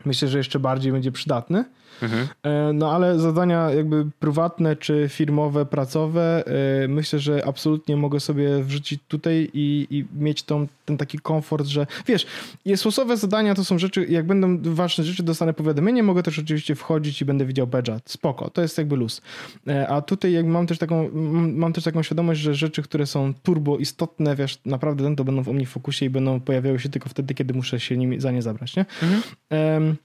myślę, 0.05 0.29
że 0.29 0.39
jeszcze 0.39 0.59
bardziej 0.59 0.93
będzie 0.93 1.13
przydatny. 1.13 1.65
Mhm. 2.03 2.29
E, 2.43 2.73
no 2.73 2.93
ale 2.93 3.19
zadania 3.19 3.71
jakby 3.71 4.07
prywatne 4.21 4.77
czy 4.77 5.07
firmowe, 5.09 5.67
pracowe, 5.67 6.45
e, 6.85 6.89
myślę, 6.89 7.19
że 7.19 7.47
absolutnie 7.47 7.97
mogę 7.97 8.21
sobie 8.21 8.63
wrzucić 8.63 9.01
tutaj 9.09 9.51
i, 9.55 9.87
i 9.91 10.05
mieć 10.23 10.43
tą, 10.43 10.67
ten 10.85 10.97
taki 10.97 11.19
komfort, 11.19 11.67
że 11.67 11.87
wiesz, 12.07 12.27
jest 12.65 12.85
losowe 12.85 13.17
zadania 13.17 13.55
to 13.55 13.65
są 13.65 13.79
rzeczy, 13.79 14.07
jak 14.09 14.27
będą 14.27 14.75
ważne 14.75 15.05
rzeczy, 15.05 15.23
dostanę 15.23 15.53
powiadomienie, 15.53 16.03
mogę 16.03 16.23
też 16.23 16.39
oczywiście 16.39 16.75
wchodzić 16.75 17.23
i 17.23 17.25
będę 17.25 17.45
widział 17.45 17.67
badge'a. 17.67 18.01
Spoko, 18.05 18.51
to 18.51 18.63
jest 18.63 18.79
jakby 18.79 18.97
luz. 18.97 19.23
E, 19.67 19.89
a 19.89 20.01
tutaj 20.01 20.33
jak 20.33 20.47
mam 20.47 20.67
też 20.67 20.79
taką, 20.79 21.11
mam 21.53 21.73
też 21.73 21.85
taką 21.85 22.03
świadomość, 22.03 22.41
że 22.41 22.55
rzeczy, 22.55 22.83
które 22.83 23.07
są 23.07 23.35
turbo 23.43 23.79
istotne, 23.79 24.37
wiesz, 24.37 24.59
naprawdę 24.65 25.17
to 25.17 25.25
będą 25.25 25.43
w 25.43 25.49
OmniFocusie 25.49 26.07
i 26.07 26.11
będą 26.11 26.41
pojawiały 26.41 26.81
się 26.81 26.89
tylko 26.89 27.09
wtedy, 27.09 27.35
kiedy 27.35 27.55
muszę 27.55 27.81
się 27.81 27.97
nimi 27.97 28.21
za 28.21 28.31
nie 28.31 28.43
zabrać, 28.43 28.77
nie? 28.77 28.87
Mhm. 29.03 29.23
Um, 29.51 29.97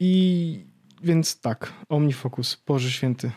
I 0.00 0.69
więc 1.02 1.40
tak, 1.40 1.72
OmniFocus, 1.88 2.62
Boże 2.66 2.90
Święty. 2.90 3.30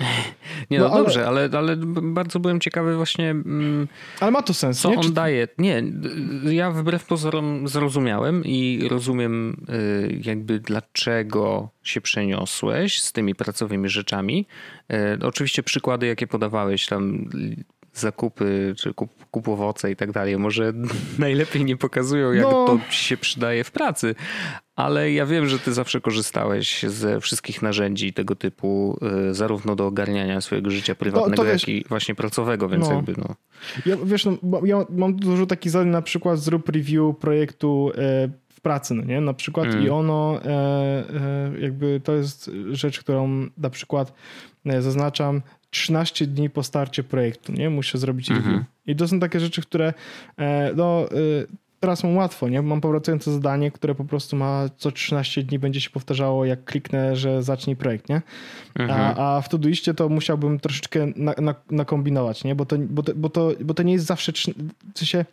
Nie, 0.70 0.78
no, 0.80 0.88
no 0.88 0.96
dobrze, 0.96 1.26
ale... 1.26 1.48
ale... 1.52 1.58
Ale, 1.58 1.76
bardzo 2.02 2.40
byłem 2.40 2.60
ciekawy 2.60 2.96
właśnie. 2.96 3.30
Mm, 3.30 3.88
ale 4.20 4.30
ma 4.30 4.42
to 4.42 4.54
sens. 4.54 4.80
Co 4.80 4.90
nie? 4.90 4.96
on 4.96 5.02
Czy... 5.02 5.10
daje? 5.10 5.48
Nie, 5.58 5.82
ja 6.50 6.70
wbrew 6.70 7.04
pozorom 7.04 7.68
zrozumiałem 7.68 8.44
i 8.44 8.88
rozumiem 8.90 9.66
y, 9.70 10.20
jakby 10.24 10.60
dlaczego 10.60 11.68
się 11.82 12.00
przeniosłeś 12.00 13.00
z 13.00 13.12
tymi 13.12 13.34
pracowymi 13.34 13.88
rzeczami. 13.88 14.46
Y, 14.92 15.26
oczywiście 15.26 15.62
przykłady, 15.62 16.06
jakie 16.06 16.26
podawałeś 16.26 16.86
tam 16.86 17.30
zakupy, 18.00 18.74
czy 18.78 18.94
kup, 18.94 19.10
kup 19.30 19.48
owoce 19.48 19.90
i 19.90 19.96
tak 19.96 20.12
dalej. 20.12 20.38
Może 20.38 20.72
najlepiej 21.18 21.64
nie 21.64 21.76
pokazują, 21.76 22.32
jak 22.32 22.44
no. 22.44 22.66
to 22.66 22.78
ci 22.90 23.04
się 23.04 23.16
przydaje 23.16 23.64
w 23.64 23.70
pracy, 23.70 24.14
ale 24.76 25.12
ja 25.12 25.26
wiem, 25.26 25.46
że 25.46 25.58
ty 25.58 25.72
zawsze 25.72 26.00
korzystałeś 26.00 26.82
ze 26.82 27.20
wszystkich 27.20 27.62
narzędzi 27.62 28.12
tego 28.12 28.34
typu, 28.34 28.98
y, 29.30 29.34
zarówno 29.34 29.76
do 29.76 29.86
ogarniania 29.86 30.40
swojego 30.40 30.70
życia 30.70 30.94
prywatnego, 30.94 31.44
no, 31.44 31.50
jak 31.50 31.68
i 31.68 31.84
właśnie 31.88 32.14
pracowego, 32.14 32.68
więc 32.68 32.88
no. 32.88 32.94
jakby 32.94 33.14
no. 33.18 33.34
Ja, 33.86 33.96
wiesz, 34.04 34.24
no, 34.24 34.36
ja 34.64 34.86
mam 34.90 35.16
dużo 35.16 35.46
takich 35.46 35.72
zadań, 35.72 35.88
na 35.88 36.02
przykład 36.02 36.38
zrób 36.38 36.68
review 36.68 37.16
projektu 37.16 37.90
e, 37.94 38.28
w 38.48 38.60
pracy, 38.60 38.94
no 38.94 39.04
nie? 39.04 39.20
Na 39.20 39.34
przykład 39.34 39.66
mm. 39.66 39.82
i 39.84 39.90
ono 39.90 40.40
e, 40.44 40.48
e, 40.48 41.52
jakby 41.60 42.00
to 42.04 42.14
jest 42.14 42.50
rzecz, 42.70 43.00
którą 43.00 43.46
na 43.58 43.70
przykład 43.70 44.12
zaznaczam 44.80 45.42
13 45.76 46.26
dni 46.26 46.50
po 46.50 46.62
starcie 46.62 47.02
projektu, 47.02 47.52
nie? 47.52 47.70
Muszę 47.70 47.98
zrobić 47.98 48.28
review. 48.28 48.46
Mm 48.46 48.60
-hmm. 48.60 48.64
I 48.86 48.96
to 48.96 49.08
są 49.08 49.20
takie 49.20 49.40
rzeczy, 49.40 49.62
które 49.62 49.94
no 50.76 51.08
teraz 51.80 52.04
mam 52.04 52.16
łatwo, 52.16 52.48
nie? 52.48 52.62
Mam 52.62 52.80
powracające 52.80 53.32
zadanie, 53.32 53.70
które 53.70 53.94
po 53.94 54.04
prostu 54.04 54.36
ma 54.36 54.64
co 54.76 54.92
13 54.92 55.42
dni 55.42 55.58
będzie 55.58 55.80
się 55.80 55.90
powtarzało, 55.90 56.44
jak 56.44 56.64
kliknę, 56.64 57.16
że 57.16 57.42
zacznij 57.42 57.76
projekt, 57.76 58.08
nie? 58.08 58.22
Mhm. 58.74 59.00
A, 59.00 59.36
a 59.36 59.40
w 59.40 59.48
Todoistie 59.48 59.94
to 59.94 60.08
musiałbym 60.08 60.60
troszeczkę 60.60 61.06
na, 61.16 61.34
na, 61.38 61.54
nakombinować, 61.70 62.44
nie? 62.44 62.54
Bo 62.54 62.66
to, 62.66 62.76
bo, 62.78 63.02
to, 63.02 63.12
bo, 63.14 63.30
to, 63.30 63.52
bo 63.64 63.74
to 63.74 63.82
nie 63.82 63.92
jest 63.92 64.06
zawsze, 64.06 64.32
w 64.94 64.98
sensie 64.98 65.24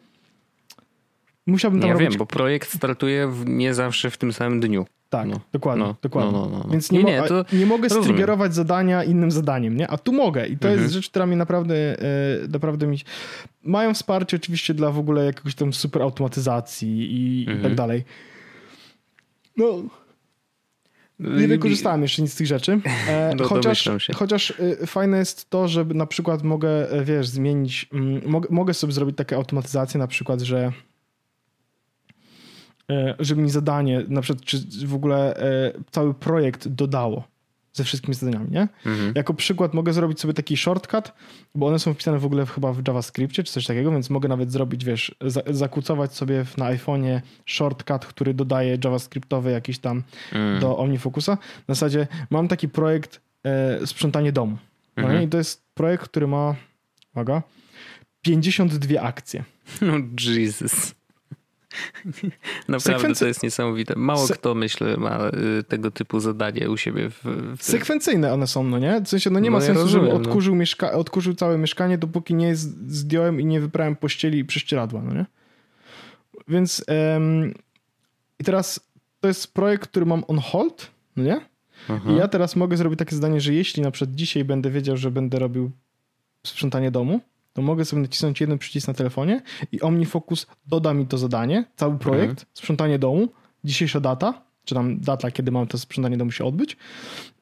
musiałbym 1.48 1.80
tam 1.80 1.88
Ja 1.88 1.94
robić... 1.94 2.10
wiem, 2.10 2.18
bo 2.18 2.26
projekt 2.26 2.76
startuje 2.76 3.28
w, 3.28 3.46
nie 3.46 3.74
zawsze 3.74 4.10
w 4.10 4.18
tym 4.18 4.34
samym 4.34 4.60
dniu. 4.60 4.86
Tak, 5.10 5.28
no, 5.28 5.40
dokładnie. 5.52 5.84
No, 5.84 5.96
dokładnie. 6.02 6.32
No, 6.32 6.50
no, 6.52 6.64
no, 6.64 6.70
Więc 6.72 6.92
nie, 6.92 7.04
nie, 7.04 7.22
nie, 7.22 7.28
to 7.28 7.46
nie 7.54 7.66
mogę 7.66 7.90
striggerować 7.90 8.56
zadania 8.56 9.04
innym 9.04 9.32
zadaniem, 9.32 9.78
nie? 9.78 9.88
A 9.88 9.98
tu 9.98 10.14
mogę 10.14 10.48
i 10.48 10.58
to 10.58 10.68
mhm. 10.68 10.82
jest 10.82 10.94
rzecz, 10.94 11.10
która 11.10 11.26
mi 11.26 11.36
naprawdę, 11.36 11.76
e, 11.76 12.48
naprawdę 12.50 12.88
mi... 12.88 12.98
Mają 13.64 13.94
wsparcie 13.94 14.38
oczywiście 14.38 14.74
dla 14.74 14.92
w 14.92 15.00
ogóle 15.00 15.26
jakiegoś 15.26 15.56
tam 15.56 15.74
super 15.74 16.02
automatyzacji 16.02 16.90
i, 16.90 17.40
mhm. 17.40 17.60
i 17.60 17.62
tak 17.62 17.72
mhm. 17.72 17.76
dalej. 17.76 18.04
No... 19.58 19.84
Nie 21.20 21.48
wykorzystałem 21.48 22.02
jeszcze 22.02 22.22
nic 22.22 22.34
z 22.34 22.36
tych 22.36 22.48
rzeczy. 22.48 22.80
E, 23.08 23.34
no, 23.38 23.44
chociaż, 23.44 23.90
chociaż 24.16 24.54
e, 24.82 24.88
fajne 24.88 25.18
jest 25.18 25.50
to, 25.50 25.68
że 25.68 25.86
na 25.86 26.06
przykład 26.06 26.44
mogę, 26.44 26.92
e, 26.92 27.06
wiesz, 27.06 27.28
zmienić, 27.28 27.90
m, 27.94 28.22
mogę, 28.26 28.48
mogę 28.52 28.74
sobie 28.74 28.94
zrobić 28.94 29.18
takie 29.18 29.36
automatyzacje, 29.36 30.00
na 30.00 30.08
przykład, 30.08 30.42
że 30.42 30.72
żeby 33.20 33.42
mi 33.42 33.50
zadanie, 33.50 34.04
na 34.08 34.22
przykład, 34.22 34.46
czy 34.46 34.58
w 34.86 34.96
ogóle 34.96 35.38
e, 35.38 35.74
cały 35.92 36.14
projekt 36.14 36.68
dodało 36.68 37.24
ze 37.74 37.84
wszystkimi 37.84 38.16
zadaniami, 38.16 38.52
nie? 38.52 38.68
Mhm. 38.86 39.12
Jako 39.16 39.34
przykład 39.34 39.74
mogę 39.74 39.94
zrobić 39.94 40.20
sobie 40.20 40.34
taki 40.34 40.58
shortcut, 40.58 41.14
bo 41.56 41.68
one 41.68 41.80
są 41.80 41.94
wpisane 41.94 42.20
w 42.20 42.26
ogóle 42.26 42.46
chyba 42.46 42.74
w 42.74 42.88
JavaScriptie 42.88 43.44
czy 43.44 43.54
coś 43.54 43.66
takiego, 43.66 43.92
więc 43.92 44.10
mogę 44.10 44.30
nawet 44.30 44.52
zrobić, 44.52 44.86
wiesz, 44.86 45.16
zakucować 45.48 46.16
sobie 46.16 46.46
na 46.58 46.66
iPhone'ie 46.66 47.22
shortcut, 47.46 48.06
który 48.06 48.34
dodaje 48.34 48.78
JavaScriptowy 48.84 49.52
jakiś 49.52 49.80
tam 49.80 50.04
mhm. 50.32 50.60
do 50.60 50.78
OmniFocusa. 50.78 51.38
Na 51.68 51.76
zasadzie 51.76 52.08
mam 52.30 52.48
taki 52.48 52.70
projekt 52.70 53.22
e, 53.44 53.88
sprzątanie 53.88 54.32
domu. 54.32 54.58
No 54.98 55.04
mhm. 55.04 55.24
I 55.24 55.28
to 55.28 55.38
jest 55.38 55.64
projekt, 55.74 56.04
który 56.04 56.28
ma, 56.28 56.56
uwaga, 57.14 57.44
52 58.22 59.02
akcje. 59.02 59.44
No 59.82 59.94
Jesus. 60.36 60.96
Naprawdę 62.68 62.80
Sekwency... 62.80 63.20
to 63.20 63.28
jest 63.28 63.44
niesamowite. 63.44 63.94
Mało 63.98 64.28
Se... 64.28 64.34
kto, 64.34 64.56
myślę, 64.56 64.98
ma 64.98 65.28
y, 65.60 65.64
tego 65.64 65.92
typu 65.92 66.20
zadanie 66.20 66.70
u 66.70 66.78
siebie. 66.78 67.10
W, 67.10 67.24
w 67.58 67.64
Sekwencyjne 67.64 68.34
one 68.34 68.48
są, 68.48 68.64
no 68.64 68.80
nie? 68.80 69.02
W 69.02 69.08
sensie, 69.08 69.30
no 69.30 69.40
nie 69.40 69.50
no 69.50 69.58
ma 69.58 69.64
ja 69.64 69.68
sensu, 69.68 69.82
rozumiem, 69.82 70.06
żeby 70.06 70.20
no. 70.20 70.30
odkurzył, 70.30 70.54
no. 70.54 70.60
mieszka... 70.60 70.92
odkurzył 70.92 71.34
całe 71.34 71.58
mieszkanie, 71.58 71.98
dopóki 71.98 72.36
nie 72.36 72.56
zdjąłem 72.56 73.42
i 73.42 73.46
nie 73.46 73.60
wyprałem 73.60 73.96
pościeli 73.96 74.40
i 74.40 74.46
prześcieradła, 74.46 75.02
no 75.02 75.14
nie? 75.14 75.26
Więc 76.48 76.86
um... 77.16 77.54
i 78.40 78.44
teraz 78.44 78.80
to 79.20 79.28
jest 79.28 79.54
projekt, 79.54 79.90
który 79.90 80.06
mam 80.06 80.24
on 80.28 80.38
hold, 80.38 80.92
no 81.16 81.24
nie? 81.24 81.42
Aha. 81.90 82.12
I 82.12 82.16
ja 82.16 82.28
teraz 82.28 82.56
mogę 82.56 82.78
zrobić 82.78 83.00
takie 83.00 83.16
zadanie, 83.16 83.42
że 83.42 83.54
jeśli 83.54 83.84
na 83.84 83.92
przykład 83.92 84.16
dzisiaj 84.16 84.44
będę 84.44 84.70
wiedział, 84.70 84.98
że 84.98 85.12
będę 85.12 85.40
robił 85.40 85.72
sprzątanie 86.46 86.92
domu, 86.92 87.22
to 87.54 87.62
mogę 87.62 87.86
sobie 87.86 88.02
nacisnąć 88.02 88.42
jeden 88.42 88.58
przycisk 88.58 88.88
na 88.88 88.94
telefonie 88.94 89.42
i 89.72 89.82
OmniFocus 89.82 90.48
doda 90.68 90.94
mi 90.94 91.08
to 91.08 91.18
zadanie, 91.18 91.66
cały 91.76 91.98
projekt, 91.98 92.30
mhm. 92.32 92.48
sprzątanie 92.54 93.00
domu, 93.00 93.28
dzisiejsza 93.64 94.00
data, 94.00 94.42
czy 94.66 94.76
tam 94.76 95.00
data, 95.00 95.32
kiedy 95.32 95.52
mam 95.52 95.68
to 95.68 95.78
sprzątanie 95.78 96.18
domu 96.18 96.32
się 96.32 96.46
odbyć. 96.46 96.78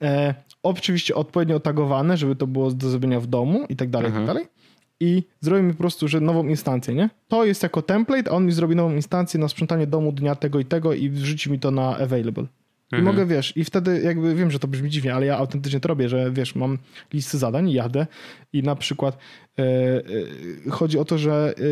E, 0.01 0.35
oczywiście 0.63 1.15
odpowiednio 1.15 1.55
otagowane, 1.55 2.17
żeby 2.17 2.35
to 2.35 2.47
było 2.47 2.71
do 2.71 2.89
zrobienia 2.89 3.19
w 3.19 3.27
domu 3.27 3.65
i 3.69 3.75
tak 3.75 3.89
dalej, 3.89 4.07
mhm. 4.07 4.23
i 4.23 4.27
tak 4.27 4.35
mhm. 4.35 4.45
dalej. 4.47 4.61
I 4.99 5.23
zrobi 5.39 5.63
mi 5.63 5.71
po 5.71 5.77
prostu, 5.77 6.07
że 6.07 6.21
nową 6.21 6.47
instancję, 6.47 6.93
nie? 6.93 7.09
To 7.27 7.45
jest 7.45 7.63
jako 7.63 7.81
template, 7.81 8.31
a 8.31 8.33
on 8.33 8.45
mi 8.45 8.51
zrobi 8.51 8.75
nową 8.75 8.95
instancję 8.95 9.39
na 9.39 9.47
sprzątanie 9.47 9.87
domu 9.87 10.11
dnia 10.11 10.35
tego 10.35 10.59
i 10.59 10.65
tego 10.65 10.93
i 10.93 11.09
wrzuci 11.09 11.51
mi 11.51 11.59
to 11.59 11.71
na 11.71 11.97
available. 11.97 12.45
I 12.91 12.95
mhm. 12.95 13.03
mogę, 13.03 13.25
wiesz, 13.25 13.57
i 13.57 13.63
wtedy 13.63 14.01
jakby 14.01 14.35
wiem, 14.35 14.51
że 14.51 14.59
to 14.59 14.67
brzmi 14.67 14.89
dziwnie, 14.89 15.15
ale 15.15 15.25
ja 15.25 15.37
autentycznie 15.37 15.79
to 15.79 15.87
robię, 15.87 16.09
że 16.09 16.31
wiesz, 16.31 16.55
mam 16.55 16.77
listy 17.13 17.37
zadań, 17.37 17.71
jadę 17.71 18.07
i 18.53 18.63
na 18.63 18.75
przykład 18.75 19.17
e, 19.59 19.63
e, 19.63 20.69
chodzi 20.69 20.99
o 20.99 21.05
to, 21.05 21.17
że 21.17 21.53
e, 21.57 21.63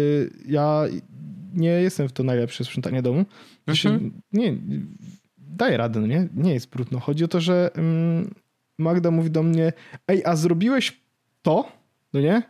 ja 0.45 0.83
nie 1.53 1.69
jestem 1.69 2.09
w 2.09 2.11
to 2.11 2.23
najlepsze 2.23 2.63
sprzątanie 2.65 3.01
domu. 3.01 3.25
Mhm. 3.67 4.11
Nie, 4.33 4.57
daję 5.37 5.77
radę, 5.77 5.99
no 5.99 6.07
nie? 6.07 6.27
Nie 6.35 6.53
jest 6.53 6.69
brudno. 6.69 6.99
Chodzi 6.99 7.23
o 7.23 7.27
to, 7.27 7.41
że 7.41 7.71
mm, 7.75 8.33
Magda 8.77 9.11
mówi 9.11 9.31
do 9.31 9.43
mnie, 9.43 9.73
ej, 10.07 10.25
a 10.25 10.35
zrobiłeś 10.35 11.01
to? 11.41 11.71
No 12.13 12.21
nie? 12.21 12.41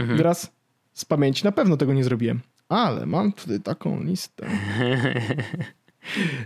Mhm. 0.00 0.18
Teraz 0.18 0.52
z 0.92 1.04
pamięci 1.04 1.44
na 1.44 1.52
pewno 1.52 1.76
tego 1.76 1.94
nie 1.94 2.04
zrobiłem. 2.04 2.40
Ale 2.68 3.06
mam 3.06 3.32
tutaj 3.32 3.60
taką 3.60 4.02
listę. 4.02 4.46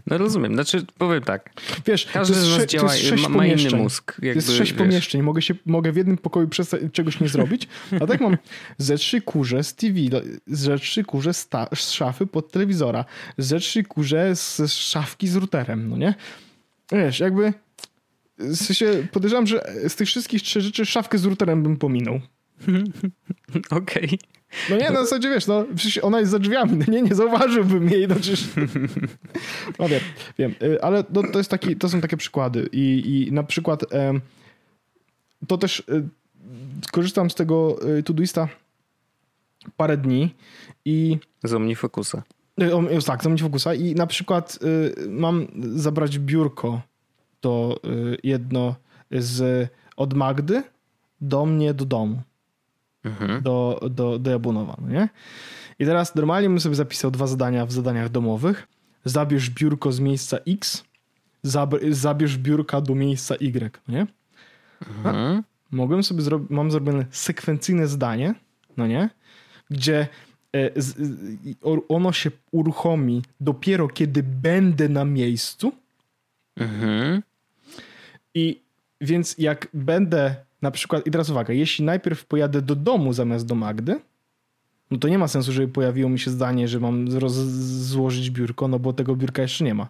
No 0.06 0.18
rozumiem, 0.18 0.54
znaczy 0.54 0.86
powiem 0.98 1.22
tak. 1.22 1.50
Wiesz, 1.86 2.06
każdy 2.12 2.34
z 2.34 2.58
nas 2.58 2.66
działa, 2.66 2.92
ma, 3.22 3.28
ma 3.28 3.46
inny 3.46 3.76
mózg. 3.76 4.12
Jakby, 4.12 4.26
jest 4.26 4.48
sześć 4.48 4.72
wiesz. 4.72 4.78
pomieszczeń, 4.78 5.22
mogę, 5.22 5.42
się, 5.42 5.54
mogę 5.66 5.92
w 5.92 5.96
jednym 5.96 6.18
pokoju 6.18 6.48
czegoś 6.92 7.20
nie 7.20 7.28
zrobić, 7.28 7.68
a 8.00 8.06
tak 8.06 8.20
mam 8.20 8.36
ze 8.78 8.96
trzy 8.96 9.20
kurze 9.20 9.64
z 9.64 9.74
TV, 9.74 9.98
ze 10.46 10.78
trzy 10.78 11.04
kurze 11.04 11.34
z, 11.34 11.48
ta, 11.48 11.68
z 11.74 11.90
szafy 11.90 12.26
pod 12.26 12.52
telewizora, 12.52 13.04
ze 13.38 13.58
trzy 13.58 13.82
kurze 13.82 14.36
z 14.36 14.72
szafki 14.72 15.28
z 15.28 15.36
routerem, 15.36 15.88
no 15.88 15.96
nie? 15.96 16.14
Wiesz, 16.92 17.20
jakby 17.20 17.52
w 18.38 18.56
sensie 18.56 19.06
podejrzewam, 19.12 19.46
że 19.46 19.64
z 19.88 19.96
tych 19.96 20.08
wszystkich 20.08 20.42
trzech 20.42 20.62
rzeczy 20.62 20.86
szafkę 20.86 21.18
z 21.18 21.24
routerem 21.24 21.62
bym 21.62 21.76
pominął. 21.76 22.20
Okej. 23.70 24.04
Okay. 24.04 24.18
No 24.70 24.76
nie, 24.76 24.90
na 24.90 25.00
zasadzie 25.04 25.30
wiesz, 25.30 25.46
no 25.46 25.64
przecież 25.76 25.98
ona 25.98 26.20
jest 26.20 26.32
za 26.32 26.38
drzwiami, 26.38 26.76
no 26.76 26.84
nie, 26.88 27.02
nie 27.02 27.14
zauważyłbym 27.14 27.88
jej, 27.88 28.08
no 28.08 28.14
przecież... 28.14 28.48
No 29.78 29.88
wiem, 29.88 30.00
wiem, 30.38 30.54
y, 30.62 30.82
ale 30.82 31.04
no, 31.12 31.22
to, 31.32 31.38
jest 31.38 31.50
taki, 31.50 31.76
to 31.76 31.88
są 31.88 32.00
takie 32.00 32.16
przykłady 32.16 32.68
i, 32.72 33.02
i 33.28 33.32
na 33.32 33.42
przykład 33.42 33.84
to 35.48 35.58
też 35.58 35.80
y, 35.80 36.08
korzystam 36.92 37.30
z 37.30 37.34
tego 37.34 37.78
y, 37.98 38.02
Todoista 38.02 38.48
parę 39.76 39.96
dni 39.96 40.34
i... 40.84 41.18
Z 41.44 41.54
OmniFocusa. 41.54 42.22
Tak, 43.06 43.22
z 43.22 43.26
OmniFocusa 43.26 43.74
i 43.74 43.94
na 43.94 44.06
przykład 44.06 44.58
mam 45.08 45.46
zabrać 45.74 46.18
biurko 46.18 46.80
to 47.40 47.80
jedno 48.22 48.74
z 49.10 49.68
od 49.96 50.14
Magdy 50.14 50.62
do 51.20 51.46
mnie 51.46 51.74
do 51.74 51.84
domu 51.84 52.22
mhm. 53.04 53.42
do, 53.42 53.80
do, 53.90 54.18
do 54.18 54.30
Jabłonowa, 54.30 54.76
no 54.80 54.88
nie? 54.88 55.08
I 55.78 55.84
teraz 55.84 56.14
normalnie 56.14 56.48
bym 56.48 56.60
sobie 56.60 56.74
zapisał 56.74 57.10
dwa 57.10 57.26
zadania 57.26 57.66
w 57.66 57.72
zadaniach 57.72 58.08
domowych. 58.08 58.68
Zabierz 59.04 59.50
biurko 59.50 59.92
z 59.92 60.00
miejsca 60.00 60.38
X, 60.48 60.84
zabierz 61.90 62.38
biurka 62.38 62.80
do 62.80 62.94
miejsca 62.94 63.34
Y, 63.34 63.78
no 63.88 63.94
nie? 63.94 64.06
Mhm. 64.88 65.42
Mogłem 65.70 66.02
sobie 66.02 66.22
zrobić, 66.22 66.50
mam 66.50 66.70
zrobione 66.70 67.06
sekwencyjne 67.10 67.86
zdanie, 67.86 68.34
no 68.76 68.86
nie? 68.86 69.10
Gdzie 69.70 70.08
e, 70.56 70.70
ono 71.88 72.12
się 72.12 72.30
uruchomi 72.50 73.22
dopiero 73.40 73.88
kiedy 73.88 74.22
będę 74.22 74.88
na 74.88 75.04
miejscu. 75.04 75.72
Mhm. 76.56 77.22
I 78.34 78.62
więc 79.00 79.34
jak 79.38 79.68
będę 79.74 80.36
na 80.62 80.70
przykład, 80.70 81.06
i 81.06 81.10
teraz 81.10 81.30
uwaga, 81.30 81.54
jeśli 81.54 81.84
najpierw 81.84 82.24
pojadę 82.24 82.62
do 82.62 82.76
domu 82.76 83.12
zamiast 83.12 83.46
do 83.46 83.54
Magdy, 83.54 84.00
no 84.90 84.98
to 84.98 85.08
nie 85.08 85.18
ma 85.18 85.28
sensu, 85.28 85.52
żeby 85.52 85.68
pojawiło 85.68 86.10
mi 86.10 86.18
się 86.18 86.30
zdanie, 86.30 86.68
że 86.68 86.80
mam 86.80 87.06
złożyć 87.10 88.30
biurko, 88.30 88.68
no 88.68 88.78
bo 88.78 88.92
tego 88.92 89.16
biurka 89.16 89.42
jeszcze 89.42 89.64
nie 89.64 89.74
ma. 89.74 89.88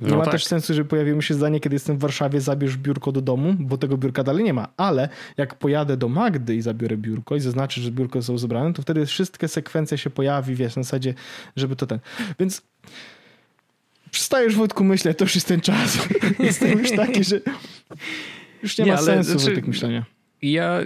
Nie 0.00 0.10
no 0.10 0.16
ma 0.16 0.24
tak. 0.24 0.32
też 0.32 0.44
sensu, 0.44 0.74
żeby 0.74 0.88
pojawiło 0.88 1.16
mi 1.16 1.22
się 1.22 1.34
zdanie, 1.34 1.60
kiedy 1.60 1.76
jestem 1.76 1.96
w 1.96 2.00
Warszawie, 2.00 2.40
zabierz 2.40 2.76
biurko 2.76 3.12
do 3.12 3.20
domu, 3.20 3.54
bo 3.58 3.78
tego 3.78 3.96
biurka 3.96 4.24
dalej 4.24 4.44
nie 4.44 4.54
ma. 4.54 4.68
Ale 4.76 5.08
jak 5.36 5.54
pojadę 5.54 5.96
do 5.96 6.08
Magdy 6.08 6.56
i 6.56 6.62
zabiorę 6.62 6.96
biurko 6.96 7.36
i 7.36 7.40
zaznaczę, 7.40 7.80
że 7.80 7.90
biurko 7.90 8.18
zostało 8.18 8.38
zebrane, 8.38 8.72
to 8.72 8.82
wtedy 8.82 9.06
wszystkie 9.06 9.48
sekwencje 9.48 9.98
się 9.98 10.10
pojawi, 10.10 10.54
wiesz, 10.54 10.76
na 10.76 10.82
zasadzie, 10.82 11.14
żeby 11.56 11.76
to 11.76 11.86
ten. 11.86 11.98
Więc 12.38 12.62
przestajesz 14.10 14.56
Wojtku 14.56 14.84
myśleć, 14.84 15.18
to 15.18 15.24
już 15.24 15.34
jest 15.34 15.48
ten 15.48 15.60
czas. 15.60 16.08
Jestem 16.38 16.78
już 16.78 16.90
taki, 16.90 17.24
że 17.24 17.40
już 18.62 18.78
nie, 18.78 18.84
nie 18.84 18.92
ma 18.92 18.98
sensu 18.98 19.38
znaczy, 19.38 19.62
myślenia. 19.66 20.04
ja 20.42 20.80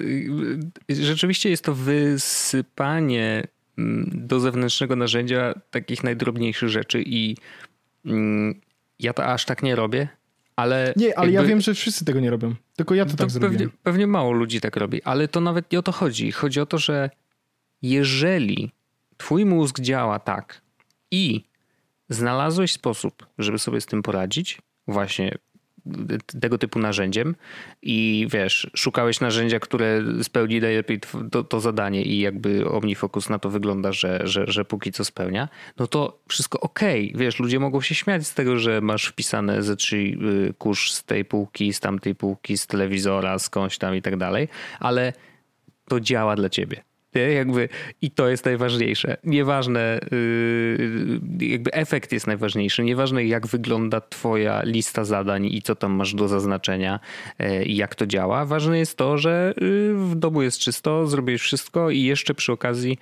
rzeczywiście 0.89 1.51
jest 1.51 1.64
to 1.64 1.75
wysypanie 1.75 3.43
mm, 3.79 4.11
do 4.14 4.41
zewnętrznego 4.41 4.97
narzędzia 4.97 5.55
takich 5.70 6.05
najdrobniejszych 6.05 6.68
rzeczy 6.68 7.03
i 7.07 7.37
mm, 8.07 8.61
ja 8.99 9.12
to 9.12 9.25
aż 9.27 9.45
tak 9.45 9.62
nie 9.62 9.77
robię, 9.77 10.09
ale... 10.57 10.95
Nie, 10.97 11.18
ale 11.18 11.33
jakby, 11.33 11.43
ja 11.43 11.49
wiem, 11.49 11.61
że 11.61 11.75
wszyscy 11.75 12.05
tego 12.05 12.20
nie 12.20 12.31
robią. 12.31 12.55
Tylko 12.77 12.95
ja 12.95 13.05
to, 13.05 13.11
to 13.11 13.16
tak 13.16 13.27
pewnie, 13.27 13.41
zrobiłem. 13.41 13.70
Pewnie 13.83 14.07
mało 14.07 14.33
ludzi 14.33 14.61
tak 14.61 14.77
robi, 14.77 15.03
ale 15.03 15.29
to 15.29 15.41
nawet 15.41 15.73
nie 15.73 15.79
o 15.79 15.83
to 15.83 15.93
chodzi. 15.93 16.33
Chodzi 16.33 16.61
o 16.61 16.66
to, 16.66 16.79
że 16.79 17.11
jeżeli 17.83 18.73
twój 19.16 19.45
mózg 19.45 19.81
działa 19.81 20.18
tak 20.18 20.62
i 21.11 21.45
znalazłeś 22.09 22.73
sposób, 22.73 23.27
żeby 23.39 23.59
sobie 23.59 23.81
z 23.81 23.87
tym 23.87 24.03
poradzić, 24.03 24.59
właśnie 24.89 25.39
tego 26.41 26.59
typu 26.59 26.78
narzędziem 26.78 27.35
i 27.83 28.26
wiesz, 28.30 28.70
szukałeś 28.74 29.20
narzędzia, 29.20 29.61
które 29.61 30.03
spełni 30.22 30.61
najlepiej 30.61 31.01
to, 31.30 31.45
to, 31.45 31.61
zadanie 31.61 32.03
i 32.03 32.20
jakby 32.20 32.68
OmniFocus 32.68 33.28
na 33.28 33.39
to 33.39 33.51
wygląda, 33.51 33.93
że, 33.93 34.20
że, 34.24 34.45
że 34.47 34.64
póki 34.64 34.93
co 34.93 35.05
spełnia, 35.05 35.49
no 35.78 35.87
to 35.87 36.18
wszystko 36.28 36.61
okej. 36.61 37.09
Okay. 37.09 37.20
Wiesz, 37.20 37.39
ludzie 37.39 37.61
mogą 37.61 37.80
się 37.80 37.95
śmiać 37.95 38.26
z 38.26 38.35
tego, 38.35 38.59
że 38.59 38.80
masz 38.80 39.07
wpisane 39.07 39.62
ze 39.62 39.76
trzy 39.76 39.97
y, 39.97 40.55
kurz 40.59 40.93
z 40.93 41.05
tej 41.05 41.24
półki, 41.24 41.72
z 41.72 41.80
tamtej 41.80 42.14
półki, 42.14 42.59
z 42.59 42.66
telewizora, 42.66 43.39
skądś 43.39 43.78
tam 43.78 43.97
i 43.97 44.03
tak 44.03 44.16
dalej, 44.16 44.49
ale 44.80 45.12
to 45.89 46.01
działa 46.01 46.37
dla 46.37 46.49
ciebie. 46.49 46.91
Nie? 47.15 47.33
Jakby, 47.33 47.69
I 48.03 48.11
to 48.11 48.29
jest 48.29 48.45
najważniejsze. 48.45 49.17
Nieważne, 49.25 50.01
yy, 51.39 51.49
jakby 51.51 51.73
efekt 51.73 52.13
jest 52.13 52.27
najważniejszy. 52.27 52.85
Nieważne, 52.85 53.25
jak 53.25 53.47
wygląda 53.47 54.01
Twoja 54.01 54.63
lista 54.63 55.05
zadań 55.05 55.47
i 55.47 55.63
co 55.63 55.77
tam 55.77 55.93
masz 55.93 56.15
do 56.15 56.29
zaznaczenia 56.29 57.01
yy, 57.39 57.65
i 57.65 57.77
jak 57.77 57.95
to 57.95 58.07
działa. 58.07 58.45
Ważne 58.45 58.79
jest 58.79 58.97
to, 58.97 59.19
że 59.19 59.55
yy, 59.61 59.95
w 59.95 60.15
domu 60.15 60.43
jest 60.43 60.59
czysto, 60.59 61.07
zrobisz 61.07 61.43
wszystko 61.43 61.91
i 61.91 62.03
jeszcze 62.03 62.35
przy 62.35 62.53
okazji 62.53 62.99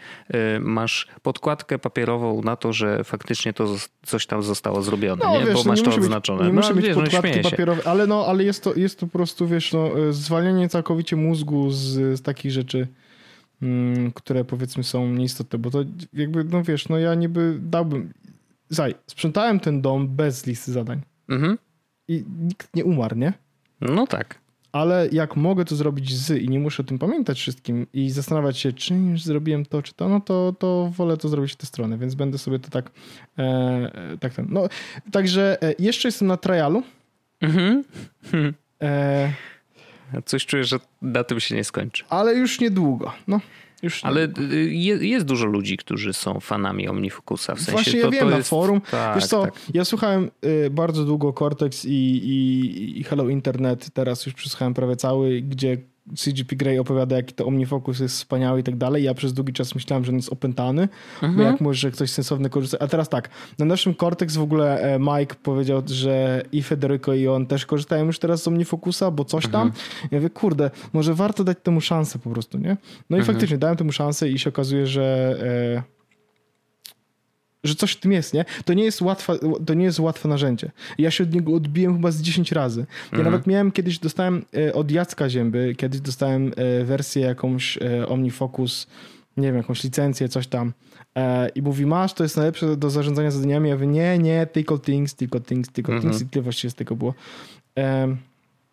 masz 0.61 1.07
podkładkę 1.23 1.79
papierową 1.79 2.43
na 2.43 2.57
to, 2.57 2.73
że 2.73 3.05
faktycznie 3.05 3.53
to 3.53 3.77
coś 4.03 4.27
tam 4.27 4.43
zostało 4.43 4.83
zrobione, 4.83 5.25
no, 5.25 5.39
nie? 5.39 5.47
Wiesz, 5.47 5.55
bo 5.55 5.63
no 5.65 5.71
masz 5.71 5.83
to 5.83 5.95
odznaczone. 5.95 6.39
Być, 6.39 6.47
nie 6.49 6.53
no, 6.53 6.61
musi 6.61 6.75
być 6.75 6.85
wiesz, 6.85 6.97
no 6.97 7.03
podkładki 7.03 7.41
no, 7.43 7.51
papierowe, 7.51 7.83
ale, 7.87 8.07
no, 8.07 8.27
ale 8.27 8.45
jest, 8.45 8.65
to, 8.65 8.75
jest 8.75 9.01
to 9.01 9.07
po 9.07 9.13
prostu, 9.13 9.47
wiesz, 9.47 9.73
no, 9.73 9.91
zwalnianie 10.11 10.69
całkowicie 10.69 11.17
mózgu 11.17 11.71
z, 11.71 12.19
z 12.19 12.23
takich 12.23 12.53
rzeczy 12.53 12.89
które 14.15 14.45
powiedzmy 14.45 14.85
są 14.85 15.11
nieistotne, 15.11 15.59
bo 15.59 15.71
to 15.71 15.85
jakby, 16.13 16.45
no 16.45 16.63
wiesz, 16.63 16.89
no 16.89 16.99
ja 16.99 17.15
niby 17.15 17.59
dałbym, 17.63 18.13
zaj, 18.69 18.95
sprzątałem 19.07 19.61
ten 19.61 19.83
dom 19.83 20.09
bez 20.09 20.47
listy 20.47 20.73
zadań 20.73 21.01
mhm. 21.29 21.59
i 22.09 22.25
nikt 22.41 22.77
nie 22.77 22.85
umarł, 22.85 23.17
nie? 23.17 23.33
No 23.81 24.07
tak. 24.07 24.39
Ale 24.73 25.09
jak 25.13 25.37
mogę 25.37 25.65
to 25.65 25.77
zrobić 25.77 26.17
z 26.17 26.43
i 26.43 26.49
nie 26.49 26.61
muszę 26.61 26.83
o 26.83 26.87
tym 26.87 26.99
pamiętać 26.99 27.39
wszystkim 27.39 27.87
i 27.93 28.11
zastanawiać 28.11 28.59
się, 28.59 28.73
czy 28.73 28.95
już 28.95 29.23
zrobiłem 29.23 29.67
to, 29.67 29.83
czy 29.83 29.95
to, 29.95 30.09
no 30.09 30.21
to, 30.21 30.55
to 30.59 30.93
wolę 30.97 31.17
to 31.17 31.29
zrobić 31.29 31.53
w 31.53 31.57
tę 31.57 31.67
stronę, 31.67 31.99
więc 31.99 32.15
będę 32.15 32.39
sobie 32.39 32.59
to 32.59 32.71
tak, 32.71 32.91
e, 33.39 33.43
e 33.43 34.19
tak 34.21 34.35
ten. 34.35 34.47
No, 34.51 34.69
także 35.13 35.63
e, 35.63 35.75
jeszcze 35.79 36.09
jestem 36.09 36.29
na 36.29 36.37
trialu. 36.37 36.83
Mhm. 37.41 37.85
E, 38.83 39.33
Coś 40.25 40.47
czuję, 40.47 40.65
że 40.65 40.79
na 41.03 41.25
tym 41.25 41.41
się 41.41 41.55
nie 41.55 41.65
skończy. 41.65 42.05
Ale 42.09 42.35
już 42.35 42.61
niedługo. 42.61 43.13
No. 43.29 43.41
Już 43.83 44.05
Ale 44.05 44.29
y, 44.53 44.75
jest 45.01 45.27
dużo 45.27 45.47
ludzi, 45.47 45.77
którzy 45.77 46.13
są 46.13 46.41
fanami 46.41 46.89
OmniFocusa. 46.89 47.55
W 47.55 47.59
sensie 47.59 47.73
Właśnie 47.73 48.01
to, 48.01 48.07
ja 48.07 48.11
wiem, 48.11 48.21
to 48.21 48.31
na 48.31 48.37
jest... 48.37 48.51
forum. 48.51 48.81
Tak, 48.91 49.15
Wiesz 49.15 49.27
co, 49.27 49.43
tak. 49.43 49.55
ja 49.75 49.85
słuchałem 49.85 50.31
y, 50.45 50.71
bardzo 50.71 51.05
długo 51.05 51.33
Cortex 51.33 51.85
i, 51.85 51.89
i, 51.91 53.01
i 53.01 53.05
Hello 53.05 53.29
Internet, 53.29 53.91
teraz 53.95 54.27
już 54.27 54.35
przesłuchałem 54.35 54.75
prawie 54.75 54.97
cały, 54.97 55.41
gdzie 55.41 55.77
CGP 56.17 56.57
Grey 56.57 56.79
opowiada, 56.79 57.17
jaki 57.17 57.35
to 57.35 57.47
OmniFocus 57.47 58.01
jest 58.01 58.15
wspaniały 58.15 58.61
i 58.61 58.63
tak 58.63 58.77
dalej. 58.77 59.05
Ja 59.05 59.15
przez 59.15 59.33
długi 59.33 59.53
czas 59.53 59.75
myślałem, 59.75 60.05
że 60.05 60.13
on 60.13 60.17
jest 60.17 60.33
opętany, 60.33 60.89
mhm. 61.15 61.37
bo 61.37 61.43
jak 61.43 61.61
może 61.61 61.91
ktoś 61.91 62.11
sensowny 62.11 62.51
korzysta. 62.51 62.79
A 62.81 62.87
teraz 62.87 63.09
tak, 63.09 63.29
na 63.59 63.65
naszym 63.65 63.95
Cortex 63.95 64.37
w 64.37 64.43
ogóle 64.43 64.95
e, 64.95 64.99
Mike 64.99 65.35
powiedział, 65.43 65.83
że 65.87 66.43
i 66.53 66.63
Federico 66.63 67.15
i 67.15 67.29
on 67.29 67.47
też 67.47 67.67
korzystają 67.67 68.07
już 68.07 68.19
teraz 68.19 68.43
z 68.43 68.49
OmniFocusa, 68.49 69.11
bo 69.11 69.25
coś 69.25 69.47
tam. 69.47 69.67
Mhm. 69.67 69.85
Ja 70.11 70.19
mówię, 70.19 70.31
kurde, 70.31 70.71
może 70.93 71.15
warto 71.15 71.45
dać 71.45 71.59
temu 71.63 71.81
szansę 71.81 72.19
po 72.19 72.31
prostu, 72.31 72.59
nie? 72.59 72.77
No 73.11 73.17
i 73.17 73.21
mhm. 73.21 73.25
faktycznie 73.25 73.59
dałem 73.59 73.77
temu 73.77 73.93
szansę 73.93 74.29
i 74.29 74.39
się 74.39 74.51
okazuje, 74.51 74.87
że... 74.87 75.37
E, 75.87 76.00
że 77.65 77.75
coś 77.75 77.93
w 77.93 78.01
tym 78.01 78.13
jest, 78.13 78.35
nie? 78.35 78.45
To 78.65 78.75
nie 78.75 78.85
jest 78.85 79.03
łatwe, 79.03 79.39
to 79.67 79.75
nie 79.75 79.85
jest 79.85 80.01
łatwe 80.01 80.29
narzędzie. 80.29 80.71
Ja 80.99 81.11
się 81.11 81.25
od 81.25 81.35
niego 81.35 81.55
odbiłem 81.55 81.95
chyba 81.95 82.11
z 82.11 82.23
10 82.23 82.53
razy. 82.53 82.81
Ja 82.81 83.19
mhm. 83.19 83.25
nawet 83.25 83.47
miałem 83.47 83.73
kiedyś, 83.73 83.99
dostałem 83.99 84.45
e, 84.57 84.75
od 84.75 84.91
Jacka 84.91 85.31
Zięby, 85.31 85.75
kiedyś 85.79 86.01
dostałem 86.01 86.53
e, 86.57 86.85
wersję 86.85 87.23
jakąś 87.23 87.79
e, 87.79 88.09
OmniFocus, 88.09 88.87
nie 89.37 89.47
wiem, 89.47 89.57
jakąś 89.57 89.85
licencję, 89.85 90.29
coś 90.29 90.47
tam. 90.47 90.73
I 91.55 91.63
mówi, 91.63 91.87
masz, 91.87 92.15
to 92.15 92.23
jest 92.23 92.37
najlepsze 92.37 92.77
do 92.77 92.91
zarządzania 92.91 93.31
zadaniami. 93.31 93.69
Ja 93.69 93.75
mówię, 93.75 93.87
nie, 93.87 94.19
nie, 94.19 94.47
tylko 94.47 94.79
things, 94.79 95.15
tylko 95.15 95.41
things, 95.41 95.73
tylko 95.73 95.93
mhm. 95.93 96.11
things 96.11 96.27
i 96.27 96.31
tyle 96.31 96.43
właściwie 96.43 96.71
z 96.71 96.75
tego 96.75 96.97
było. 96.97 97.15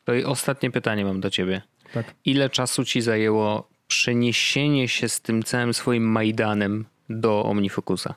To 0.03 0.13
i 0.13 0.23
ostatnie 0.23 0.71
pytanie 0.71 1.05
mam 1.05 1.21
do 1.21 1.29
ciebie. 1.29 1.61
Tak. 1.93 2.13
Ile 2.25 2.49
czasu 2.49 2.85
ci 2.85 3.01
zajęło 3.01 3.69
przeniesienie 3.87 4.87
się 4.87 5.09
z 5.09 5.21
tym 5.21 5.43
całym 5.43 5.73
swoim 5.73 6.03
Majdanem 6.03 6.85
do 7.09 7.45
OmniFocusa? 7.45 8.15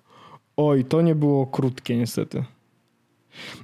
Oj, 0.57 0.85
to 0.85 1.01
nie 1.01 1.15
było 1.15 1.47
krótkie 1.47 1.97
niestety. 1.97 2.45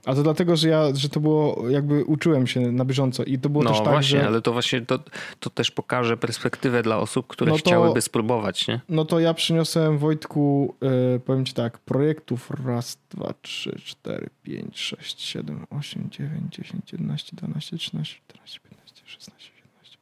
A 0.05 0.15
to 0.15 0.23
dlatego, 0.23 0.57
że 0.57 0.69
ja, 0.69 0.95
że 0.95 1.09
to 1.09 1.21
było, 1.21 1.71
jakby 1.71 2.05
uczyłem 2.05 2.47
się 2.47 2.61
na 2.61 2.85
bieżąco 2.85 3.25
i 3.25 3.39
to 3.39 3.49
było 3.49 3.65
no, 3.65 3.71
też 3.71 3.79
tak, 3.79 3.89
właśnie, 3.89 4.21
że... 4.21 4.27
ale 4.27 4.43
to 4.43 4.53
właśnie, 4.53 4.81
to, 4.81 4.99
to 5.41 5.51
też 5.51 5.71
pokaże 5.71 6.17
perspektywę 6.17 6.83
dla 6.83 6.99
osób, 6.99 7.27
które 7.27 7.51
no 7.51 7.57
to, 7.57 7.63
chciałyby 7.65 8.01
spróbować, 8.01 8.69
nie? 8.69 8.81
No 8.89 9.05
to 9.05 9.21
ja 9.21 9.35
przyniosłem 9.35 9.99
Wojtku, 9.99 10.75
yy, 10.81 11.21
powiem 11.21 11.45
ci 11.45 11.55
tak, 11.55 11.79
projektów 11.79 12.51
raz, 12.67 12.99
dwa, 13.11 13.35
trzy, 13.43 13.81
cztery, 13.85 14.31
pięć, 14.43 14.79
sześć, 14.79 15.23
siedem, 15.23 15.67
osiem, 15.71 16.09
dziewięć, 16.11 16.55
dziesięć, 16.55 16.93
jedenaście, 16.93 17.37
dwanaście, 17.37 17.77
trzynaście, 17.77 18.21
czternaście, 18.29 18.61
piętnaście, 18.61 19.03
szesnaście, 19.07 19.51
siedemnaście. 19.57 19.99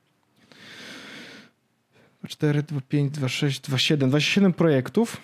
Cztery, 2.28 2.62
dwa, 2.62 2.80
pięć, 2.88 3.10
dwa, 3.10 3.28
sześć, 3.28 3.60
dwa, 3.60 3.78
siedem, 3.78 4.08
dwadzieścia 4.08 4.34
siedem 4.34 4.52
projektów 4.52 5.16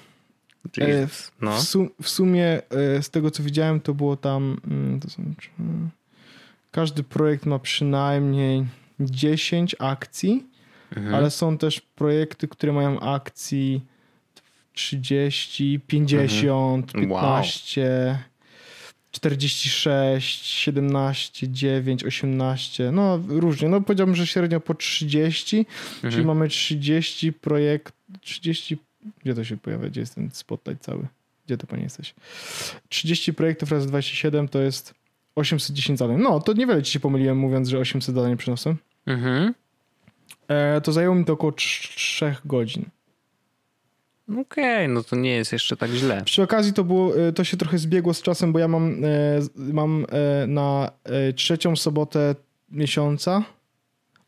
E, 0.78 1.08
no. 1.40 1.56
W, 1.56 1.60
sum, 1.62 1.90
w, 2.02 2.08
sumie 2.08 2.62
e, 2.70 3.02
z 3.02 3.10
tego 3.10 3.30
co 3.30 3.42
widziałem, 3.42 3.80
to 3.80 3.94
było 3.94 4.16
tam. 4.16 4.60
Mm, 4.70 5.00
to 5.00 5.10
są, 5.10 5.22
każdy 6.70 7.02
projekt 7.02 7.46
ma 7.46 7.58
przynajmniej 7.58 8.66
10 9.00 9.76
akcji, 9.78 10.46
mhm. 10.96 11.14
ale 11.14 11.30
są 11.30 11.58
też 11.58 11.80
projekty, 11.80 12.48
które 12.48 12.72
mają 12.72 13.00
akcji 13.00 13.80
30, 14.72 15.80
50, 15.86 16.86
mhm. 16.86 17.08
15. 17.08 18.06
Wow. 18.06 18.30
46, 19.10 20.44
17, 20.44 21.48
9, 21.48 22.04
18, 22.04 22.92
no 22.92 23.20
różnie. 23.28 23.68
No 23.68 23.80
powiedziałbym, 23.80 24.16
że 24.16 24.26
średnio 24.26 24.60
po 24.60 24.74
30, 24.74 25.58
mhm. 25.58 26.12
czyli 26.12 26.24
mamy 26.24 26.48
30 26.48 27.32
projekt, 27.32 27.94
30 28.20 28.78
gdzie 29.22 29.34
to 29.34 29.44
się 29.44 29.56
pojawia? 29.56 29.88
Gdzie 29.88 30.00
jest 30.00 30.14
ten 30.14 30.30
spotlight 30.32 30.84
cały? 30.84 31.06
Gdzie 31.46 31.56
to 31.56 31.66
panie 31.66 31.82
jesteś? 31.82 32.14
30 32.88 33.34
projektów 33.34 33.72
razy 33.72 33.88
27 33.88 34.48
to 34.48 34.58
jest 34.58 34.94
810 35.34 35.98
zadań. 35.98 36.20
No, 36.22 36.40
to 36.40 36.52
niewiele 36.52 36.82
ci 36.82 36.92
się 36.92 37.00
pomyliłem 37.00 37.38
mówiąc, 37.38 37.68
że 37.68 37.78
800 37.78 38.14
zadań 38.14 38.36
przyniosłem. 38.36 38.76
Mhm. 39.06 39.54
E, 40.48 40.80
to 40.80 40.92
zajęło 40.92 41.14
mi 41.14 41.24
to 41.24 41.32
około 41.32 41.52
3 41.52 42.34
godzin. 42.44 42.84
Okej, 44.30 44.42
okay, 44.84 44.88
no 44.88 45.02
to 45.02 45.16
nie 45.16 45.30
jest 45.30 45.52
jeszcze 45.52 45.76
tak 45.76 45.90
źle. 45.90 46.22
Przy 46.24 46.42
okazji 46.42 46.72
to 46.72 46.84
było, 46.84 47.18
e, 47.18 47.32
to 47.32 47.44
się 47.44 47.56
trochę 47.56 47.78
zbiegło 47.78 48.14
z 48.14 48.22
czasem, 48.22 48.52
bo 48.52 48.58
ja 48.58 48.68
mam, 48.68 49.04
e, 49.04 49.40
mam 49.56 50.06
e, 50.08 50.46
na 50.46 50.90
trzecią 51.36 51.76
sobotę 51.76 52.34
miesiąca 52.70 53.42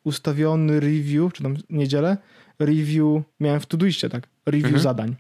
ustawiony 0.05 0.81
review, 0.81 1.33
czy 1.33 1.43
tam 1.43 1.57
niedzielę, 1.71 2.17
review 2.59 3.23
miałem 3.41 3.61
w 3.61 3.67
Todoiście, 3.67 4.09
tak? 4.09 4.29
Review 4.47 4.65
mhm. 4.65 4.83
zadań. 4.83 5.17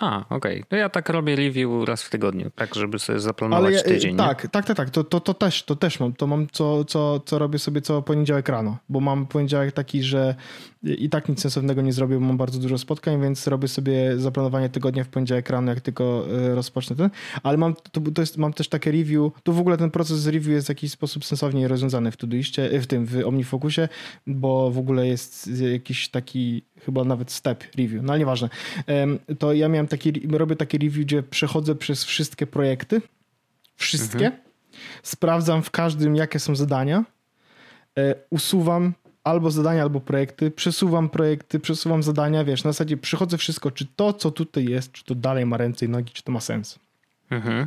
A, 0.00 0.24
okej. 0.30 0.36
Okay. 0.36 0.64
To 0.68 0.76
ja 0.76 0.88
tak 0.88 1.08
robię 1.08 1.36
review 1.36 1.88
raz 1.88 2.02
w 2.02 2.10
tygodniu, 2.10 2.50
tak, 2.54 2.74
żeby 2.74 2.98
sobie 2.98 3.20
zaplanować 3.20 3.74
ja, 3.74 3.82
tydzień. 3.82 4.16
Tak, 4.16 4.48
tak, 4.48 4.66
tak, 4.66 4.76
tak. 4.76 4.90
To, 4.90 5.04
to, 5.04 5.20
to, 5.20 5.34
też, 5.34 5.62
to 5.62 5.76
też 5.76 6.00
mam. 6.00 6.12
To 6.12 6.26
mam, 6.26 6.46
co, 6.52 6.84
co, 6.84 7.20
co 7.20 7.38
robię 7.38 7.58
sobie 7.58 7.80
co 7.80 8.02
poniedziałek 8.02 8.48
rano, 8.48 8.76
bo 8.88 9.00
mam 9.00 9.26
poniedziałek 9.26 9.72
taki, 9.72 10.02
że 10.02 10.34
i 10.82 11.10
tak 11.10 11.28
nic 11.28 11.40
sensownego 11.40 11.82
nie 11.82 11.92
zrobię, 11.92 12.14
bo 12.14 12.20
mam 12.20 12.36
bardzo 12.36 12.58
dużo 12.58 12.78
spotkań, 12.78 13.22
więc 13.22 13.46
robię 13.46 13.68
sobie 13.68 14.18
zaplanowanie 14.18 14.68
tygodnia 14.68 15.04
w 15.04 15.08
poniedziałek 15.08 15.50
rano, 15.50 15.70
jak 15.70 15.80
tylko 15.80 16.26
e, 16.30 16.54
rozpocznę 16.54 16.96
ten. 16.96 17.10
Ale 17.42 17.56
mam, 17.56 17.74
to, 17.74 18.00
to 18.00 18.22
jest, 18.22 18.36
mam 18.36 18.52
też 18.52 18.68
takie 18.68 18.92
review, 18.92 19.32
tu 19.42 19.52
w 19.52 19.60
ogóle 19.60 19.76
ten 19.76 19.90
proces 19.90 20.26
review 20.26 20.46
jest 20.46 20.66
w 20.66 20.68
jakiś 20.68 20.90
sposób 20.90 21.24
sensownie 21.24 21.68
rozwiązany 21.68 22.10
w 22.10 22.16
Todoiście, 22.16 22.70
e, 22.72 22.80
w 22.80 22.86
tym, 22.86 23.06
w 23.06 23.26
OmniFocusie, 23.26 23.88
bo 24.26 24.70
w 24.70 24.78
ogóle 24.78 25.06
jest 25.06 25.50
jakiś 25.72 26.08
taki 26.08 26.62
chyba 26.86 27.04
nawet 27.04 27.32
step 27.32 27.64
review, 27.76 28.02
no 28.02 28.12
ale 28.12 28.18
nieważne. 28.18 28.48
To 29.38 29.52
ja 29.52 29.68
miałem 29.68 29.88
taki, 29.88 30.12
robię 30.28 30.56
takie 30.56 30.78
review, 30.78 31.04
gdzie 31.04 31.22
przechodzę 31.22 31.74
przez 31.74 32.04
wszystkie 32.04 32.46
projekty, 32.46 33.02
wszystkie, 33.76 34.26
mhm. 34.26 34.42
sprawdzam 35.02 35.62
w 35.62 35.70
każdym, 35.70 36.16
jakie 36.16 36.38
są 36.38 36.56
zadania, 36.56 37.04
e, 37.98 38.14
usuwam 38.30 38.92
albo 39.24 39.50
zadania, 39.50 39.82
albo 39.82 40.00
projekty, 40.00 40.50
przesuwam 40.50 41.08
projekty, 41.08 41.60
przesuwam 41.60 42.02
zadania, 42.02 42.44
wiesz, 42.44 42.64
na 42.64 42.72
zasadzie 42.72 42.96
przychodzę 42.96 43.38
wszystko, 43.38 43.70
czy 43.70 43.86
to, 43.96 44.12
co 44.12 44.30
tutaj 44.30 44.64
jest, 44.64 44.92
czy 44.92 45.04
to 45.04 45.14
dalej 45.14 45.46
ma 45.46 45.56
ręce 45.56 45.86
i 45.86 45.88
nogi, 45.88 46.12
czy 46.12 46.22
to 46.22 46.32
ma 46.32 46.40
sens. 46.40 46.78
Mhm. 47.30 47.66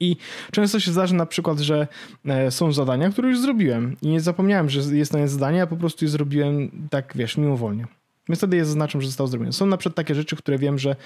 I 0.00 0.16
często 0.50 0.80
się 0.80 0.92
zdarza 0.92 1.14
na 1.14 1.26
przykład, 1.26 1.58
że 1.58 1.86
e, 2.26 2.50
są 2.50 2.72
zadania, 2.72 3.10
które 3.10 3.28
już 3.28 3.40
zrobiłem 3.40 3.96
i 4.02 4.08
nie 4.08 4.20
zapomniałem, 4.20 4.70
że 4.70 4.96
jest 4.96 5.12
na 5.12 5.18
nie 5.18 5.28
zadanie, 5.28 5.62
a 5.62 5.66
po 5.66 5.76
prostu 5.76 6.04
je 6.04 6.08
zrobiłem 6.08 6.70
tak, 6.90 7.12
wiesz, 7.16 7.36
mimowolnie. 7.36 7.86
Więc 8.32 8.40
wtedy 8.40 8.56
je 8.56 8.64
zaznaczam, 8.64 9.00
że 9.00 9.06
zostało 9.06 9.28
zrobione. 9.28 9.52
Są 9.52 9.66
na 9.66 9.76
przykład 9.76 9.96
takie 9.96 10.14
rzeczy, 10.14 10.36
które 10.36 10.58
wiem, 10.58 10.78
że 10.78 10.96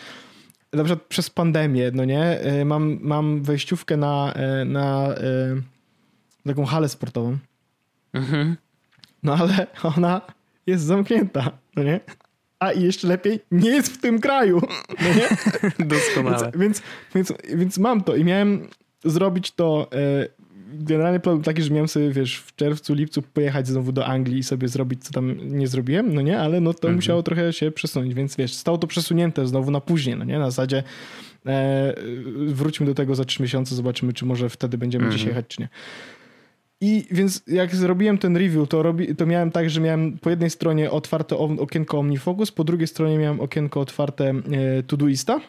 na 0.73 0.85
przykład 0.85 1.07
przez 1.09 1.31
pandemię, 1.31 1.91
no 1.95 2.05
nie, 2.05 2.23
e, 2.23 2.65
mam, 2.65 2.99
mam 3.03 3.43
wejściówkę 3.43 3.97
na, 3.97 4.33
e, 4.33 4.65
na, 4.65 5.09
na 6.45 6.53
taką 6.53 6.65
halę 6.65 6.89
sportową. 6.89 7.39
Mhm. 8.13 8.57
No 9.23 9.35
ale 9.35 9.67
ona 9.97 10.21
jest 10.67 10.85
zamknięta, 10.85 11.51
no 11.77 11.83
nie? 11.83 12.01
A 12.59 12.73
i 12.73 12.83
jeszcze 12.83 13.09
lepiej, 13.09 13.41
nie 13.51 13.71
jest 13.71 13.95
w 13.95 14.01
tym 14.01 14.21
kraju. 14.21 14.61
No 14.89 15.09
nie? 15.15 15.29
Doskonale. 15.87 16.53
Więc, 16.57 16.83
więc, 17.15 17.33
więc, 17.33 17.33
więc 17.55 17.79
mam 17.79 18.03
to 18.03 18.17
i 18.17 18.25
miałem 18.25 18.69
zrobić 19.05 19.53
to. 19.53 19.91
Generalnie 20.67 21.21
plan 21.21 21.37
był 21.37 21.45
taki, 21.45 21.63
że 21.63 21.71
miałem 21.71 21.89
sobie, 21.89 22.11
wiesz, 22.11 22.37
w 22.37 22.57
czerwcu, 22.57 22.95
lipcu 22.95 23.23
pojechać 23.23 23.69
znowu 23.69 23.93
do 23.93 24.07
Anglii 24.07 24.39
i 24.39 24.43
sobie 24.43 24.69
zrobić, 24.69 25.05
co 25.05 25.13
tam 25.13 25.59
nie 25.59 25.69
zrobiłem, 25.69 26.15
no 26.15 26.23
nie, 26.23 26.41
ale 26.41 26.61
no 26.61 26.75
to 26.75 26.79
mhm. 26.79 26.95
musiało 26.95 27.23
trochę 27.23 27.53
się 27.53 27.71
przesunąć, 27.71 28.15
więc 28.15 28.37
wiesz, 28.37 28.55
stało 28.55 28.79
to 28.79 28.87
przesunięte 28.87 29.47
znowu 29.47 29.71
na 29.71 29.81
później, 29.81 30.17
no 30.17 30.25
nie, 30.25 30.39
na 30.39 30.51
zasadzie 30.51 30.83
e, 31.47 31.95
wróćmy 32.47 32.87
do 32.87 32.95
tego 32.95 33.15
za 33.15 33.25
trzy 33.25 33.43
miesiące, 33.43 33.75
zobaczymy, 33.75 34.13
czy 34.13 34.25
może 34.25 34.49
wtedy 34.49 34.79
będziemy 34.79 35.05
mhm. 35.05 35.17
gdzieś 35.17 35.29
jechać, 35.29 35.47
czy 35.49 35.61
nie. 35.63 35.69
I 36.81 37.07
więc 37.11 37.43
jak 37.47 37.77
zrobiłem 37.77 38.19
ten 38.19 38.37
review, 38.37 38.69
to, 38.69 38.83
robi, 38.83 39.17
to 39.17 39.27
miałem 39.27 39.51
tak, 39.51 39.71
że 39.71 39.81
miałem 39.81 40.19
po 40.19 40.31
jednej 40.31 40.51
stronie 40.51 40.91
otwarte 40.91 41.37
okienko 41.37 41.99
OmniFocus, 41.99 42.53
po 42.53 42.65
drugiej 42.65 42.87
stronie 42.87 43.19
miałem 43.19 43.41
okienko 43.41 43.81
otwarte 43.81 44.29
e, 44.29 44.83
Todoista. 44.83 45.41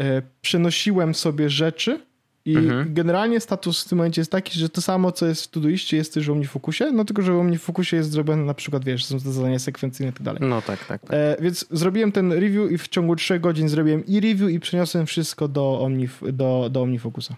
E, 0.00 0.22
przenosiłem 0.40 1.14
sobie 1.14 1.50
rzeczy 1.50 2.00
i 2.44 2.56
mhm. 2.56 2.94
generalnie 2.94 3.40
status 3.40 3.84
w 3.84 3.88
tym 3.88 3.98
momencie 3.98 4.20
jest 4.20 4.32
taki, 4.32 4.58
że 4.58 4.68
to 4.68 4.80
samo, 4.80 5.12
co 5.12 5.26
jest 5.26 5.44
w 5.44 5.48
Todoiście, 5.48 5.96
jest 5.96 6.14
też 6.14 6.26
w 6.26 6.30
OmniFocusie, 6.30 6.92
no 6.92 7.04
tylko, 7.04 7.22
że 7.22 7.32
w 7.32 7.38
OmniFocusie 7.38 7.96
jest 7.96 8.10
zrobione 8.10 8.44
na 8.44 8.54
przykład, 8.54 8.84
wiesz, 8.84 9.04
są 9.04 9.20
to 9.20 9.32
zadania 9.32 9.58
sekwencyjne 9.58 10.10
i 10.10 10.12
tak 10.12 10.22
dalej. 10.22 10.40
No 10.42 10.62
tak, 10.62 10.84
tak. 10.84 11.00
tak. 11.02 11.10
E, 11.10 11.36
więc 11.40 11.66
zrobiłem 11.70 12.12
ten 12.12 12.32
review 12.32 12.70
i 12.70 12.78
w 12.78 12.88
ciągu 12.88 13.16
3 13.16 13.40
godzin 13.40 13.68
zrobiłem 13.68 14.06
i 14.06 14.20
review 14.20 14.50
i 14.50 14.60
przeniosłem 14.60 15.06
wszystko 15.06 15.48
do, 15.48 15.80
Omnif 15.80 16.22
do, 16.32 16.68
do 16.70 16.82
OmniFocusa. 16.82 17.36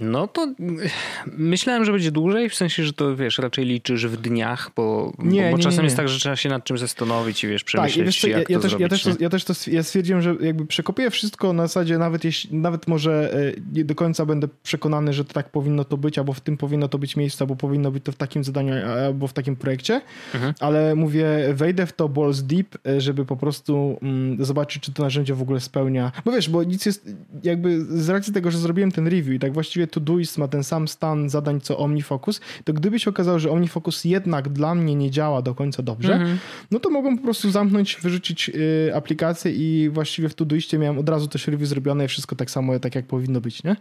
No 0.00 0.28
to 0.28 0.54
myślałem, 1.26 1.84
że 1.84 1.92
będzie 1.92 2.10
dłużej, 2.10 2.50
w 2.50 2.54
sensie, 2.54 2.84
że 2.84 2.92
to 2.92 3.16
wiesz, 3.16 3.38
raczej 3.38 3.64
liczysz 3.64 4.06
w 4.06 4.16
dniach, 4.16 4.70
bo, 4.76 5.12
nie, 5.18 5.42
bo, 5.42 5.50
bo 5.50 5.56
nie, 5.56 5.62
czasem 5.62 5.78
nie, 5.78 5.84
jest 5.84 5.96
tak, 5.96 6.08
że 6.08 6.18
trzeba 6.18 6.36
się 6.36 6.48
nad 6.48 6.64
czymś 6.64 6.80
zastanowić 6.80 7.44
i 7.44 7.48
wiesz, 7.48 7.64
przemyśleć, 7.64 7.96
tak, 7.96 8.06
wiesz 8.06 8.20
co, 8.20 8.28
jak 8.28 8.50
ja, 8.50 8.56
ja, 8.56 8.62
też, 8.62 8.70
zrobić, 8.70 8.82
ja, 8.82 8.88
też 8.88 9.02
to, 9.02 9.10
ja 9.20 9.28
też 9.28 9.44
to 9.44 9.54
ja 9.70 9.82
stwierdziłem, 9.82 10.22
że 10.22 10.36
jakby 10.40 10.66
przekopię 10.66 11.10
wszystko 11.10 11.52
na 11.52 11.66
zasadzie 11.66 11.98
nawet 11.98 12.24
jeśli, 12.24 12.56
nawet 12.56 12.88
może 12.88 13.34
e, 13.34 13.52
nie 13.72 13.84
do 13.84 13.94
końca 13.94 14.26
będę 14.26 14.48
przekonany, 14.62 15.12
że 15.12 15.24
to 15.24 15.32
tak 15.32 15.50
powinno 15.50 15.84
to 15.84 15.96
być, 15.96 16.18
albo 16.18 16.32
w 16.32 16.40
tym 16.40 16.56
powinno 16.56 16.88
to 16.88 16.98
być 16.98 17.16
miejsce, 17.16 17.42
albo 17.42 17.56
powinno 17.56 17.90
być 17.90 18.04
to 18.04 18.12
w 18.12 18.16
takim 18.16 18.44
zadaniu, 18.44 18.74
albo 19.06 19.26
w 19.26 19.32
takim 19.32 19.56
projekcie, 19.56 20.00
mhm. 20.34 20.54
ale 20.60 20.94
mówię, 20.94 21.26
wejdę 21.54 21.86
w 21.86 21.92
to 21.92 22.08
balls 22.08 22.42
deep, 22.42 22.78
e, 22.86 23.00
żeby 23.00 23.24
po 23.24 23.36
prostu 23.36 23.98
mm, 24.02 24.44
zobaczyć, 24.44 24.82
czy 24.82 24.92
to 24.92 25.02
narzędzie 25.02 25.34
w 25.34 25.42
ogóle 25.42 25.60
spełnia, 25.60 26.12
bo 26.24 26.32
wiesz, 26.32 26.50
bo 26.50 26.64
nic 26.64 26.86
jest 26.86 27.14
jakby 27.42 27.84
z 27.84 28.08
racji 28.08 28.32
tego, 28.32 28.50
że 28.50 28.58
zrobiłem 28.58 28.92
ten 28.92 29.06
review 29.06 29.34
i 29.34 29.38
tak 29.38 29.52
właściwie 29.52 29.83
Todoist 29.86 30.38
ma 30.38 30.48
ten 30.48 30.64
sam 30.64 30.88
stan 30.88 31.30
zadań 31.30 31.60
co 31.60 31.78
OmniFocus, 31.78 32.40
to 32.64 32.72
gdyby 32.72 33.00
się 33.00 33.10
okazało, 33.10 33.38
że 33.38 33.50
OmniFocus 33.50 34.04
jednak 34.04 34.48
dla 34.48 34.74
mnie 34.74 34.94
nie 34.94 35.10
działa 35.10 35.42
do 35.42 35.54
końca 35.54 35.82
dobrze, 35.82 36.14
mhm. 36.14 36.38
no 36.70 36.80
to 36.80 36.90
mogłem 36.90 37.18
po 37.18 37.24
prostu 37.24 37.50
zamknąć, 37.50 37.98
wyrzucić 38.02 38.48
y, 38.48 38.92
aplikację 38.94 39.52
i 39.52 39.88
właściwie 39.88 40.28
w 40.28 40.34
Todoistie 40.34 40.78
miałem 40.78 40.98
od 40.98 41.08
razu 41.08 41.28
też 41.28 41.46
review 41.46 41.68
zrobione 41.68 42.04
i 42.04 42.08
wszystko 42.08 42.36
tak 42.36 42.50
samo, 42.50 42.78
tak 42.78 42.94
jak 42.94 43.06
powinno 43.06 43.40
być, 43.40 43.64
nie? 43.64 43.76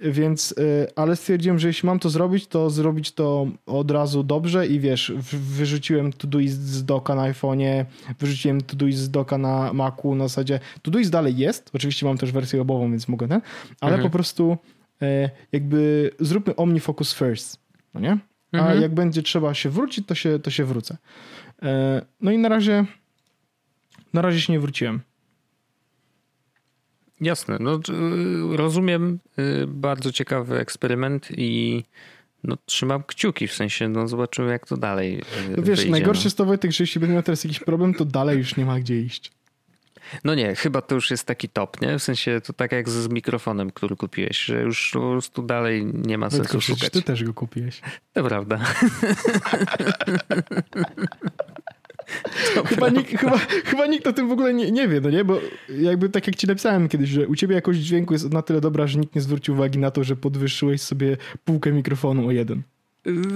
Więc, 0.00 0.52
y, 0.52 0.86
ale 0.96 1.16
stwierdziłem, 1.16 1.58
że 1.58 1.68
jeśli 1.68 1.86
mam 1.86 1.98
to 1.98 2.10
zrobić, 2.10 2.46
to 2.46 2.70
zrobić 2.70 3.12
to 3.12 3.46
od 3.66 3.90
razu 3.90 4.22
dobrze 4.22 4.66
i 4.66 4.80
wiesz, 4.80 5.12
wyrzuciłem 5.32 6.12
Todoist 6.12 6.60
z 6.60 6.84
doka 6.84 7.14
na 7.14 7.32
iPhone'ie, 7.32 7.84
wyrzuciłem 8.18 8.60
Todoist 8.60 8.98
z 8.98 9.10
doka 9.10 9.38
na 9.38 9.72
Macu, 9.72 10.14
na 10.14 10.28
zasadzie 10.28 10.60
Todoist 10.82 11.10
dalej 11.10 11.36
jest, 11.36 11.70
oczywiście 11.72 12.06
mam 12.06 12.18
też 12.18 12.32
wersję 12.32 12.60
obową, 12.60 12.90
więc 12.90 13.08
mogę 13.08 13.28
ten, 13.28 13.40
ale 13.80 13.94
mhm. 13.94 14.10
po 14.10 14.16
prostu 14.16 14.58
jakby 15.52 16.10
zróbmy 16.20 16.56
OmniFocus 16.56 17.14
first, 17.14 17.58
no 17.94 18.00
nie? 18.00 18.18
A 18.52 18.56
mhm. 18.56 18.82
jak 18.82 18.94
będzie 18.94 19.22
trzeba 19.22 19.54
się 19.54 19.70
wrócić, 19.70 20.06
to 20.06 20.14
się, 20.14 20.38
to 20.38 20.50
się 20.50 20.64
wrócę. 20.64 20.96
E, 21.62 22.02
no 22.20 22.30
i 22.30 22.38
na 22.38 22.48
razie 22.48 22.84
na 24.14 24.22
razie 24.22 24.40
się 24.40 24.52
nie 24.52 24.60
wróciłem. 24.60 25.00
Jasne, 27.20 27.56
no 27.60 27.80
rozumiem, 28.56 29.18
y, 29.38 29.66
bardzo 29.66 30.12
ciekawy 30.12 30.58
eksperyment 30.58 31.28
i 31.36 31.84
no, 32.44 32.56
trzymam 32.66 33.02
kciuki, 33.02 33.48
w 33.48 33.52
sensie 33.52 33.88
no 33.88 34.08
zobaczymy 34.08 34.50
jak 34.50 34.66
to 34.66 34.76
dalej 34.76 35.18
y, 35.18 35.56
No 35.56 35.62
wiesz, 35.62 35.78
wyjdzie, 35.78 35.90
najgorsze 35.90 36.22
no. 36.22 36.26
jest 36.26 36.36
to 36.36 36.44
Wojtek, 36.44 36.72
że 36.72 36.84
jeśli 36.84 37.00
będę 37.00 37.14
miał 37.14 37.22
teraz 37.22 37.44
jakiś 37.44 37.60
problem, 37.60 37.94
to 37.94 38.04
dalej 38.04 38.38
już 38.38 38.56
nie 38.56 38.66
ma 38.66 38.80
gdzie 38.80 39.00
iść. 39.00 39.32
No 40.24 40.34
nie, 40.34 40.54
chyba 40.54 40.82
to 40.82 40.94
już 40.94 41.10
jest 41.10 41.26
taki 41.26 41.48
top, 41.48 41.80
nie? 41.80 41.98
W 41.98 42.02
sensie 42.02 42.40
to 42.44 42.52
tak 42.52 42.72
jak 42.72 42.88
z 42.88 43.08
mikrofonem, 43.08 43.70
który 43.70 43.96
kupiłeś, 43.96 44.38
że 44.38 44.62
już 44.62 44.90
po 44.92 45.00
prostu 45.00 45.42
dalej 45.42 45.86
nie 45.86 46.18
ma 46.18 46.30
sensu 46.30 46.44
Tylko, 46.44 46.60
szukać. 46.60 46.90
ty 46.90 47.02
też 47.02 47.24
go 47.24 47.34
kupiłeś. 47.34 47.80
To 48.12 48.24
prawda. 48.24 48.58
chyba, 52.66 52.88
nikt, 52.88 53.20
chyba, 53.20 53.38
chyba 53.38 53.86
nikt 53.86 54.06
o 54.06 54.12
tym 54.12 54.28
w 54.28 54.32
ogóle 54.32 54.54
nie, 54.54 54.70
nie 54.70 54.88
wie, 54.88 55.00
no 55.00 55.10
nie? 55.10 55.24
Bo 55.24 55.40
jakby 55.68 56.08
tak 56.08 56.26
jak 56.26 56.36
ci 56.36 56.46
napisałem 56.46 56.88
kiedyś, 56.88 57.08
że 57.08 57.28
u 57.28 57.34
ciebie 57.34 57.54
jakość 57.54 57.80
dźwięku 57.80 58.12
jest 58.12 58.32
na 58.32 58.42
tyle 58.42 58.60
dobra, 58.60 58.86
że 58.86 58.98
nikt 58.98 59.14
nie 59.14 59.20
zwrócił 59.20 59.54
uwagi 59.54 59.78
na 59.78 59.90
to, 59.90 60.04
że 60.04 60.16
podwyższyłeś 60.16 60.82
sobie 60.82 61.16
półkę 61.44 61.72
mikrofonu 61.72 62.28
o 62.28 62.30
jeden. 62.30 62.62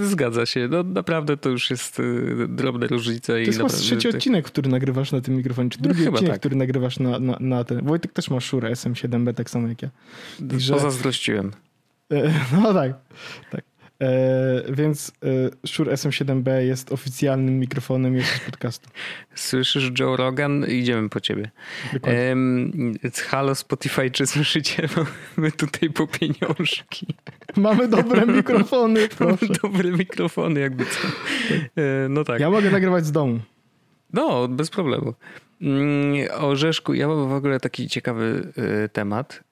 Zgadza 0.03 0.47
się. 0.47 0.69
No 0.71 0.83
naprawdę 0.83 1.37
to 1.37 1.49
już 1.49 1.71
jest 1.71 2.01
y, 2.01 2.47
drobne 2.49 2.87
różnice. 2.87 3.33
To 3.33 3.39
jest 3.39 3.59
chyba 3.59 3.69
trzeci 3.69 4.09
odcinek, 4.09 4.47
który 4.47 4.71
nagrywasz 4.71 5.13
na 5.13 5.21
tym 5.21 5.35
mikrofonie, 5.35 5.71
czy 5.71 5.79
drugi 5.79 6.05
no, 6.05 6.11
odcinek, 6.11 6.33
tak. 6.33 6.41
który 6.41 6.57
nagrywasz 6.57 6.99
na, 6.99 7.19
na, 7.19 7.37
na 7.41 7.65
ten. 7.65 7.87
Wojtek 7.87 8.13
też 8.13 8.31
ma 8.31 8.41
Shure 8.41 8.73
SM7B 8.73 9.35
tak 9.35 9.51
samo 9.51 9.69
jak 9.69 9.83
ja. 9.83 9.89
Że... 10.59 10.73
Pozazdrościłem. 10.73 11.53
No 12.63 12.75
tak, 12.75 12.93
tak. 13.51 13.65
E, 14.03 14.73
więc 14.73 15.13
Shure 15.67 15.93
SM7B 15.93 16.59
jest 16.59 16.93
oficjalnym 16.93 17.59
mikrofonem 17.59 18.17
jeszcze 18.17 18.39
podcastu. 18.47 18.91
Słyszysz 19.35 19.93
Joe 19.99 20.17
Rogan? 20.17 20.67
Idziemy 20.69 21.09
po 21.09 21.21
ciebie. 21.21 21.51
E, 22.07 22.35
halo 23.29 23.55
Spotify, 23.55 24.11
czy 24.11 24.27
słyszycie? 24.27 24.89
Mamy 25.37 25.53
tutaj 25.53 25.91
po 25.91 26.07
pieniążki. 26.07 27.07
Mamy 27.57 27.89
dobre 27.89 28.27
mikrofony, 28.27 29.09
proszę. 29.09 29.47
Mamy 29.47 29.59
dobre 29.63 29.91
mikrofony, 29.91 30.61
jakby 30.61 30.85
co. 30.85 31.09
E, 31.83 32.09
no 32.09 32.25
tak. 32.25 32.41
Ja 32.41 32.51
mogę 32.51 32.71
nagrywać 32.71 33.07
z 33.07 33.13
domu. 33.13 33.41
No, 34.13 34.49
bez 34.49 34.71
problemu. 34.71 35.15
Mm, 35.61 36.29
Orzeszku, 36.39 36.95
ja 36.95 37.09
mam 37.09 37.29
w 37.29 37.33
ogóle 37.33 37.61
taki 37.61 37.89
ciekawy 37.89 38.53
e, 38.85 38.89
temat, 38.89 39.45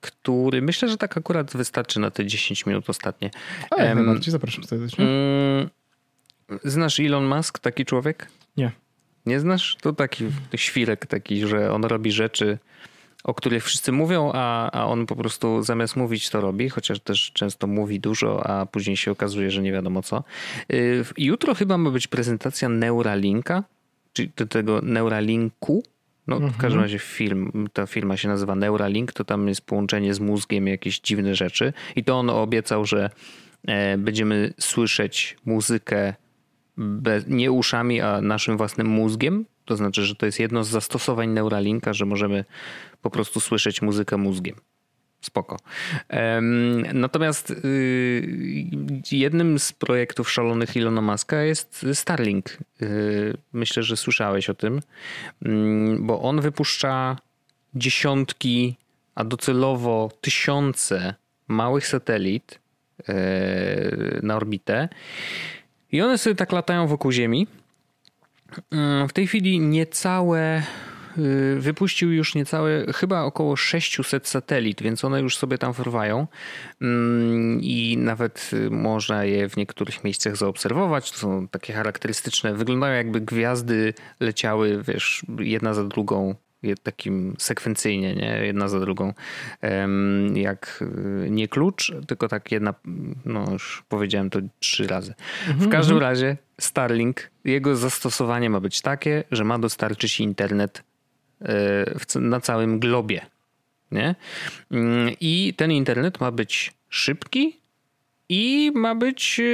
który 0.00 0.62
myślę, 0.62 0.88
że 0.88 0.96
tak 0.96 1.16
akurat 1.16 1.56
wystarczy 1.56 2.00
na 2.00 2.10
te 2.10 2.26
10 2.26 2.66
minut 2.66 2.90
ostatnie. 2.90 3.30
A, 3.70 3.82
jak 3.82 3.96
um, 3.96 4.06
najbardziej 4.06 4.32
zapraszam 4.32 4.64
serdecznie. 4.64 5.04
Um, 5.04 5.70
znasz 6.64 7.00
Elon 7.00 7.24
Musk, 7.24 7.58
taki 7.58 7.84
człowiek? 7.84 8.28
Nie. 8.56 8.72
Nie 9.26 9.40
znasz? 9.40 9.76
To 9.80 9.92
taki 9.92 10.24
świrek 10.56 11.06
taki, 11.06 11.46
że 11.46 11.72
on 11.72 11.84
robi 11.84 12.12
rzeczy, 12.12 12.58
o 13.24 13.34
których 13.34 13.64
wszyscy 13.64 13.92
mówią, 13.92 14.30
a, 14.34 14.70
a 14.70 14.86
on 14.86 15.06
po 15.06 15.16
prostu 15.16 15.62
zamiast 15.62 15.96
mówić 15.96 16.30
to 16.30 16.40
robi, 16.40 16.68
chociaż 16.68 17.00
też 17.00 17.32
często 17.34 17.66
mówi 17.66 18.00
dużo, 18.00 18.46
a 18.46 18.66
później 18.66 18.96
się 18.96 19.10
okazuje, 19.10 19.50
że 19.50 19.62
nie 19.62 19.72
wiadomo 19.72 20.02
co. 20.02 20.24
Y, 20.72 21.04
jutro 21.18 21.54
chyba 21.54 21.78
ma 21.78 21.90
być 21.90 22.06
prezentacja 22.06 22.68
Neuralinka, 22.68 23.64
czyli 24.12 24.32
tego 24.32 24.80
Neuralinku, 24.82 25.82
no, 26.30 26.36
mhm. 26.36 26.52
w 26.52 26.56
każdym 26.56 26.82
razie 26.82 26.98
film, 26.98 27.68
ta 27.72 27.86
firma 27.86 28.16
się 28.16 28.28
nazywa 28.28 28.54
Neuralink, 28.54 29.12
to 29.12 29.24
tam 29.24 29.48
jest 29.48 29.66
połączenie 29.66 30.14
z 30.14 30.20
mózgiem, 30.20 30.66
jakieś 30.66 31.00
dziwne 31.00 31.34
rzeczy. 31.34 31.72
I 31.96 32.04
to 32.04 32.18
on 32.18 32.30
obiecał, 32.30 32.84
że 32.84 33.10
e, 33.66 33.98
będziemy 33.98 34.52
słyszeć 34.58 35.36
muzykę 35.44 36.14
bez, 36.76 37.26
nie 37.26 37.52
uszami, 37.52 38.00
a 38.00 38.20
naszym 38.20 38.56
własnym 38.56 38.86
mózgiem. 38.86 39.44
To 39.64 39.76
znaczy, 39.76 40.04
że 40.04 40.14
to 40.14 40.26
jest 40.26 40.40
jedno 40.40 40.64
z 40.64 40.68
zastosowań 40.68 41.28
Neuralinka, 41.28 41.92
że 41.92 42.06
możemy 42.06 42.44
po 43.02 43.10
prostu 43.10 43.40
słyszeć 43.40 43.82
muzykę 43.82 44.16
mózgiem. 44.16 44.56
Spoko. 45.20 45.56
Natomiast 46.94 47.50
y, 47.50 49.02
jednym 49.10 49.58
z 49.58 49.72
projektów 49.72 50.30
szalonych 50.30 50.76
Ilona 50.76 51.00
Maska 51.00 51.42
jest 51.42 51.86
Starlink. 51.94 52.58
Y, 52.82 53.36
myślę, 53.52 53.82
że 53.82 53.96
słyszałeś 53.96 54.50
o 54.50 54.54
tym, 54.54 54.80
mm, 55.42 56.06
bo 56.06 56.22
on 56.22 56.40
wypuszcza 56.40 57.16
dziesiątki, 57.74 58.76
a 59.14 59.24
docelowo 59.24 60.10
tysiące 60.20 61.14
małych 61.48 61.86
satelit 61.86 62.58
y, 63.00 64.20
na 64.22 64.36
orbitę 64.36 64.88
I 65.92 66.02
one 66.02 66.18
sobie 66.18 66.36
tak 66.36 66.52
latają 66.52 66.86
wokół 66.86 67.12
Ziemi. 67.12 67.46
W 69.08 69.12
tej 69.12 69.26
chwili 69.26 69.60
niecałe 69.60 70.62
wypuścił 71.58 72.12
już 72.12 72.34
niecałe, 72.34 72.86
chyba 72.94 73.22
około 73.22 73.56
600 73.56 74.28
satelit, 74.28 74.82
więc 74.82 75.04
one 75.04 75.20
już 75.20 75.36
sobie 75.36 75.58
tam 75.58 75.72
wyrwają 75.72 76.26
mm, 76.82 77.60
i 77.62 77.96
nawet 77.98 78.50
y, 78.52 78.70
można 78.70 79.24
je 79.24 79.48
w 79.48 79.56
niektórych 79.56 80.04
miejscach 80.04 80.36
zaobserwować. 80.36 81.12
To 81.12 81.18
są 81.18 81.48
takie 81.48 81.72
charakterystyczne, 81.72 82.54
wyglądają 82.54 82.96
jakby 82.96 83.20
gwiazdy 83.20 83.94
leciały, 84.20 84.82
wiesz, 84.82 85.22
jedna 85.38 85.74
za 85.74 85.84
drugą 85.84 86.34
takim 86.82 87.34
sekwencyjnie, 87.38 88.14
nie? 88.14 88.46
jedna 88.46 88.68
za 88.68 88.80
drugą. 88.80 89.14
Jak 90.34 90.84
y, 91.26 91.30
nie 91.30 91.48
klucz, 91.48 91.92
tylko 92.06 92.28
tak 92.28 92.52
jedna, 92.52 92.74
no 93.24 93.52
już 93.52 93.84
powiedziałem 93.88 94.30
to 94.30 94.40
trzy 94.58 94.86
razy. 94.86 95.14
W 95.46 95.50
mhm, 95.50 95.70
każdym 95.70 95.96
mhm. 95.96 96.10
razie 96.10 96.36
Starlink, 96.60 97.30
jego 97.44 97.76
zastosowanie 97.76 98.50
ma 98.50 98.60
być 98.60 98.80
takie, 98.80 99.24
że 99.30 99.44
ma 99.44 99.58
dostarczyć 99.58 100.20
internet 100.20 100.82
na 102.14 102.40
całym 102.40 102.78
globie. 102.78 103.26
Nie? 103.90 104.14
Mm, 104.70 105.14
I 105.20 105.54
ten 105.56 105.72
internet 105.72 106.20
ma 106.20 106.30
być 106.30 106.72
szybki, 106.88 107.59
i 108.32 108.72
ma 108.74 108.94
być 108.94 109.40
e, 109.40 109.44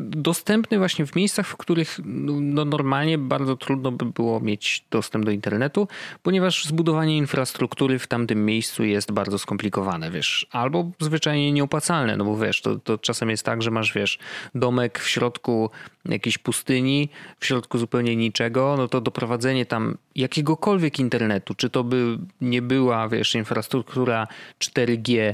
dostępny 0.00 0.78
właśnie 0.78 1.06
w 1.06 1.16
miejscach, 1.16 1.46
w 1.46 1.56
których 1.56 2.00
no, 2.04 2.64
normalnie 2.64 3.18
bardzo 3.18 3.56
trudno 3.56 3.92
by 3.92 4.04
było 4.04 4.40
mieć 4.40 4.84
dostęp 4.90 5.24
do 5.24 5.30
internetu, 5.30 5.88
ponieważ 6.22 6.64
zbudowanie 6.64 7.16
infrastruktury 7.16 7.98
w 7.98 8.06
tamtym 8.06 8.44
miejscu 8.44 8.84
jest 8.84 9.12
bardzo 9.12 9.38
skomplikowane, 9.38 10.10
wiesz, 10.10 10.46
albo 10.50 10.90
zwyczajnie 11.00 11.52
nieopłacalne, 11.52 12.16
no 12.16 12.24
bo 12.24 12.36
wiesz, 12.36 12.60
to, 12.60 12.76
to 12.76 12.98
czasem 12.98 13.30
jest 13.30 13.44
tak, 13.44 13.62
że 13.62 13.70
masz, 13.70 13.92
wiesz, 13.92 14.18
domek 14.54 14.98
w 14.98 15.08
środku 15.08 15.70
jakiejś 16.04 16.38
pustyni, 16.38 17.08
w 17.38 17.46
środku 17.46 17.78
zupełnie 17.78 18.16
niczego, 18.16 18.74
no 18.78 18.88
to 18.88 19.00
doprowadzenie 19.00 19.66
tam 19.66 19.96
jakiegokolwiek 20.16 20.98
internetu, 20.98 21.54
czy 21.54 21.70
to 21.70 21.84
by 21.84 22.18
nie 22.40 22.62
była, 22.62 23.08
wiesz, 23.08 23.34
infrastruktura 23.34 24.26
4G, 24.58 25.30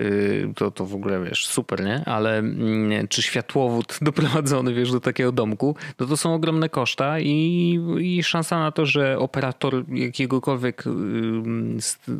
y, 0.00 0.52
to, 0.56 0.70
to 0.70 0.86
w 0.86 0.94
ogóle, 0.94 1.20
wiesz, 1.28 1.46
super, 1.46 1.84
nie? 1.84 2.04
Ale 2.04 2.38
mm, 2.38 3.08
czy 3.08 3.22
światłowód 3.22 3.98
doprowadzony, 4.02 4.74
wiesz, 4.74 4.92
do 4.92 5.00
takiego 5.00 5.32
domku, 5.32 5.76
no 5.98 6.06
to 6.06 6.16
są 6.16 6.34
ogromne 6.34 6.68
koszta 6.68 7.20
i, 7.20 7.80
i 8.00 8.22
szansa 8.22 8.58
na 8.58 8.72
to, 8.72 8.86
że 8.86 9.18
operator 9.18 9.84
jakiegokolwiek, 9.88 10.84
y, 10.86 10.90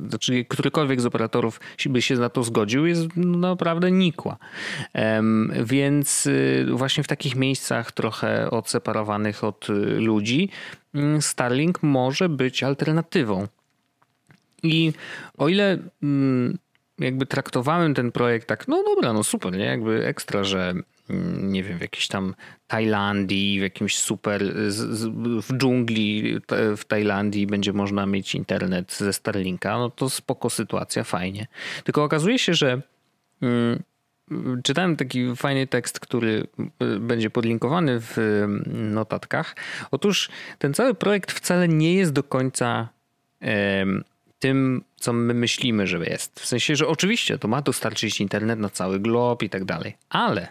znaczy 0.08 0.44
którykolwiek 0.44 1.00
z 1.00 1.06
operatorów 1.06 1.60
by 1.86 2.02
się 2.02 2.14
na 2.14 2.28
to 2.28 2.42
zgodził, 2.42 2.86
jest 2.86 3.16
naprawdę 3.16 3.90
nikła. 3.90 4.36
Więc 5.64 6.26
y, 6.26 6.66
właśnie 6.72 7.04
w 7.04 7.08
takich 7.08 7.36
miejscach 7.36 7.92
trochę 7.92 8.50
odseparowanych 8.50 9.44
od 9.44 9.66
ludzi, 9.98 10.50
Mm, 10.94 11.22
Starlink 11.22 11.82
może 11.82 12.28
być 12.28 12.62
alternatywą. 12.62 13.46
I 14.62 14.92
o 15.38 15.48
ile 15.48 15.78
mm, 16.02 16.58
jakby 16.98 17.26
traktowałem 17.26 17.94
ten 17.94 18.12
projekt 18.12 18.48
tak, 18.48 18.68
no 18.68 18.82
dobra, 18.82 19.12
no 19.12 19.24
super, 19.24 19.52
nie? 19.52 19.64
Jakby 19.64 20.06
ekstra, 20.06 20.44
że 20.44 20.74
mm, 21.10 21.52
nie 21.52 21.62
wiem, 21.62 21.78
w 21.78 21.80
jakiejś 21.80 22.08
tam 22.08 22.34
Tajlandii, 22.66 23.58
w 23.58 23.62
jakimś 23.62 23.98
super, 23.98 24.42
w 25.42 25.58
dżungli 25.58 26.40
w 26.76 26.84
Tajlandii 26.84 27.46
będzie 27.46 27.72
można 27.72 28.06
mieć 28.06 28.34
internet 28.34 28.92
ze 28.92 29.12
Starlinka, 29.12 29.78
no 29.78 29.90
to 29.90 30.10
spoko 30.10 30.50
sytuacja, 30.50 31.04
fajnie. 31.04 31.46
Tylko 31.84 32.04
okazuje 32.04 32.38
się, 32.38 32.54
że 32.54 32.82
czytałem 34.64 34.96
taki 34.96 35.36
fajny 35.36 35.66
tekst, 35.66 36.00
który 36.00 36.46
y, 36.82 37.00
będzie 37.00 37.30
podlinkowany 37.30 38.00
w 38.00 38.44
notatkach. 38.66 39.56
Otóż 39.90 40.28
ten 40.58 40.74
cały 40.74 40.94
projekt 40.94 41.32
wcale 41.32 41.68
nie 41.68 41.94
jest 41.94 42.12
do 42.12 42.22
końca 42.22 42.88
tym, 44.38 44.84
co 44.96 45.12
my 45.12 45.34
myślimy, 45.34 45.86
że 45.86 45.98
jest. 45.98 46.40
W 46.40 46.46
sensie, 46.46 46.76
że 46.76 46.88
oczywiście 46.88 47.38
to 47.38 47.48
ma 47.48 47.62
dostarczyć 47.62 48.20
internet 48.20 48.58
na 48.58 48.68
cały 48.68 49.00
glob 49.00 49.42
i 49.42 49.50
tak 49.50 49.64
dalej, 49.64 49.96
ale 50.08 50.48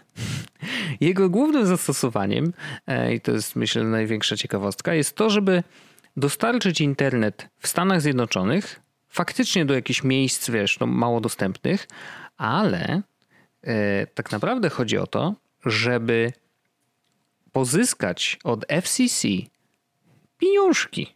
jego 1.00 1.30
głównym 1.30 1.66
zastosowaniem, 1.66 2.52
e, 2.86 3.14
i 3.14 3.20
to 3.20 3.32
jest 3.32 3.56
myślę 3.56 3.84
największa 3.84 4.36
ciekawostka, 4.36 4.94
jest 4.94 5.16
to, 5.16 5.30
żeby 5.30 5.62
dostarczyć 6.16 6.80
internet 6.80 7.48
w 7.58 7.68
Stanach 7.68 8.02
Zjednoczonych 8.02 8.80
faktycznie 9.08 9.64
do 9.64 9.74
jakichś 9.74 10.04
miejsc, 10.04 10.50
wiesz, 10.50 10.80
no, 10.80 10.86
mało 10.86 11.20
dostępnych, 11.20 11.88
ale 12.36 13.02
E, 13.62 14.06
tak 14.06 14.32
naprawdę 14.32 14.70
chodzi 14.70 14.98
o 14.98 15.06
to, 15.06 15.34
żeby 15.66 16.32
pozyskać 17.52 18.38
od 18.44 18.66
FCC 18.82 19.28
pieniążki. 20.38 21.14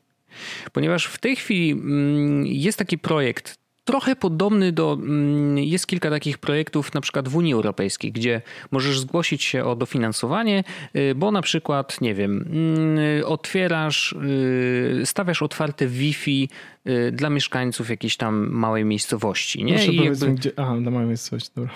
Ponieważ 0.73 1.07
w 1.07 1.19
tej 1.19 1.37
chwili 1.37 1.71
mm, 1.71 2.47
jest 2.47 2.79
taki 2.79 2.99
projekt, 2.99 3.63
trochę 3.85 4.17
podobny 4.17 4.73
do. 4.73 4.93
Mm, 4.93 5.59
jest 5.59 5.87
kilka 5.87 6.11
takich 6.11 6.39
projektów, 6.39 6.95
na 6.95 7.01
przykład 7.01 7.29
w 7.29 7.37
Unii 7.37 7.55
Europejskiej, 7.55 8.13
gdzie 8.13 8.43
możesz 8.71 9.01
zgłosić 9.01 9.43
się 9.43 9.65
o 9.65 9.77
dofinansowanie, 9.77 10.65
y, 10.97 11.15
bo 11.15 11.31
na 11.31 11.43
przykład, 11.43 12.01
nie 12.01 12.15
wiem, 12.15 12.45
mm, 12.53 13.25
otwierasz, 13.25 14.13
y, 14.13 15.03
stawiasz 15.05 15.43
otwarte 15.43 15.87
Wi-Fi 15.87 16.49
y, 16.87 17.13
dla 17.13 17.31
mieszkańców 17.31 17.91
jakiejś 17.91 18.17
tam 18.17 18.51
małej 18.51 18.85
miejscowości. 18.85 19.65
Nie? 19.65 19.75
Proszę 19.75 19.93
I 19.93 20.05
jakby... 20.05 20.33
gdzie. 20.33 20.51
Aha, 20.57 20.77
dla 20.81 20.91
małej 20.91 21.09
miejscowości, 21.09 21.51
dobra. 21.57 21.75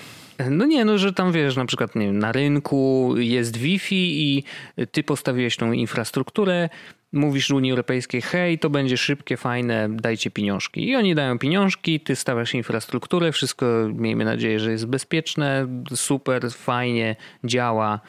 No 0.50 0.66
nie, 0.66 0.84
no 0.84 0.98
że 0.98 1.12
tam 1.12 1.32
wiesz, 1.32 1.56
na 1.56 1.64
przykład 1.64 1.94
nie 1.94 2.06
wiem, 2.06 2.18
na 2.18 2.32
rynku 2.32 3.14
jest 3.16 3.56
Wi-Fi 3.56 4.22
i 4.22 4.44
ty 4.92 5.02
postawiłeś 5.02 5.56
tą 5.56 5.72
infrastrukturę, 5.72 6.68
mówisz 7.16 7.50
Unii 7.50 7.70
Europejskiej, 7.70 8.22
hej, 8.22 8.58
to 8.58 8.70
będzie 8.70 8.96
szybkie, 8.96 9.36
fajne, 9.36 9.88
dajcie 9.90 10.30
pieniążki. 10.30 10.88
I 10.88 10.96
oni 10.96 11.14
dają 11.14 11.38
pieniążki, 11.38 12.00
ty 12.00 12.16
stawiasz 12.16 12.54
infrastrukturę, 12.54 13.32
wszystko 13.32 13.66
miejmy 13.94 14.24
nadzieję, 14.24 14.60
że 14.60 14.70
jest 14.70 14.86
bezpieczne, 14.86 15.66
super, 15.94 16.52
fajnie, 16.52 17.16
działa, 17.44 18.00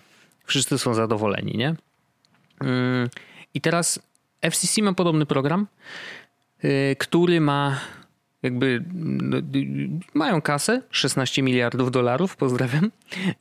wszyscy 0.46 0.78
są 0.78 0.94
zadowoleni, 0.94 1.58
nie? 1.58 1.76
Mm, 2.62 3.10
I 3.54 3.62
teraz 3.62 4.00
FCC 4.42 4.82
ma 4.82 4.94
podobny 4.94 5.26
program, 5.26 5.68
y, 6.64 6.96
który 7.00 7.42
ma 7.42 7.80
jakby 8.48 8.84
no, 8.94 9.38
mają 10.14 10.42
kasę 10.42 10.82
16 10.92 11.44
miliardów 11.44 11.92
dolarów, 11.92 12.36
pozdrawiam. 12.36 12.92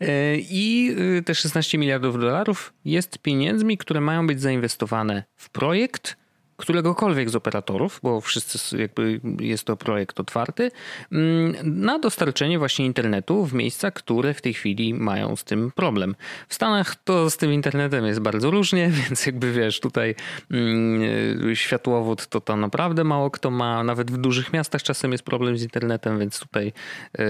E, 0.00 0.36
I 0.36 0.94
y, 1.18 1.22
te 1.22 1.34
16 1.34 1.78
miliardów 1.78 2.20
dolarów 2.20 2.72
jest 2.84 3.18
pieniędzmi, 3.18 3.78
które 3.78 4.00
mają 4.00 4.26
być 4.26 4.40
zainwestowane 4.40 5.24
w 5.36 5.50
projekt, 5.50 6.16
któregokolwiek 6.56 7.30
z 7.30 7.36
operatorów, 7.36 8.00
bo 8.02 8.20
wszyscy 8.20 8.78
jakby 8.78 9.20
jest 9.40 9.64
to 9.64 9.76
projekt 9.76 10.20
otwarty, 10.20 10.70
mm, 11.12 11.54
na 11.62 11.98
dostarczenie 11.98 12.58
właśnie 12.58 12.86
internetu 12.86 13.46
w 13.46 13.54
miejsca, 13.54 13.90
które 13.90 14.34
w 14.34 14.42
tej 14.42 14.54
chwili 14.54 14.94
mają 14.94 15.36
z 15.36 15.44
tym 15.44 15.72
problem. 15.74 16.14
W 16.48 16.54
Stanach 16.54 16.96
to 17.04 17.30
z 17.30 17.36
tym 17.36 17.52
internetem 17.52 18.06
jest 18.06 18.20
bardzo 18.20 18.50
różnie, 18.50 18.90
więc 19.08 19.26
jakby 19.26 19.52
wiesz, 19.52 19.80
tutaj 19.80 20.14
mm, 20.50 21.54
światłowód 21.54 22.26
to 22.26 22.40
to 22.40 22.56
naprawdę 22.56 23.04
mało 23.04 23.30
kto 23.30 23.50
ma, 23.50 23.84
nawet 23.84 24.10
w 24.10 24.16
dużych 24.16 24.52
miastach 24.52 24.82
czasem 24.82 25.12
jest 25.12 25.24
problem 25.24 25.58
z 25.58 25.62
internetem, 25.62 26.18
więc 26.18 26.40
tutaj 26.40 26.72
e, 27.18 27.24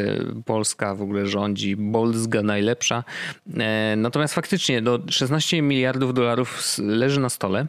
Polska 0.45 0.95
w 0.95 1.03
ogóle 1.03 1.27
rządzi, 1.27 1.77
Bolzga 1.77 2.43
najlepsza. 2.43 3.05
E, 3.57 3.95
natomiast 3.97 4.35
faktycznie 4.35 4.83
do 4.83 5.01
16 5.11 5.62
miliardów 5.62 6.14
dolarów 6.14 6.79
leży 6.79 7.20
na 7.20 7.29
stole. 7.29 7.66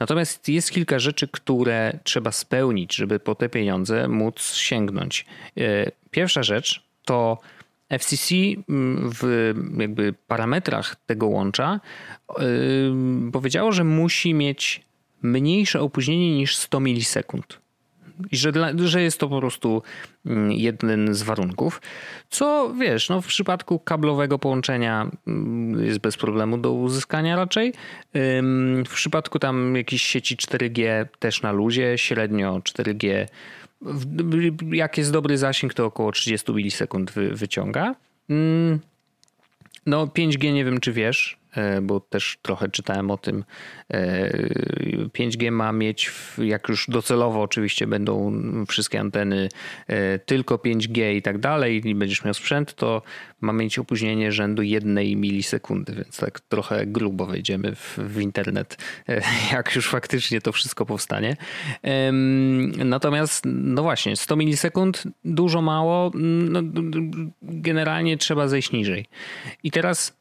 Natomiast 0.00 0.48
jest 0.48 0.70
kilka 0.70 0.98
rzeczy, 0.98 1.28
które 1.28 1.98
trzeba 2.04 2.32
spełnić, 2.32 2.94
żeby 2.94 3.20
po 3.20 3.34
te 3.34 3.48
pieniądze 3.48 4.08
móc 4.08 4.54
sięgnąć. 4.54 5.26
E, 5.56 5.90
pierwsza 6.10 6.42
rzecz 6.42 6.82
to 7.04 7.38
FCC 7.98 8.34
mm, 8.68 9.10
w 9.12 9.54
jakby 9.78 10.14
parametrach 10.26 10.96
tego 11.06 11.26
łącza 11.26 11.80
e, 12.28 12.42
powiedziało, 13.32 13.72
że 13.72 13.84
musi 13.84 14.34
mieć 14.34 14.80
mniejsze 15.22 15.80
opóźnienie 15.80 16.36
niż 16.36 16.56
100 16.56 16.80
milisekund. 16.80 17.60
I 18.32 18.36
że, 18.36 18.52
dla, 18.52 18.70
że 18.76 19.02
jest 19.02 19.20
to 19.20 19.28
po 19.28 19.38
prostu 19.38 19.82
mm, 20.26 20.52
jeden 20.52 21.14
z 21.14 21.22
warunków. 21.22 21.80
Co 22.30 22.74
wiesz, 22.74 23.08
no 23.08 23.20
w 23.20 23.26
przypadku 23.26 23.78
kablowego 23.78 24.38
połączenia 24.38 25.10
mm, 25.26 25.84
jest 25.84 25.98
bez 25.98 26.16
problemu 26.16 26.58
do 26.58 26.72
uzyskania 26.72 27.36
raczej. 27.36 27.72
W 28.88 28.94
przypadku 28.94 29.38
tam 29.38 29.76
jakiejś 29.76 30.02
sieci 30.02 30.36
4G 30.36 31.06
też 31.18 31.42
na 31.42 31.52
luzie, 31.52 31.98
średnio 31.98 32.58
4G. 32.58 33.26
Jak 34.72 34.98
jest 34.98 35.12
dobry 35.12 35.38
zasięg, 35.38 35.74
to 35.74 35.86
około 35.86 36.12
30 36.12 36.52
milisekund 36.52 37.10
wy, 37.10 37.30
wyciąga. 37.30 37.94
No 39.86 40.06
5G 40.06 40.52
nie 40.52 40.64
wiem 40.64 40.80
czy 40.80 40.92
wiesz, 40.92 41.39
bo 41.82 42.00
też 42.00 42.38
trochę 42.42 42.68
czytałem 42.68 43.10
o 43.10 43.16
tym. 43.16 43.44
5G 45.18 45.46
e, 45.46 45.50
ma 45.50 45.72
mieć, 45.72 46.12
jak 46.38 46.68
już 46.68 46.86
docelowo 46.88 47.42
oczywiście 47.42 47.86
będą 47.86 48.32
wszystkie 48.68 49.00
anteny 49.00 49.48
tylko 50.26 50.56
5G 50.56 51.14
i 51.14 51.22
tak 51.22 51.38
dalej, 51.38 51.88
i 51.88 51.94
będziesz 51.94 52.24
miał 52.24 52.34
sprzęt, 52.34 52.74
to 52.74 53.02
ma 53.40 53.52
mieć 53.52 53.78
opóźnienie 53.78 54.32
rzędu 54.32 54.62
jednej 54.62 55.16
milisekundy, 55.16 55.94
więc 55.94 56.16
tak 56.16 56.40
trochę 56.40 56.86
grubo 56.86 57.26
wejdziemy 57.26 57.74
w, 57.74 57.98
w 57.98 58.20
internet, 58.20 58.76
jak 59.52 59.74
już 59.76 59.88
faktycznie 59.88 60.40
to 60.40 60.52
wszystko 60.52 60.86
powstanie. 60.86 61.36
Natomiast, 62.84 63.42
no 63.46 63.82
właśnie, 63.82 64.16
100 64.16 64.36
milisekund, 64.36 65.04
dużo, 65.24 65.62
mało, 65.62 66.10
no, 66.14 66.60
generalnie 67.42 68.16
trzeba 68.16 68.48
zejść 68.48 68.72
niżej. 68.72 69.06
I 69.62 69.70
teraz 69.70 70.19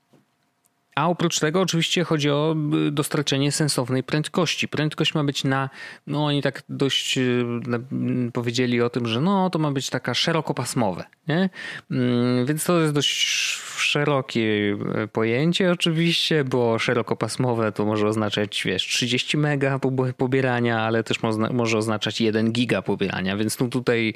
a 1.00 1.08
oprócz 1.08 1.40
tego 1.40 1.62
oczywiście 1.62 2.04
chodzi 2.04 2.30
o 2.30 2.56
y, 2.88 2.92
dostarczenie 2.92 3.52
sensownej 3.52 4.04
prędkości. 4.04 4.68
Prędkość 4.68 5.14
ma 5.14 5.24
być 5.24 5.44
na, 5.44 5.70
no 6.08 6.26
oni 6.26 6.42
tak 6.42 6.64
dość 6.70 7.18
y, 7.18 7.46
powiedzieli 8.34 8.82
o 8.82 8.90
tym, 8.90 9.08
że 9.08 9.22
no 9.22 9.50
to 9.50 9.60
ma 9.60 9.72
być 9.72 9.90
taka 9.90 10.14
szerokopasmowe, 10.14 11.04
nie? 11.28 11.50
Mm, 11.92 12.46
więc 12.46 12.64
to 12.64 12.82
jest 12.82 12.94
dość 12.94 13.28
szerokie 13.78 14.78
y, 15.04 15.08
pojęcie 15.08 15.72
oczywiście, 15.72 16.44
bo 16.44 16.80
szerokopasmowe 16.80 17.72
to 17.72 17.86
może 17.86 18.08
oznaczać, 18.08 18.64
wiesz, 18.66 18.84
30 18.84 19.38
mega 19.38 19.80
pobierania, 20.18 20.82
ale 20.82 21.04
też 21.04 21.18
może 21.54 21.78
oznaczać 21.78 22.22
1 22.22 22.52
giga 22.52 22.82
pobierania, 22.82 23.38
więc 23.38 23.60
no 23.60 23.68
tutaj 23.68 24.14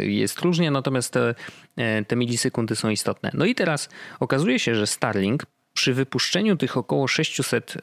jest 0.00 0.40
różnie, 0.40 0.70
natomiast 0.70 1.12
te, 1.12 1.34
te 2.08 2.16
milisekundy 2.16 2.76
są 2.76 2.88
istotne. 2.88 3.30
No 3.34 3.44
i 3.44 3.54
teraz 3.54 3.88
okazuje 4.20 4.58
się, 4.58 4.74
że 4.74 4.86
Starlink 4.86 5.46
przy 5.74 5.94
wypuszczeniu 5.94 6.56
tych 6.56 6.76
około 6.76 7.08
600, 7.08 7.74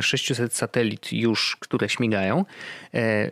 600 0.00 0.54
satelit 0.54 1.12
już, 1.12 1.56
które 1.60 1.88
śmigają, 1.88 2.44
e, 2.94 3.30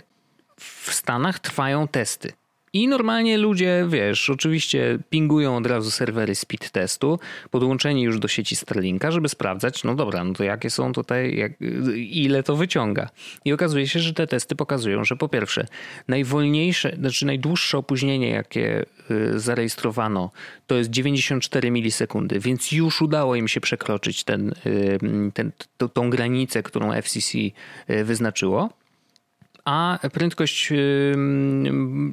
w 0.61 0.95
Stanach 0.95 1.39
trwają 1.39 1.89
testy. 1.89 2.33
I 2.73 2.89
normalnie 2.89 3.39
ludzie, 3.39 3.87
wiesz, 3.89 4.31
oczywiście 4.31 4.99
pingują 5.11 5.57
od 5.57 5.67
razu 5.67 5.91
serwery 5.91 6.35
speed 6.35 6.71
testu, 6.71 7.19
podłączeni 7.51 8.03
już 8.03 8.19
do 8.19 8.29
sieci 8.29 8.57
Starlinka, 8.57 9.11
żeby 9.11 9.29
sprawdzać, 9.29 9.85
no 9.85 9.95
dobra, 9.95 10.25
no 10.25 10.33
to 10.33 10.45
jakie 10.45 10.71
są 10.71 10.93
tutaj, 10.93 11.37
jak, 11.37 11.53
ile 11.97 12.43
to 12.43 12.57
wyciąga. 12.57 13.11
I 13.45 13.53
okazuje 13.53 13.89
się, 13.89 14.01
że 14.01 14.15
te 14.15 14.27
testy 14.27 14.57
pokazują, 14.57 15.05
że 15.05 15.17
po 15.17 15.29
pierwsze, 15.29 15.67
najwolniejsze, 16.09 16.97
znaczy 16.99 17.27
najdłuższe 17.27 17.79
opóźnienie, 17.79 18.29
jakie 18.29 18.85
y, 19.11 19.41
zarejestrowano, 19.41 20.31
to 20.67 20.75
jest 20.75 20.91
94 20.91 21.71
milisekundy, 21.71 22.41
więc 22.41 22.73
już 22.73 23.03
udało 23.03 23.37
im 23.37 23.49
się 23.49 23.61
przekroczyć 23.61 24.25
ten, 24.25 24.55
y, 24.67 24.99
ten, 25.35 25.53
tą 25.93 26.11
granicę, 26.11 26.63
którą 26.63 26.93
FCC 27.03 27.39
y, 27.91 28.05
wyznaczyło 28.05 28.78
a 29.69 29.99
prędkość 30.13 30.73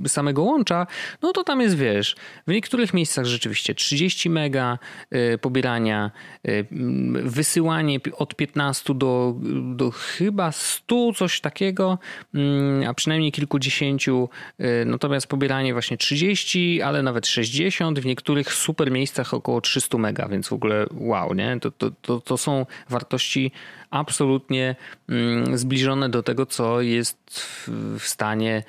samego 0.08 0.44
łącza, 0.44 0.88
no 1.22 1.32
to 1.32 1.44
tam 1.44 1.62
jest, 1.62 1.78
wiesz, 1.78 2.16
w 2.48 2.52
niektórych 2.52 2.94
miejscach 2.94 3.26
rzeczywiście 3.26 3.76
30 3.76 4.30
mega 4.30 4.80
y, 5.34 5.38
pobierania, 5.38 6.12
y, 6.48 6.68
wysyłanie 7.24 8.00
od 8.18 8.36
15 8.36 8.94
do, 8.94 9.36
do 9.76 9.92
chyba 9.92 10.52
100, 10.52 11.14
coś 11.14 11.42
takiego, 11.42 12.00
a 12.88 12.94
przynajmniej 12.94 13.32
kilkudziesięciu, 13.32 14.30
y, 14.60 14.86
natomiast 14.86 15.28
pobieranie 15.28 15.74
właśnie 15.74 15.98
30, 15.98 16.82
ale 16.82 17.04
nawet 17.04 17.28
60, 17.28 18.00
w 18.00 18.06
niektórych 18.06 18.54
super 18.54 18.92
miejscach 18.92 19.34
około 19.34 19.62
300 19.62 19.98
mega, 19.98 20.28
więc 20.28 20.48
w 20.48 20.54
ogóle 20.54 20.86
wow, 20.92 21.34
nie? 21.34 21.60
To, 21.60 21.72
to, 21.72 21.92
to, 22.02 22.20
to 22.20 22.38
są 22.38 22.66
wartości 22.90 23.52
absolutnie 23.90 24.76
mm, 25.10 25.58
zbliżone 25.58 26.10
do 26.10 26.24
tego, 26.24 26.46
co 26.46 26.82
jest 26.82 27.18
w 28.00 28.04
stanie 28.04 28.64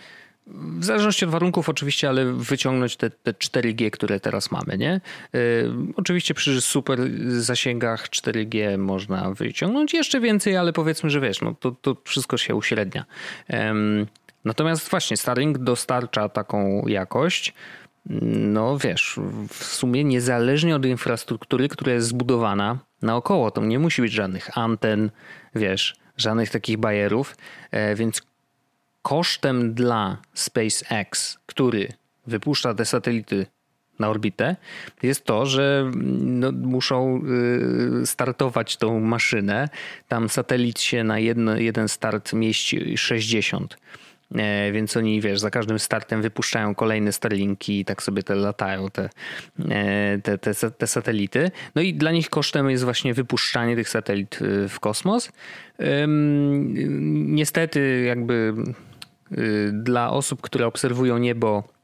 w 0.49 0.85
zależności 0.85 1.25
od 1.25 1.31
warunków 1.31 1.69
oczywiście, 1.69 2.09
ale 2.09 2.33
wyciągnąć 2.33 2.97
te, 2.97 3.11
te 3.11 3.33
4G, 3.33 3.91
które 3.91 4.21
teraz 4.21 4.51
mamy, 4.51 4.79
nie? 4.79 5.01
Yy, 5.33 5.41
oczywiście 5.97 6.35
przy 6.35 6.61
super 6.61 7.01
zasięgach 7.29 8.09
4G 8.09 8.79
można 8.79 9.31
wyciągnąć 9.31 9.95
jeszcze 9.95 10.21
więcej, 10.21 10.57
ale 10.57 10.73
powiedzmy, 10.73 11.11
że 11.11 11.21
wiesz, 11.21 11.41
no 11.41 11.55
to, 11.61 11.71
to 11.71 11.97
wszystko 12.05 12.37
się 12.37 12.55
uśrednia. 12.55 13.05
Natomiast 14.45 14.91
właśnie 14.91 15.17
Starlink 15.17 15.59
dostarcza 15.59 16.29
taką 16.29 16.87
jakość, 16.87 17.55
no 18.11 18.79
wiesz, 18.79 19.21
w 19.49 19.65
sumie 19.65 20.05
niezależnie 20.05 20.77
od 20.77 20.87
infrastruktury, 20.87 21.69
która 21.69 21.93
jest 21.93 22.09
zbudowana 22.09 22.79
naokoło, 23.03 23.51
to 23.51 23.65
nie 23.65 23.79
musi 23.79 24.03
być 24.03 24.13
żadnych 24.13 24.59
anten, 24.59 25.11
wiesz, 25.55 25.97
żadnych 26.17 26.51
takich 26.51 26.79
bajerów, 26.79 27.37
e, 27.71 27.95
więc 27.95 28.23
kosztem 29.03 29.75
dla 29.75 30.17
SpaceX, 30.35 31.39
który 31.47 31.89
wypuszcza 32.27 32.75
te 32.75 32.85
satelity 32.85 33.47
na 33.99 34.09
orbitę, 34.09 34.57
jest 35.03 35.25
to, 35.25 35.47
że 35.47 35.91
no, 36.21 36.53
muszą 36.53 37.23
y, 38.03 38.07
startować 38.07 38.77
tą 38.77 39.01
maszynę. 39.01 39.69
Tam 40.09 40.29
satelit 40.29 40.81
się 40.81 41.05
na 41.05 41.19
jedno, 41.19 41.57
jeden 41.57 41.89
start 41.89 42.33
mieści 42.33 42.99
60 42.99 43.77
E, 43.77 44.06
więc 44.72 44.97
oni, 44.97 45.20
wiesz, 45.20 45.41
za 45.41 45.51
każdym 45.51 45.79
startem 45.79 46.22
wypuszczają 46.22 46.74
kolejne 46.74 47.12
Starlinki 47.12 47.81
i 47.81 47.85
tak 47.85 48.03
sobie 48.03 48.22
te 48.22 48.35
latają, 48.35 48.91
te, 48.91 49.09
e, 49.70 50.18
te, 50.18 50.39
te, 50.39 50.55
te 50.70 50.87
satelity. 50.87 51.51
No 51.74 51.83
i 51.83 51.95
dla 51.95 52.12
nich 52.12 52.31
kosztem 52.31 52.70
jest 52.70 52.85
właśnie 52.85 53.14
wypuszczanie 53.14 53.77
tych 53.77 53.89
satelit 53.89 54.39
e, 54.43 54.68
w 54.68 54.81
kosmos. 54.81 55.33
Niestety 57.27 58.05
jakby 58.07 58.55
dla 59.72 60.11
osób, 60.11 60.41
które 60.41 60.66
obserwują 60.66 61.18
niebo 61.18 61.76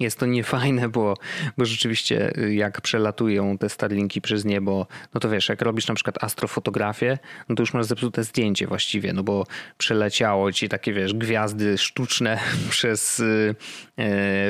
jest 0.00 0.18
to 0.18 0.26
niefajne, 0.26 0.88
bo, 0.88 1.14
bo 1.58 1.64
rzeczywiście 1.64 2.38
y, 2.38 2.54
jak 2.54 2.80
przelatują 2.80 3.58
te 3.58 3.68
Starlinki 3.68 4.20
przez 4.20 4.44
niebo, 4.44 4.86
no 5.14 5.20
to 5.20 5.30
wiesz, 5.30 5.48
jak 5.48 5.62
robisz 5.62 5.88
na 5.88 5.94
przykład 5.94 6.24
astrofotografię, 6.24 7.18
no 7.48 7.54
to 7.54 7.62
już 7.62 7.74
masz 7.74 7.86
zepsute 7.86 8.24
zdjęcie 8.24 8.66
właściwie, 8.66 9.12
no 9.12 9.22
bo 9.22 9.46
przeleciało 9.78 10.52
ci 10.52 10.68
takie, 10.68 10.92
wiesz, 10.92 11.14
gwiazdy 11.14 11.78
sztuczne 11.78 12.38
przez, 12.70 13.20
e, 13.20 13.54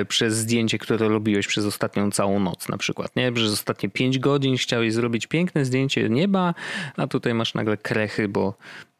przez 0.09 0.37
zdjęcie, 0.37 0.79
które 0.79 1.09
robiłeś 1.09 1.47
przez 1.47 1.65
ostatnią 1.65 2.11
całą 2.11 2.41
noc 2.41 2.69
na 2.69 2.79
przykład, 2.79 3.17
nie? 3.17 3.33
Przez 3.33 3.53
ostatnie 3.53 3.89
5 3.89 4.19
godzin 4.19 4.57
chciałeś 4.57 4.95
zrobić 4.95 5.27
piękne 5.27 5.65
zdjęcie 5.65 6.09
nieba, 6.09 6.55
a 6.97 7.07
tutaj 7.07 7.35
masz 7.35 7.55
nagle 7.55 7.77
krechy, 7.77 8.29
bo, 8.29 8.55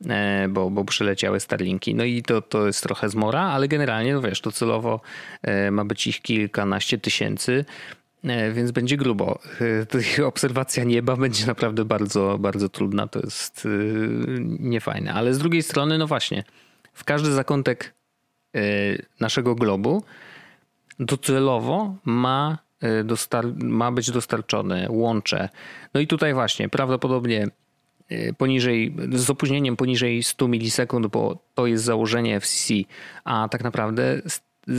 E, 0.07 0.49
bo, 0.49 0.71
bo 0.71 0.85
przyleciały 0.85 1.41
Starlinki. 1.41 1.95
No 1.95 2.05
i 2.05 2.23
to, 2.23 2.43
to 2.43 2.67
jest 2.67 2.83
trochę 2.83 3.09
zmora, 3.09 3.41
ale 3.41 3.69
generalnie, 3.69 4.15
no 4.15 4.21
wiesz, 4.21 4.41
to 4.41 4.53
celowo 4.53 5.01
e, 5.43 5.71
ma 5.71 5.85
być 5.85 6.07
ich 6.07 6.23
kilkanaście 6.23 6.99
tysięcy, 6.99 7.65
e, 8.25 8.53
więc 8.53 8.71
będzie 8.71 8.97
grubo. 8.97 9.39
Obserwacja 10.25 10.85
nieba 10.85 11.17
będzie 11.17 11.47
naprawdę 11.47 11.85
bardzo, 11.85 12.39
bardzo 12.41 12.69
trudna. 12.69 13.07
To 13.07 13.21
jest 13.21 13.69
niefajne. 14.59 15.15
Ale 15.15 15.35
z 15.35 15.39
drugiej 15.39 15.63
strony, 15.63 15.99
no 15.99 16.07
właśnie, 16.07 16.45
w 16.93 17.05
każdy 17.05 17.33
zakątek 17.33 17.95
naszego 19.21 19.55
globu 19.55 20.03
docelowo 21.01 21.95
ma, 22.05 22.59
dostar- 23.05 23.65
ma 23.65 23.93
być 23.93 24.11
dostarczone 24.11 24.87
łącze. 24.91 25.49
No 25.95 26.01
i 26.01 26.07
tutaj 26.07 26.35
właśnie 26.35 26.69
prawdopodobnie 26.69 27.49
Y, 28.13 28.35
poniżej, 28.39 28.95
z 29.13 29.31
opóźnieniem 29.31 29.77
poniżej 29.77 30.23
100 30.23 30.49
milisekund, 30.49 31.07
bo 31.07 31.39
to 31.55 31.67
jest 31.67 31.85
założenie 31.85 32.41
FCC, 32.41 32.75
a 33.25 33.49
tak 33.49 33.65
naprawdę 33.65 34.23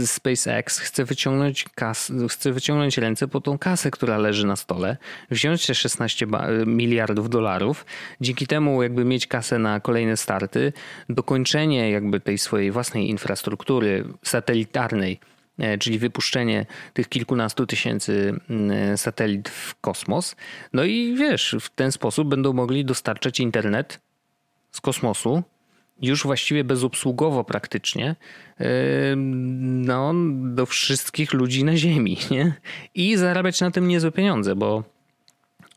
SpaceX 0.05 0.79
chce 0.79 1.05
wyciągnąć, 1.05 1.65
kas, 1.75 2.11
chce 2.29 2.51
wyciągnąć 2.51 2.97
ręce 2.97 3.27
po 3.27 3.41
tą 3.41 3.57
kasę, 3.57 3.91
która 3.91 4.17
leży 4.17 4.47
na 4.47 4.55
stole, 4.55 4.97
wziąć 5.31 5.67
te 5.67 5.75
16 5.75 6.27
miliardów 6.65 7.29
dolarów, 7.29 7.85
dzięki 8.21 8.47
temu 8.47 8.83
jakby 8.83 9.05
mieć 9.05 9.27
kasę 9.27 9.59
na 9.59 9.79
kolejne 9.79 10.17
starty, 10.17 10.73
dokończenie 11.09 11.91
jakby 11.91 12.19
tej 12.19 12.37
swojej 12.37 12.71
własnej 12.71 13.09
infrastruktury 13.09 14.05
satelitarnej, 14.23 15.19
czyli 15.79 15.99
wypuszczenie 15.99 16.65
tych 16.93 17.09
kilkunastu 17.09 17.65
tysięcy 17.65 18.39
mm, 18.49 18.97
satelit 18.97 19.49
w 19.49 19.75
kosmos. 19.81 20.35
No 20.73 20.83
i 20.83 21.15
wiesz, 21.15 21.55
w 21.59 21.69
ten 21.69 21.91
sposób 21.91 22.27
będą 22.27 22.53
mogli 22.53 22.85
dostarczać 22.85 23.39
internet 23.39 23.99
z 24.71 24.81
kosmosu 24.81 25.43
już 26.01 26.23
właściwie 26.23 26.63
bezobsługowo 26.63 27.43
praktycznie 27.43 28.15
e, 28.59 28.65
no, 29.15 30.13
do 30.43 30.65
wszystkich 30.65 31.33
ludzi 31.33 31.63
na 31.63 31.77
Ziemi. 31.77 32.17
Nie? 32.31 32.53
I 32.95 33.17
zarabiać 33.17 33.61
na 33.61 33.71
tym 33.71 33.87
niezłe 33.87 34.11
pieniądze, 34.11 34.55
bo 34.55 34.83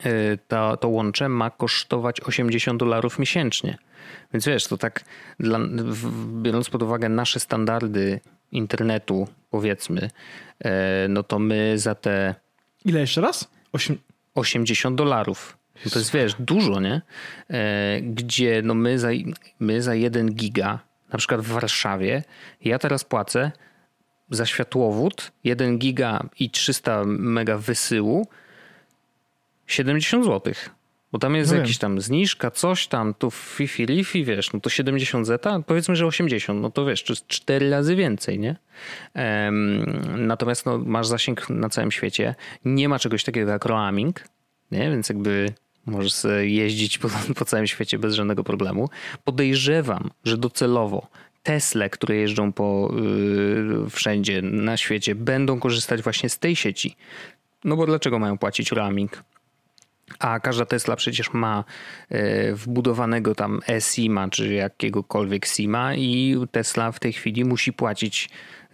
e, 0.04 0.36
to, 0.48 0.76
to 0.76 0.88
łącze 0.88 1.28
ma 1.28 1.50
kosztować 1.50 2.20
80 2.20 2.80
dolarów 2.80 3.18
miesięcznie. 3.18 3.78
Więc 4.32 4.46
wiesz, 4.46 4.66
to 4.66 4.78
tak 4.78 5.04
dla, 5.40 5.58
biorąc 6.42 6.70
pod 6.70 6.82
uwagę 6.82 7.08
nasze 7.08 7.40
standardy 7.40 8.20
internetu, 8.52 9.28
powiedzmy, 9.50 10.10
e, 10.64 11.06
no 11.08 11.22
to 11.22 11.38
my 11.38 11.78
za 11.78 11.94
te. 11.94 12.34
Ile 12.84 13.00
jeszcze 13.00 13.20
raz? 13.20 13.50
8... 13.72 13.98
80 14.34 14.96
dolarów 14.96 15.58
To 15.92 15.98
jest, 15.98 16.12
wiesz, 16.12 16.34
dużo, 16.38 16.80
nie? 16.80 17.02
E, 17.50 18.00
gdzie 18.00 18.62
no 18.64 18.74
my, 18.74 18.98
za, 18.98 19.08
my 19.60 19.82
za 19.82 19.94
1 19.94 20.34
giga, 20.34 20.78
na 21.12 21.18
przykład 21.18 21.40
w 21.40 21.48
Warszawie, 21.48 22.22
ja 22.64 22.78
teraz 22.78 23.04
płacę 23.04 23.52
za 24.30 24.46
światłowód 24.46 25.32
1 25.44 25.78
giga 25.78 26.28
i 26.38 26.50
300 26.50 27.04
mega 27.06 27.58
wysyłu 27.58 28.26
70 29.66 30.24
zł. 30.24 30.54
Bo 31.12 31.18
tam 31.18 31.34
jest 31.36 31.52
no 31.52 31.58
jakiś 31.58 31.78
tam 31.78 32.00
zniżka, 32.00 32.50
coś 32.50 32.86
tam, 32.86 33.14
tu 33.14 33.30
Fifi 33.30 33.86
Lifi, 33.86 34.24
wiesz, 34.24 34.52
no 34.52 34.60
to 34.60 34.70
70 34.70 35.26
zeta, 35.26 35.60
powiedzmy, 35.66 35.96
że 35.96 36.06
80, 36.06 36.62
no 36.62 36.70
to 36.70 36.84
wiesz, 36.84 37.04
to 37.04 37.12
jest 37.12 37.26
4 37.26 37.70
razy 37.70 37.96
więcej, 37.96 38.38
nie? 38.38 38.56
Um, 39.14 40.26
natomiast 40.26 40.66
no, 40.66 40.78
masz 40.78 41.06
zasięg 41.06 41.50
na 41.50 41.68
całym 41.68 41.90
świecie. 41.90 42.34
Nie 42.64 42.88
ma 42.88 42.98
czegoś 42.98 43.24
takiego 43.24 43.50
jak 43.50 43.64
roaming, 43.64 44.24
nie? 44.70 44.90
Więc 44.90 45.08
jakby 45.08 45.52
możesz 45.86 46.26
jeździć 46.40 46.98
po, 46.98 47.08
po 47.38 47.44
całym 47.44 47.66
świecie 47.66 47.98
bez 47.98 48.14
żadnego 48.14 48.44
problemu. 48.44 48.88
Podejrzewam, 49.24 50.10
że 50.24 50.38
docelowo 50.38 51.06
Tesle, 51.42 51.90
które 51.90 52.16
jeżdżą 52.16 52.52
po 52.52 52.94
yy, 52.94 53.90
wszędzie 53.90 54.42
na 54.42 54.76
świecie, 54.76 55.14
będą 55.14 55.60
korzystać 55.60 56.02
właśnie 56.02 56.28
z 56.28 56.38
tej 56.38 56.56
sieci. 56.56 56.96
No 57.64 57.76
bo 57.76 57.86
dlaczego 57.86 58.18
mają 58.18 58.38
płacić 58.38 58.72
roaming? 58.72 59.24
A 60.18 60.40
każda 60.40 60.64
Tesla 60.64 60.96
przecież 60.96 61.32
ma 61.32 61.64
e, 62.08 62.52
wbudowanego 62.54 63.34
tam 63.34 63.60
e-SIMa 63.68 64.28
czy 64.28 64.54
jakiegokolwiek 64.54 65.46
SIMa 65.46 65.94
i 65.94 66.36
Tesla 66.50 66.92
w 66.92 67.00
tej 67.00 67.12
chwili 67.12 67.44
musi 67.44 67.72
płacić 67.72 68.30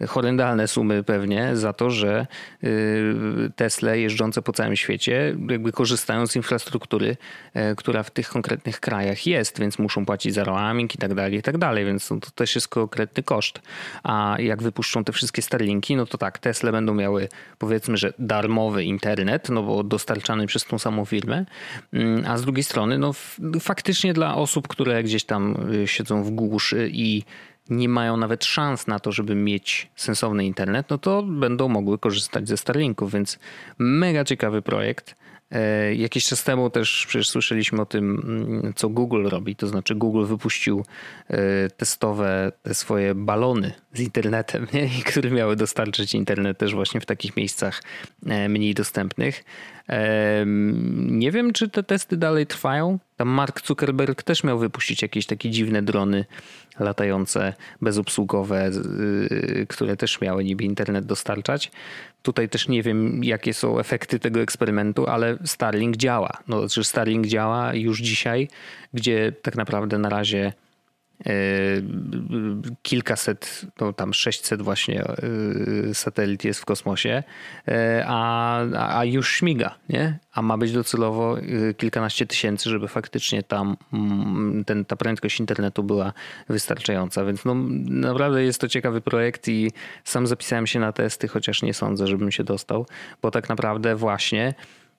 horrendalne 0.07 0.67
sumy 0.67 1.03
pewnie 1.03 1.55
za 1.55 1.73
to, 1.73 1.89
że 1.89 2.27
y, 2.63 3.51
Tesle 3.55 3.99
jeżdżące 3.99 4.41
po 4.41 4.53
całym 4.53 4.75
świecie 4.75 5.35
jakby 5.49 5.71
korzystają 5.71 6.27
z 6.27 6.35
infrastruktury, 6.35 7.17
e, 7.53 7.75
która 7.75 8.03
w 8.03 8.11
tych 8.11 8.29
konkretnych 8.29 8.79
krajach 8.79 9.27
jest, 9.27 9.59
więc 9.59 9.79
muszą 9.79 10.05
płacić 10.05 10.33
za 10.33 10.43
roaming 10.43 10.95
i 10.95 10.97
tak 10.97 11.13
dalej, 11.13 11.39
i 11.39 11.41
tak 11.41 11.57
dalej, 11.57 11.85
więc 11.85 12.07
to 12.07 12.31
też 12.35 12.55
jest 12.55 12.67
konkretny 12.67 13.23
koszt. 13.23 13.61
A 14.03 14.35
jak 14.39 14.63
wypuszczą 14.63 15.03
te 15.03 15.11
wszystkie 15.11 15.41
Starlinki, 15.41 15.95
no 15.95 16.05
to 16.05 16.17
tak, 16.17 16.39
Tesla 16.39 16.71
będą 16.71 16.93
miały 16.93 17.29
powiedzmy, 17.57 17.97
że 17.97 18.13
darmowy 18.19 18.83
internet, 18.83 19.49
no 19.49 19.63
bo 19.63 19.83
dostarczany 19.83 20.47
przez 20.47 20.65
tą 20.65 20.79
samą 20.79 21.05
firmę, 21.05 21.45
mm, 21.93 22.25
a 22.27 22.37
z 22.37 22.41
drugiej 22.41 22.63
strony, 22.63 22.97
no 22.97 23.11
faktycznie 23.59 24.13
dla 24.13 24.35
osób, 24.35 24.67
które 24.67 25.03
gdzieś 25.03 25.23
tam 25.23 25.73
y, 25.73 25.87
siedzą 25.87 26.23
w 26.23 26.29
głuszy 26.29 26.89
i 26.93 27.23
nie 27.69 27.89
mają 27.89 28.17
nawet 28.17 28.45
szans 28.45 28.87
na 28.87 28.99
to, 28.99 29.11
żeby 29.11 29.35
mieć 29.35 29.91
sensowny 29.95 30.45
internet, 30.45 30.89
no 30.89 30.97
to 30.97 31.23
będą 31.23 31.67
mogły 31.67 31.97
korzystać 31.97 32.47
ze 32.47 32.57
Starlinków, 32.57 33.11
więc 33.11 33.39
mega 33.77 34.23
ciekawy 34.25 34.61
projekt. 34.61 35.15
E, 35.51 35.95
jakiś 35.95 36.25
czas 36.25 36.43
temu 36.43 36.69
też 36.69 37.05
przecież 37.07 37.29
słyszeliśmy 37.29 37.81
o 37.81 37.85
tym, 37.85 38.21
mm, 38.23 38.73
co 38.75 38.89
Google 38.89 39.27
robi. 39.27 39.55
To 39.55 39.67
znaczy, 39.67 39.95
Google 39.95 40.25
wypuścił 40.25 40.85
e, 41.27 41.69
testowe 41.69 42.51
te 42.63 42.73
swoje 42.73 43.15
balony 43.15 43.73
z 43.93 43.99
internetem, 43.99 44.67
nie? 44.73 44.89
które 45.05 45.31
miały 45.31 45.55
dostarczyć 45.55 46.15
internet 46.15 46.57
też 46.57 46.73
właśnie 46.73 47.01
w 47.01 47.05
takich 47.05 47.37
miejscach 47.37 47.83
e, 48.25 48.49
mniej 48.49 48.73
dostępnych. 48.73 49.43
Nie 50.95 51.31
wiem, 51.31 51.53
czy 51.53 51.69
te 51.69 51.83
testy 51.83 52.17
dalej 52.17 52.47
trwają. 52.47 52.99
Tam 53.17 53.27
Mark 53.27 53.67
Zuckerberg 53.67 54.23
też 54.23 54.43
miał 54.43 54.59
wypuścić 54.59 55.01
jakieś 55.01 55.25
takie 55.25 55.49
dziwne 55.49 55.81
drony 55.81 56.25
latające, 56.79 57.53
bezobsługowe, 57.81 58.71
y, 59.31 59.65
które 59.69 59.97
też 59.97 60.21
miały 60.21 60.43
niby 60.43 60.63
internet 60.63 61.05
dostarczać. 61.05 61.71
Tutaj 62.21 62.49
też 62.49 62.67
nie 62.67 62.83
wiem, 62.83 63.23
jakie 63.23 63.53
są 63.53 63.79
efekty 63.79 64.19
tego 64.19 64.39
eksperymentu, 64.39 65.07
ale 65.07 65.37
Starlink 65.45 65.97
działa. 65.97 66.29
No, 66.47 66.69
Starlink 66.69 67.27
działa 67.27 67.73
już 67.73 67.99
dzisiaj, 67.99 68.47
gdzie 68.93 69.31
tak 69.41 69.55
naprawdę 69.55 69.97
na 69.97 70.09
razie 70.09 70.53
kilkaset, 72.81 73.65
no 73.81 73.93
tam 73.93 74.13
600 74.13 74.61
właśnie 74.61 75.03
e, 75.03 75.93
satelit 75.93 76.43
jest 76.43 76.59
w 76.59 76.65
kosmosie, 76.65 77.23
e, 77.67 78.03
a, 78.07 78.59
a 78.97 79.05
już 79.05 79.35
śmiga, 79.35 79.75
nie? 79.89 80.19
A 80.33 80.41
ma 80.41 80.57
być 80.57 80.71
docelowo 80.71 81.37
kilkanaście 81.77 82.25
tysięcy, 82.25 82.69
żeby 82.69 82.87
faktycznie 82.87 83.43
tam 83.43 83.77
mm, 83.93 84.65
ten, 84.65 84.85
ta 84.85 84.95
prędkość 84.95 85.39
internetu 85.39 85.83
była 85.83 86.13
wystarczająca. 86.49 87.25
Więc 87.25 87.45
no, 87.45 87.55
naprawdę 87.85 88.43
jest 88.43 88.61
to 88.61 88.67
ciekawy 88.67 89.01
projekt 89.01 89.47
i 89.47 89.71
sam 90.03 90.27
zapisałem 90.27 90.67
się 90.67 90.79
na 90.79 90.91
testy, 90.91 91.27
chociaż 91.27 91.61
nie 91.61 91.73
sądzę, 91.73 92.07
żebym 92.07 92.31
się 92.31 92.43
dostał, 92.43 92.85
bo 93.21 93.31
tak 93.31 93.49
naprawdę 93.49 93.95
właśnie 93.95 94.53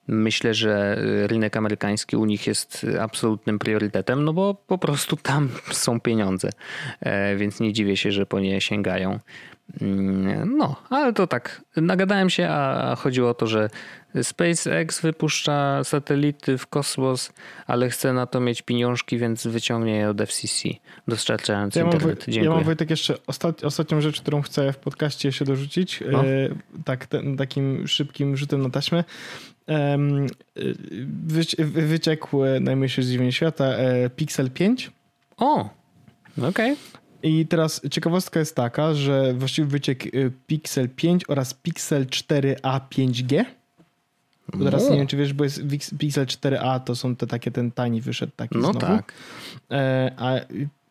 Myślę, 0.07 0.53
że 0.53 0.95
rynek 1.27 1.57
amerykański 1.57 2.17
u 2.17 2.25
nich 2.25 2.47
jest 2.47 2.87
absolutnym 2.99 3.59
priorytetem, 3.59 4.25
no 4.25 4.33
bo 4.33 4.53
po 4.67 4.77
prostu 4.77 5.15
tam 5.15 5.49
są 5.71 5.99
pieniądze, 5.99 6.49
e, 6.99 7.35
więc 7.35 7.59
nie 7.59 7.73
dziwię 7.73 7.97
się, 7.97 8.11
że 8.11 8.25
po 8.25 8.39
nie 8.39 8.61
sięgają. 8.61 9.19
Mm, 9.81 10.57
no, 10.57 10.75
ale 10.89 11.13
to 11.13 11.27
tak, 11.27 11.61
nagadałem 11.75 12.29
się, 12.29 12.47
a 12.49 12.95
chodziło 12.95 13.29
o 13.29 13.33
to, 13.33 13.47
że 13.47 13.69
SpaceX 14.21 15.01
wypuszcza 15.01 15.83
satelity 15.83 16.57
w 16.57 16.67
kosmos, 16.67 17.33
ale 17.67 17.89
chce 17.89 18.13
na 18.13 18.25
to 18.25 18.39
mieć 18.39 18.61
pieniążki, 18.61 19.17
więc 19.17 19.47
wyciągnie 19.47 19.95
je 19.95 20.09
od 20.09 20.21
FCC, 20.21 20.69
dostarczając 21.07 21.75
ja 21.75 21.83
internet. 21.83 22.19
Mam, 22.19 22.33
Dziękuję. 22.33 22.43
Ja 22.43 22.55
mam 22.55 22.63
Wojtek 22.63 22.89
jeszcze 22.89 23.15
ostat, 23.27 23.63
ostatnią 23.63 24.01
rzecz, 24.01 24.21
którą 24.21 24.41
chcę 24.41 24.73
w 24.73 24.77
podcaście 24.77 25.31
się 25.31 25.45
dorzucić, 25.45 26.03
no. 26.11 26.25
e, 26.25 26.49
tak, 26.85 27.05
ten, 27.05 27.37
takim 27.37 27.87
szybkim 27.87 28.37
rzutem 28.37 28.61
na 28.61 28.69
taśmę. 28.69 29.03
Wyciekł 31.57 32.37
najmniejszy 32.61 33.03
zdziwienie 33.03 33.31
świata 33.31 33.65
e, 33.65 34.09
Pixel 34.09 34.51
5. 34.51 34.91
O, 35.37 35.69
okej. 36.37 36.49
Okay. 36.49 36.75
I 37.23 37.47
teraz 37.47 37.81
ciekawostka 37.91 38.39
jest 38.39 38.55
taka, 38.55 38.93
że 38.93 39.33
właściwie 39.33 39.67
wyciekł 39.67 40.07
y, 40.07 40.31
Pixel 40.47 40.89
5 40.89 41.23
oraz 41.27 41.53
Pixel 41.53 42.05
4a 42.05 42.79
5G. 42.89 43.45
Bo 44.53 44.65
teraz 44.65 44.89
nie 44.89 44.97
wiem, 44.97 45.07
czy 45.07 45.17
wiesz, 45.17 45.33
bo 45.33 45.43
jest 45.43 45.61
Pixel 45.97 46.25
4a 46.25 46.79
to 46.79 46.95
są 46.95 47.15
te 47.15 47.27
takie, 47.27 47.51
ten 47.51 47.71
tani 47.71 48.01
wyszedł 48.01 48.33
taki 48.35 48.57
no 48.57 48.61
znowu. 48.61 48.79
tak. 48.79 49.13
E, 49.71 50.11
a 50.17 50.35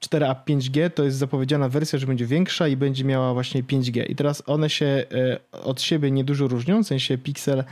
4a 0.00 0.34
5G 0.44 0.90
to 0.90 1.04
jest 1.04 1.16
zapowiedziana 1.16 1.68
wersja, 1.68 1.98
że 1.98 2.06
będzie 2.06 2.26
większa 2.26 2.68
i 2.68 2.76
będzie 2.76 3.04
miała 3.04 3.34
właśnie 3.34 3.62
5G. 3.62 4.10
I 4.10 4.16
teraz 4.16 4.42
one 4.46 4.70
się 4.70 4.86
e, 4.86 5.38
od 5.62 5.82
siebie 5.82 6.10
niedużo 6.10 6.48
różnią, 6.48 6.82
w 6.82 6.86
sensie 6.86 7.18
Pixel 7.18 7.64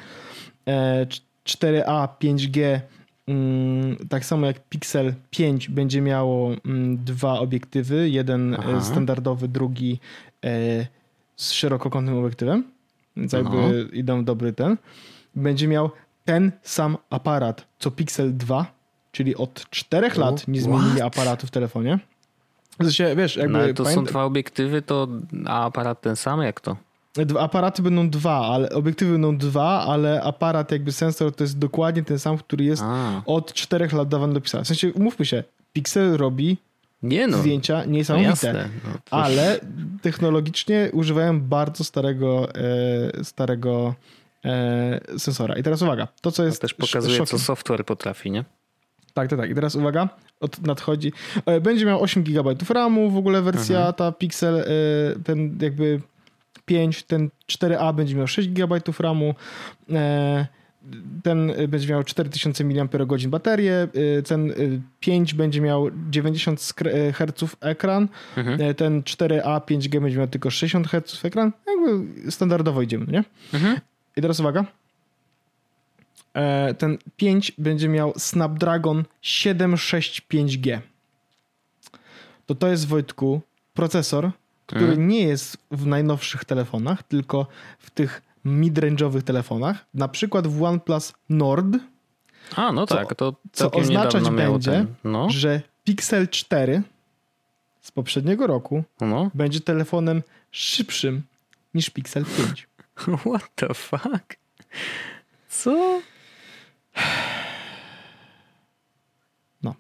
4a 1.45 2.05
e, 2.05 2.09
5G 2.21 2.81
Mm, 3.29 3.97
tak 4.09 4.25
samo 4.25 4.47
jak 4.47 4.61
Pixel 4.69 5.15
5 5.31 5.69
będzie 5.69 6.01
miało 6.01 6.51
mm, 6.65 7.05
dwa 7.05 7.39
obiektywy, 7.39 8.11
jeden 8.11 8.55
e, 8.55 8.59
Aha. 8.59 8.81
standardowy, 8.81 9.49
drugi 9.49 10.01
e, 10.45 10.87
z 11.37 11.53
szerokokątnym 11.53 12.19
obiektywem, 12.19 12.65
więc 13.17 13.33
jakby 13.33 13.59
Aha. 13.59 13.93
idą 13.93 14.25
dobry 14.25 14.53
ten. 14.53 14.77
Będzie 15.35 15.69
miał 15.69 15.91
ten 16.25 16.53
sam 16.63 16.97
aparat 17.11 17.67
co 17.79 17.91
Pixel 17.91 18.37
2, 18.37 18.67
czyli 19.13 19.37
od 19.37 19.71
4 19.71 20.11
lat 20.17 20.49
nie 20.49 20.61
zmienili 20.61 21.01
What? 21.01 21.19
aparatu 21.19 21.47
w 21.47 21.51
telefonie. 21.51 21.99
W 22.81 22.85
sensie, 22.85 23.17
wiesz, 23.17 23.37
jakby 23.37 23.53
no, 23.53 23.59
ale 23.59 23.75
to 23.75 23.85
są 23.85 24.05
dwa 24.05 24.25
obiektywy, 24.25 24.83
to 24.83 25.09
a 25.47 25.65
aparat 25.65 26.01
ten 26.01 26.17
sam, 26.17 26.43
jak 26.43 26.61
to? 26.61 26.77
Aparaty 27.41 27.83
będą 27.83 28.11
dwa, 28.11 28.47
ale 28.47 28.71
obiektywy 28.71 29.13
będą 29.13 29.37
dwa, 29.37 29.87
ale 29.87 30.23
aparat 30.23 30.73
jakby 30.73 30.93
sensor 30.93 31.35
to 31.35 31.45
jest 31.45 31.59
dokładnie 31.59 32.03
ten 32.03 32.19
sam, 32.19 32.39
który 32.39 32.65
jest 32.65 32.83
A. 32.83 33.23
od 33.27 33.53
czterech 33.53 33.93
lat 33.93 34.09
dawany 34.09 34.35
do 34.35 34.41
pisania. 34.41 34.65
W 34.65 34.67
sensie, 34.67 34.93
umówmy 34.93 35.27
się, 35.27 35.45
Pixel 35.73 36.17
robi 36.17 36.57
nie 37.03 37.27
no. 37.27 37.39
zdjęcia 37.39 37.85
niesamowite, 37.85 38.53
no 38.53 38.91
no, 38.93 38.99
ale 39.11 39.61
technologicznie 40.03 40.91
używają 40.93 41.41
bardzo 41.41 41.85
starego, 41.85 42.55
e, 42.55 43.25
starego 43.25 43.95
e, 44.45 45.01
sensora. 45.19 45.57
I 45.57 45.63
teraz 45.63 45.83
uwaga, 45.83 46.09
to 46.21 46.33
co 46.33 46.45
jest... 46.45 46.61
To 46.61 46.69
też 46.69 46.75
pokazuje, 46.75 47.17
szokiem. 47.17 47.39
co 47.39 47.45
software 47.45 47.85
potrafi, 47.85 48.31
nie? 48.31 48.45
Tak, 49.15 49.29
tak, 49.29 49.39
tak. 49.39 49.51
I 49.51 49.55
teraz 49.55 49.75
uwaga, 49.75 50.09
od, 50.41 50.67
nadchodzi. 50.67 51.13
E, 51.47 51.61
będzie 51.61 51.87
miał 51.87 52.03
8 52.03 52.23
GB 52.23 52.55
RAMu, 52.71 53.11
w 53.11 53.17
ogóle 53.17 53.43
wersja 53.43 53.79
mhm. 53.79 53.95
ta 53.95 54.13
Pixel, 54.13 54.57
e, 54.57 54.65
ten 55.25 55.59
jakby 55.61 56.01
5, 56.69 57.03
ten 57.03 57.31
4A 57.47 57.95
będzie 57.95 58.15
miał 58.15 58.27
6 58.27 58.49
GB 58.49 58.81
RAMu, 58.99 59.35
e, 59.91 60.47
ten 61.23 61.53
będzie 61.69 61.89
miał 61.89 62.05
4000 62.05 62.65
mAh 62.65 63.29
baterię, 63.29 63.89
e, 64.19 64.23
ten 64.23 64.53
5 65.01 65.35
będzie 65.35 65.61
miał 65.61 65.91
90 66.11 66.75
Hz 67.13 67.57
ekran, 67.61 68.09
mhm. 68.37 68.75
ten 68.75 69.03
4A 69.03 69.61
5G 69.61 70.01
będzie 70.01 70.19
miał 70.19 70.27
tylko 70.27 70.51
60 70.51 70.89
Hz 70.89 71.25
ekran. 71.25 71.53
Jakby 71.67 72.31
standardowo 72.31 72.83
idziemy, 72.83 73.07
nie? 73.07 73.25
Mhm. 73.55 73.79
I 74.17 74.23
teraz 74.23 74.41
uwaga. 74.41 74.65
Ten 76.79 76.99
5 77.17 77.53
będzie 77.59 77.89
miał 77.89 78.13
Snapdragon 78.17 79.05
765G. 79.23 80.81
To 82.47 82.55
to 82.55 82.69
jest, 82.69 82.89
Wojtku, 82.89 83.41
procesor, 83.75 84.31
który 84.69 84.85
mhm. 84.85 85.09
nie 85.09 85.23
jest 85.23 85.57
w 85.71 85.87
najnowszych 85.87 86.45
telefonach, 86.45 87.03
tylko 87.03 87.47
w 87.79 87.91
tych 87.91 88.23
midrange'owych 88.47 89.23
telefonach, 89.23 89.87
na 89.95 90.09
przykład 90.09 90.47
w 90.47 90.63
OnePlus 90.63 91.13
Nord, 91.29 91.67
A, 92.57 92.73
no 92.73 92.87
Co- 92.87 92.95
tak, 92.95 93.15
to 93.15 93.35
Co 93.53 93.71
oznaczać 93.71 94.31
będzie, 94.31 94.71
ten. 94.71 94.95
No, 95.05 95.31
że 95.31 95.63
Pixel 95.85 96.29
4 96.29 96.83
z 97.81 97.91
poprzedniego 97.91 98.47
roku 98.47 98.85
no. 99.01 99.31
będzie 99.35 99.61
telefonem 99.61 100.23
szybszym 100.51 101.23
niż 101.75 101.91
Pixel 101.91 102.25
5. 102.37 102.69
What 103.27 103.51
the 103.55 103.75
fuck? 103.75 104.37
Co? 105.49 106.01
No. 109.63 109.75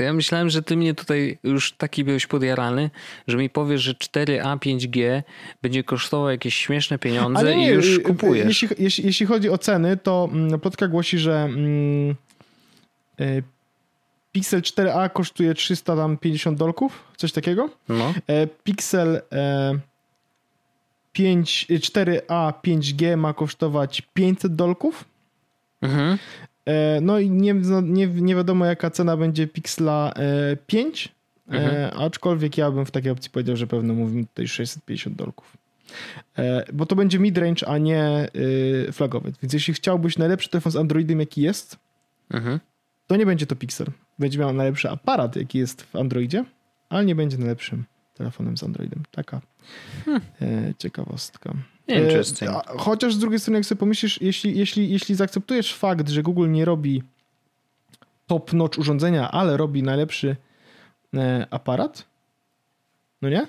To 0.00 0.04
ja 0.04 0.12
myślałem, 0.12 0.50
że 0.50 0.62
ty 0.62 0.76
mnie 0.76 0.94
tutaj 0.94 1.38
już 1.42 1.72
taki 1.72 2.04
byłeś 2.04 2.26
podjarany, 2.26 2.90
że 3.26 3.36
mi 3.36 3.50
powiesz, 3.50 3.82
że 3.82 3.92
4A 3.94 4.58
5G 4.58 5.22
będzie 5.62 5.84
kosztował 5.84 6.30
jakieś 6.30 6.54
śmieszne 6.54 6.98
pieniądze 6.98 7.40
Ale 7.40 7.52
i 7.52 7.56
nie, 7.56 7.70
już 7.70 7.86
y, 7.86 7.90
y, 7.90 8.00
kupujesz. 8.00 8.46
Jeśli, 8.46 8.68
jeśli, 8.78 9.06
jeśli 9.06 9.26
chodzi 9.26 9.50
o 9.50 9.58
ceny, 9.58 9.96
to 9.96 10.28
mm, 10.32 10.60
plotka 10.60 10.88
głosi, 10.88 11.18
że 11.18 11.42
mm, 11.42 12.14
y, 13.20 13.42
Pixel 14.32 14.60
4a 14.60 15.10
kosztuje 15.12 15.54
350 15.54 16.58
dolków, 16.58 17.04
coś 17.16 17.32
takiego. 17.32 17.70
No, 17.88 18.14
E, 18.26 18.46
Pixel 18.46 19.22
e, 19.32 19.78
5, 21.12 21.66
y, 21.70 21.78
4a 21.78 22.52
5G 22.62 23.16
ma 23.16 23.32
kosztować 23.32 24.02
500 24.14 24.54
dolków. 24.54 25.04
mhm. 25.82 26.18
E, 26.70 27.00
No 27.00 27.18
i 27.18 27.30
nie, 27.30 27.54
no, 27.54 27.80
nie, 27.80 28.06
nie 28.06 28.34
wiadomo 28.36 28.64
jaka 28.66 28.90
cena 28.90 29.16
będzie 29.16 29.46
Pixela 29.46 30.12
e, 30.16 30.56
5, 30.66 31.08
e, 31.48 31.52
Mhm. 31.54 32.02
aczkolwiek 32.02 32.58
ja 32.58 32.70
bym 32.70 32.86
w 32.86 32.90
takiej 32.90 33.10
opcji 33.12 33.30
powiedział, 33.30 33.56
że 33.56 33.66
pewno 33.66 33.94
mówimy 33.94 34.26
tutaj 34.26 34.48
650 34.48 35.16
dolków. 35.16 35.56
E, 36.38 36.64
Bo 36.72 36.86
to 36.86 36.96
będzie 36.96 37.18
midrange, 37.18 37.68
a 37.68 37.78
nie 37.78 38.28
y, 38.88 38.92
flagowy. 38.92 39.32
Więc 39.42 39.52
jeśli 39.52 39.74
chciałbyś 39.74 40.18
najlepszy 40.18 40.48
telefon 40.48 40.72
z 40.72 40.76
Androidem, 40.76 41.20
jaki 41.20 41.42
jest, 41.42 41.76
Mhm. 42.30 42.60
to 43.06 43.16
nie 43.16 43.26
będzie 43.26 43.46
to 43.46 43.56
Pixel. 43.56 43.86
Będzie 44.18 44.38
miał 44.38 44.52
najlepszy 44.52 44.90
aparat, 44.90 45.36
jaki 45.36 45.58
jest 45.58 45.82
w 45.82 45.96
Androidzie, 45.96 46.44
ale 46.88 47.04
nie 47.04 47.14
będzie 47.14 47.38
najlepszym 47.38 47.84
telefonem 48.14 48.56
z 48.56 48.62
Androidem. 48.62 49.02
Taka 49.10 49.40
e, 50.42 50.74
ciekawostka. 50.78 51.54
E, 51.90 52.78
Chociaż 52.78 53.14
z 53.14 53.18
drugiej 53.18 53.40
strony, 53.40 53.58
jak 53.58 53.66
sobie 53.66 53.78
pomyślisz, 53.78 54.20
jeśli, 54.20 54.58
jeśli, 54.58 54.90
jeśli 54.90 55.14
zaakceptujesz 55.14 55.74
fakt, 55.74 56.08
że 56.08 56.22
Google 56.22 56.50
nie 56.50 56.64
robi 56.64 57.02
top-notch 58.26 58.78
urządzenia, 58.78 59.30
ale 59.30 59.56
robi 59.56 59.82
najlepszy 59.82 60.36
e, 61.14 61.46
aparat, 61.50 62.04
no 63.22 63.28
nie? 63.28 63.46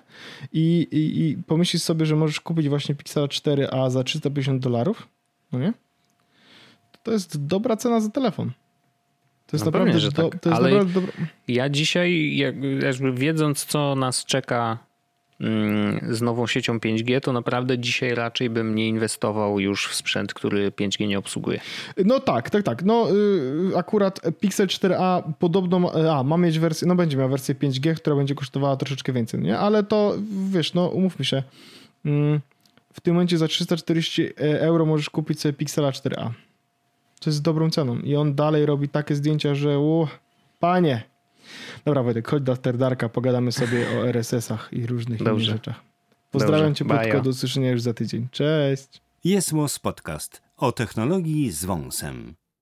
I, 0.54 0.88
i, 0.92 1.30
I 1.30 1.38
pomyślisz 1.44 1.82
sobie, 1.82 2.06
że 2.06 2.16
możesz 2.16 2.40
kupić 2.40 2.70
właśnie 2.70 2.96
Pixela 2.96 3.28
4a 3.28 3.90
za 3.90 4.04
350 4.04 4.64
dolarów, 4.64 5.08
no 5.52 5.60
nie? 5.60 5.74
To, 7.04 7.12
jest 7.12 7.46
dobra 7.46 7.78
cena 7.78 8.02
za 8.02 8.10
telefon. 8.10 8.52
To 9.48 9.56
jest 9.58 9.66
No 9.66 9.72
naprawdę, 9.72 9.86
pewnie, 9.92 10.00
że 10.00 10.12
do, 10.12 10.30
tak. 10.30 10.42
to 10.42 10.50
jest 10.50 10.62
Ale- 10.62 10.72
naprawdę 10.72 11.02
dobra... 11.02 11.14
Ja 11.48 11.70
dzisiaj, 11.70 12.36
jak, 12.36 12.56
jakby 12.82 13.14
wiedząc, 13.14 13.66
co 13.66 13.96
nas 13.96 14.26
czeka 14.26 14.78
z 16.10 16.22
nową 16.22 16.48
siecią 16.48 16.78
5G, 16.78 17.22
to 17.22 17.34
naprawdę 17.34 17.80
dzisiaj 17.80 18.16
raczej 18.16 18.50
bym 18.50 18.76
nie 18.76 18.88
inwestował 18.88 19.60
już 19.60 19.88
w 19.88 19.96
sprzęt, 19.96 20.34
który 20.34 20.72
5G 20.72 21.08
nie 21.08 21.20
obsługuje. 21.20 21.60
No 22.06 22.20
tak, 22.20 22.50
tak, 22.50 22.64
tak. 22.64 22.84
No 22.84 23.08
y, 23.72 23.78
akurat 23.78 24.22
Pixel 24.40 24.68
4a 24.68 25.24
podobno 25.40 25.80
ma, 25.80 25.92
a, 25.92 26.24
ma 26.24 26.38
mieć 26.38 26.60
wersję, 26.60 26.88
no 26.88 26.96
będzie 26.96 27.18
miał 27.18 27.30
wersję 27.30 27.56
5G, 27.56 27.96
która 27.96 28.16
będzie 28.16 28.36
kosztowała 28.36 28.76
troszeczkę 28.76 29.14
więcej, 29.14 29.42
nie? 29.42 29.58
Ale 29.60 29.84
to 29.84 30.16
wiesz, 30.50 30.74
no 30.74 30.88
umówmy 30.88 31.26
się. 31.26 31.44
Mm, 32.06 32.40
W 32.94 33.02
tym 33.02 33.14
momencie 33.14 33.38
za 33.38 33.48
340 33.48 34.30
euro 34.38 34.86
możesz 34.86 35.10
kupić 35.10 35.42
sobie 35.42 35.54
Pixela 35.54 35.92
4a. 35.92 36.30
To 37.20 37.30
jest 37.30 37.42
dobrą 37.42 37.70
ceną. 37.70 38.00
I 38.00 38.16
on 38.16 38.36
dalej 38.36 38.66
robi 38.66 38.90
takie 38.90 39.16
zdjęcia, 39.16 39.56
że 39.56 39.80
u, 39.80 40.08
panie. 40.60 41.11
Dobra, 41.86 42.04
Wojtek, 42.04 42.28
chodź 42.28 42.44
do 42.44 42.52
After 42.52 42.78
Darka, 42.78 43.10
pogadamy 43.10 43.52
sobie 43.52 43.88
o 43.90 44.08
RSS-ach 44.08 44.70
i 44.72 44.88
różnych 44.88 45.20
innych 45.20 45.34
Dobrze. 45.34 45.52
rzeczach. 45.52 45.82
Pozdrawiam 46.32 46.68
Dobrze, 46.68 46.76
cię, 46.78 46.86
bajo. 46.86 47.02
Plotko, 47.02 47.22
do 47.22 47.30
usłyszenia 47.30 47.72
już 47.72 47.82
za 47.82 47.94
tydzień. 47.94 48.28
Cześć! 48.32 49.02
Jest 49.24 49.54
Podcast 49.82 50.42
o 50.58 50.72
technologii 50.72 51.52
z 51.52 51.66
wąsem. 51.66 52.36